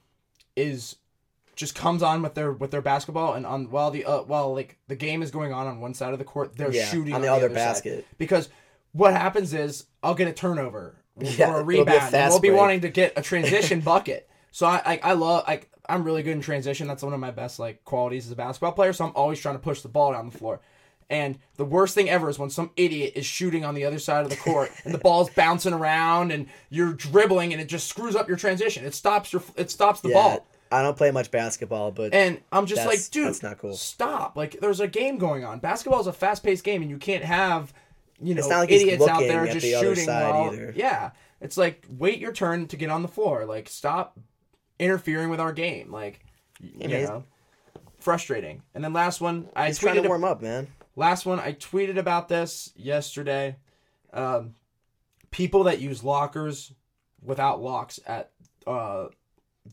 is 0.55 0.97
just 1.57 1.75
comes 1.75 2.03
on 2.03 2.23
with 2.23 2.35
their 2.35 2.53
with 2.53 2.71
their 2.71 2.81
basketball 2.83 3.35
and 3.35 3.45
on 3.47 3.71
while 3.71 3.91
the 3.91 4.05
uh, 4.05 4.23
while 4.23 4.55
like 4.55 4.79
the 4.89 4.97
game 4.97 5.23
is 5.23 5.31
going 5.31 5.53
on 5.53 5.67
on 5.67 5.81
one 5.81 5.95
side 5.95 6.13
of 6.13 6.19
the 6.19 6.25
court, 6.25 6.57
they're 6.57 6.73
Yeah, 6.73 6.87
shooting 6.87 7.15
on 7.15 7.21
the 7.23 7.29
other 7.33 7.49
side. 7.49 7.55
basket. 7.55 8.07
because 8.19 8.49
what 8.93 9.13
happens 9.13 9.53
is 9.55 9.87
I'll 10.03 10.15
get 10.15 10.29
a 10.29 10.33
turnover 10.33 10.97
Yeah, 11.21 11.51
or 11.53 11.61
a 11.61 11.65
be 11.67 11.77
a 11.77 11.81
rebound. 11.81 12.15
and 12.15 12.31
we'll 12.31 12.41
be 12.41 12.49
break. 12.49 12.61
wanting 12.61 12.81
to 12.83 12.89
get 12.91 13.15
a 13.17 13.23
transition 13.23 13.81
bucket. 13.93 14.29
So 14.53 14.67
I 14.67 14.83
like 14.87 15.05
I 15.05 15.15
love 15.15 15.45
like 15.49 15.71
I'm 15.89 16.05
really 16.05 16.23
good 16.23 16.33
in 16.33 16.41
transition. 16.41 16.87
That's 16.87 17.03
one 17.03 17.13
of 17.13 17.21
my 17.21 17.33
best 17.33 17.59
like 17.59 17.85
qualities 17.85 18.27
as 18.27 18.33
a 18.33 18.37
basketball 18.37 18.73
player. 18.73 18.93
So 18.93 19.07
I'm 19.07 19.13
always 19.17 19.41
trying 19.41 19.57
to 19.57 19.61
push 19.61 19.81
the 19.81 19.89
ball 19.89 20.13
down 20.13 20.31
the 20.31 20.39
floor. 20.39 20.61
And 21.11 21.39
the 21.57 21.65
worst 21.65 21.95
thing 21.95 22.09
ever 22.09 22.31
is 22.31 22.39
when 22.39 22.49
some 22.49 22.71
idiot 22.77 23.13
is 23.17 23.27
shooting 23.27 23.65
on 23.65 23.75
the 23.75 23.85
other 23.85 23.99
side 23.99 24.25
of 24.25 24.31
the 24.31 24.37
court 24.37 24.71
and 24.85 24.95
the 24.95 24.99
ball's 24.99 25.29
bouncing 25.31 25.75
around 25.75 26.31
and 26.31 26.47
you're 26.71 26.93
dribbling 26.93 27.53
and 27.53 27.61
it 27.61 27.67
just 27.67 27.89
screws 27.89 28.15
up 28.15 28.29
your 28.29 28.37
transition. 28.37 28.85
It 28.85 28.95
stops 28.95 29.33
your 29.33 29.43
it 29.57 29.71
stops 29.71 30.01
the 30.01 30.11
yeah, 30.11 30.15
ball. 30.15 30.47
I 30.73 30.83
don't 30.83 30.97
play 30.97 31.11
much 31.11 31.31
basketball, 31.31 31.91
but 31.91 32.15
And 32.15 32.41
I'm 32.51 32.67
just 32.67 32.87
like, 32.87 32.99
dude, 33.11 33.27
that's 33.27 33.43
not 33.43 33.59
cool. 33.59 33.75
Stop! 33.75 34.37
Like, 34.37 34.59
there's 34.61 34.81
a 34.81 34.89
game 34.89 35.19
going 35.19 35.45
on. 35.45 35.59
Basketball 35.59 36.01
is 36.01 36.07
a 36.07 36.13
fast-paced 36.13 36.65
game, 36.65 36.81
and 36.81 36.91
you 36.91 36.97
can't 36.97 37.23
have, 37.23 37.75
you 38.21 38.35
know, 38.35 38.47
like 38.49 38.71
idiots 38.71 39.07
out 39.07 39.21
there 39.21 39.45
just 39.47 39.61
the 39.61 39.79
shooting 39.79 40.07
while. 40.07 40.51
either. 40.51 40.73
Yeah, 40.75 41.11
it's 41.43 41.59
like 41.59 41.87
wait 41.91 42.19
your 42.19 42.33
turn 42.33 42.69
to 42.69 42.77
get 42.77 42.91
on 42.91 43.03
the 43.03 43.09
floor. 43.09 43.45
Like, 43.45 43.69
stop 43.69 44.19
interfering 44.83 45.31
with 45.31 45.41
our 45.41 45.53
game. 45.53 45.91
Like, 45.93 46.21
you 46.61 46.89
know, 46.89 47.25
frustrating. 48.01 48.63
And 48.75 48.83
then 48.83 48.93
last 48.93 49.21
one, 49.21 49.49
I 49.55 49.69
he's 49.69 49.79
trying 49.79 50.03
to 50.03 50.09
warm 50.09 50.25
up, 50.25 50.43
man. 50.43 50.67
last 50.97 51.25
one, 51.25 51.39
I 51.39 51.53
tweeted 51.53 51.97
about 51.97 52.29
this 52.29 52.73
yesterday. 52.77 53.57
Um, 54.13 54.55
people 55.31 55.65
that 55.65 55.81
use 55.81 56.05
lockers 56.05 56.73
without 57.23 57.63
locks 57.63 57.99
at 58.07 58.31
uh 58.67 59.07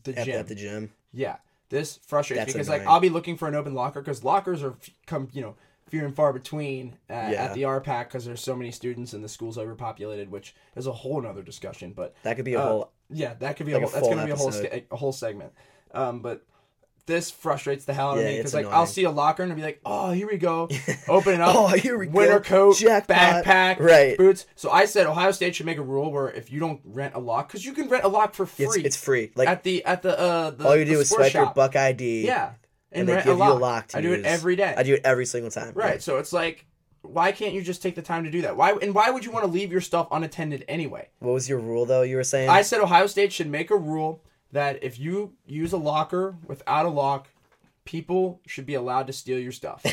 the 0.04 0.18
At, 0.18 0.24
gym. 0.24 0.38
at 0.40 0.46
the 0.48 0.54
gym. 0.54 0.92
Yeah, 1.12 1.36
this 1.68 1.98
frustrates 2.06 2.40
That's 2.40 2.54
me 2.54 2.60
because 2.60 2.68
like. 2.68 2.86
I'll 2.86 3.00
be 3.00 3.10
looking 3.10 3.36
for 3.36 3.48
an 3.48 3.54
open 3.54 3.74
locker 3.74 4.00
because 4.00 4.24
lockers 4.24 4.62
are 4.62 4.76
come 5.06 5.28
you 5.32 5.42
know 5.42 5.56
few 5.90 6.04
and 6.04 6.14
far 6.14 6.32
between 6.32 6.96
uh, 7.10 7.14
Yeah. 7.14 7.44
at 7.44 7.54
the 7.54 7.62
RPAC 7.62 8.04
because 8.04 8.24
there's 8.24 8.40
so 8.40 8.54
many 8.56 8.70
students 8.70 9.12
and 9.12 9.22
the 9.24 9.28
school's 9.28 9.58
overpopulated, 9.58 10.30
which 10.30 10.54
is 10.76 10.86
a 10.86 10.92
whole 10.92 11.20
nother 11.20 11.42
discussion. 11.42 11.92
But 11.92 12.14
That 12.22 12.36
could 12.36 12.44
be 12.44 12.54
a 12.54 12.60
uh, 12.60 12.66
whole. 12.66 12.92
yeah, 13.10 13.34
that 13.40 13.56
could 13.56 13.66
be 13.66 13.74
like 13.74 13.82
a 13.82 13.86
a 13.86 13.88
whole, 13.88 13.94
that's 14.00 14.08
gonna 14.08 14.24
be 14.24 14.30
a 14.30 14.36
whole 14.36 14.52
a 14.92 14.96
whole 14.96 15.12
segment. 15.12 15.52
Um, 15.92 16.20
but 16.20 16.42
this 17.06 17.28
frustrates 17.30 17.86
the 17.86 17.92
hell 17.92 18.10
out 18.10 18.18
of 18.18 18.22
Yeah, 18.24 18.30
me 18.30 18.36
because 18.36 18.54
like 18.54 18.66
I'll 18.66 18.86
see 18.86 19.02
a 19.02 19.10
locker 19.10 19.42
and 19.42 19.50
I'll 19.50 19.56
be 19.56 19.62
like, 19.64 19.80
oh, 19.84 20.12
here 20.12 20.28
we 20.28 20.36
go, 20.36 20.68
open 21.08 21.34
it 21.34 21.40
up. 21.40 21.56
Oh, 21.56 21.66
here 21.68 21.98
we 21.98 22.06
Winter 22.06 22.38
go. 22.38 22.44
coat, 22.44 22.76
Jackpot. 22.76 23.16
backpack, 23.44 23.80
Right. 23.80 24.16
boots. 24.16 24.46
So 24.54 24.70
I 24.70 24.84
said 24.84 25.06
Ohio 25.08 25.32
State 25.32 25.56
should 25.56 25.66
make 25.66 25.78
a 25.78 25.82
rule 25.82 26.12
where 26.12 26.30
if 26.30 26.52
you 26.52 26.60
don't 26.60 26.80
rent 26.84 27.14
a 27.16 27.18
lock, 27.18 27.48
because 27.48 27.64
you 27.64 27.72
can 27.72 27.88
rent 27.88 28.04
a 28.04 28.08
lock 28.08 28.34
for 28.34 28.46
free 28.46 28.66
It's, 28.66 28.76
it's 28.76 28.96
free. 28.96 29.32
Like 29.34 29.48
at 29.48 29.64
the 29.64 29.84
at 29.84 30.02
the 30.02 30.16
uh 30.16 30.50
the 30.50 30.64
all 30.68 30.76
you 30.76 30.84
do 30.84 31.00
is 31.00 31.08
swipe 31.08 31.32
your. 31.34 31.52
Buck 31.52 31.74
ID. 31.74 32.24
Yeah, 32.26 32.52
and, 32.92 33.08
they 33.08 33.16
give 33.16 33.26
you 33.26 33.32
a 33.32 33.54
lock. 33.54 33.88
To 33.88 33.98
I 33.98 34.00
do 34.00 34.12
it 34.12 34.24
every 34.24 34.56
day. 34.56 34.74
I 34.76 34.82
do 34.82 34.94
it 34.94 35.00
every 35.04 35.26
single 35.26 35.50
time. 35.50 35.72
Right. 35.74 36.02
So 36.02 36.18
it's 36.18 36.32
like, 36.32 36.66
why 37.02 37.32
can't 37.32 37.54
you 37.54 37.62
just 37.62 37.82
take 37.82 37.94
the 37.94 38.02
time 38.02 38.24
to 38.24 38.30
do 38.30 38.42
that? 38.42 38.56
Why 38.56 38.72
and 38.72 38.94
why 38.94 39.10
would 39.10 39.24
you 39.24 39.30
want 39.30 39.44
to 39.44 39.50
leave 39.50 39.72
your 39.72 39.80
stuff 39.80 40.08
unattended 40.10 40.64
anyway? 40.68 41.08
What 41.20 41.32
was 41.32 41.48
your 41.48 41.58
rule 41.58 41.86
though? 41.86 42.02
You 42.02 42.16
were 42.16 42.24
saying. 42.24 42.50
I 42.50 42.62
said 42.62 42.80
Ohio 42.80 43.06
State 43.06 43.32
should 43.32 43.48
make 43.48 43.70
a 43.70 43.76
rule 43.76 44.22
that 44.52 44.82
if 44.82 44.98
you 44.98 45.34
use 45.46 45.72
a 45.72 45.76
locker 45.78 46.36
without 46.46 46.86
a 46.86 46.90
lock, 46.90 47.28
people 47.84 48.40
should 48.46 48.66
be 48.66 48.74
allowed 48.74 49.06
to 49.06 49.12
steal 49.12 49.38
your 49.38 49.52
stuff. 49.52 49.84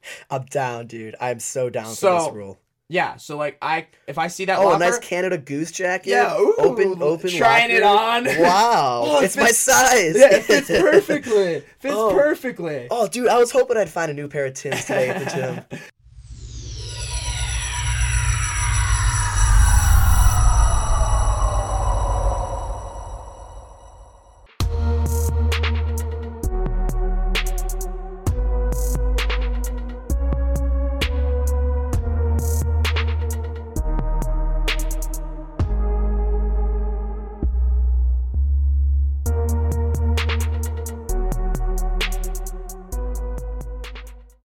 I'm 0.30 0.44
down, 0.46 0.86
dude. 0.86 1.14
I'm 1.20 1.40
so 1.40 1.70
down 1.70 1.94
So- 1.94 2.18
for 2.18 2.24
this 2.24 2.34
rule. 2.34 2.58
Yeah. 2.88 3.16
So 3.16 3.36
like 3.36 3.56
I, 3.62 3.86
if 4.06 4.18
I 4.18 4.28
see 4.28 4.44
that 4.46 4.58
Oh, 4.58 4.64
locker, 4.64 4.76
a 4.76 4.78
nice 4.90 4.98
Canada 4.98 5.38
Goose 5.38 5.70
jacket. 5.72 6.10
Yeah, 6.10 6.36
ooh, 6.38 6.54
open, 6.58 7.02
open. 7.02 7.30
trying 7.30 7.70
it 7.70 7.82
on. 7.82 8.24
Wow, 8.40 9.04
Oh, 9.06 9.20
it 9.20 9.24
it's 9.26 9.36
my 9.36 9.50
size. 9.50 10.16
yeah, 10.16 10.34
it 10.36 10.42
fits 10.44 10.68
perfectly. 10.68 11.60
Fits 11.78 11.94
Oh. 11.96 12.12
perfectly. 12.14 12.88
Oh, 12.90 13.06
dude, 13.08 13.28
I 13.28 13.38
was 13.38 13.50
hoping 13.52 13.76
I'd 13.76 13.88
find 13.90 14.10
a 14.10 14.14
new 14.14 14.28
pair 14.28 14.46
of 14.46 14.54
Tims 14.54 14.82
today 14.84 15.08
at 15.10 15.24
the 15.24 15.30
gym. 15.70 15.80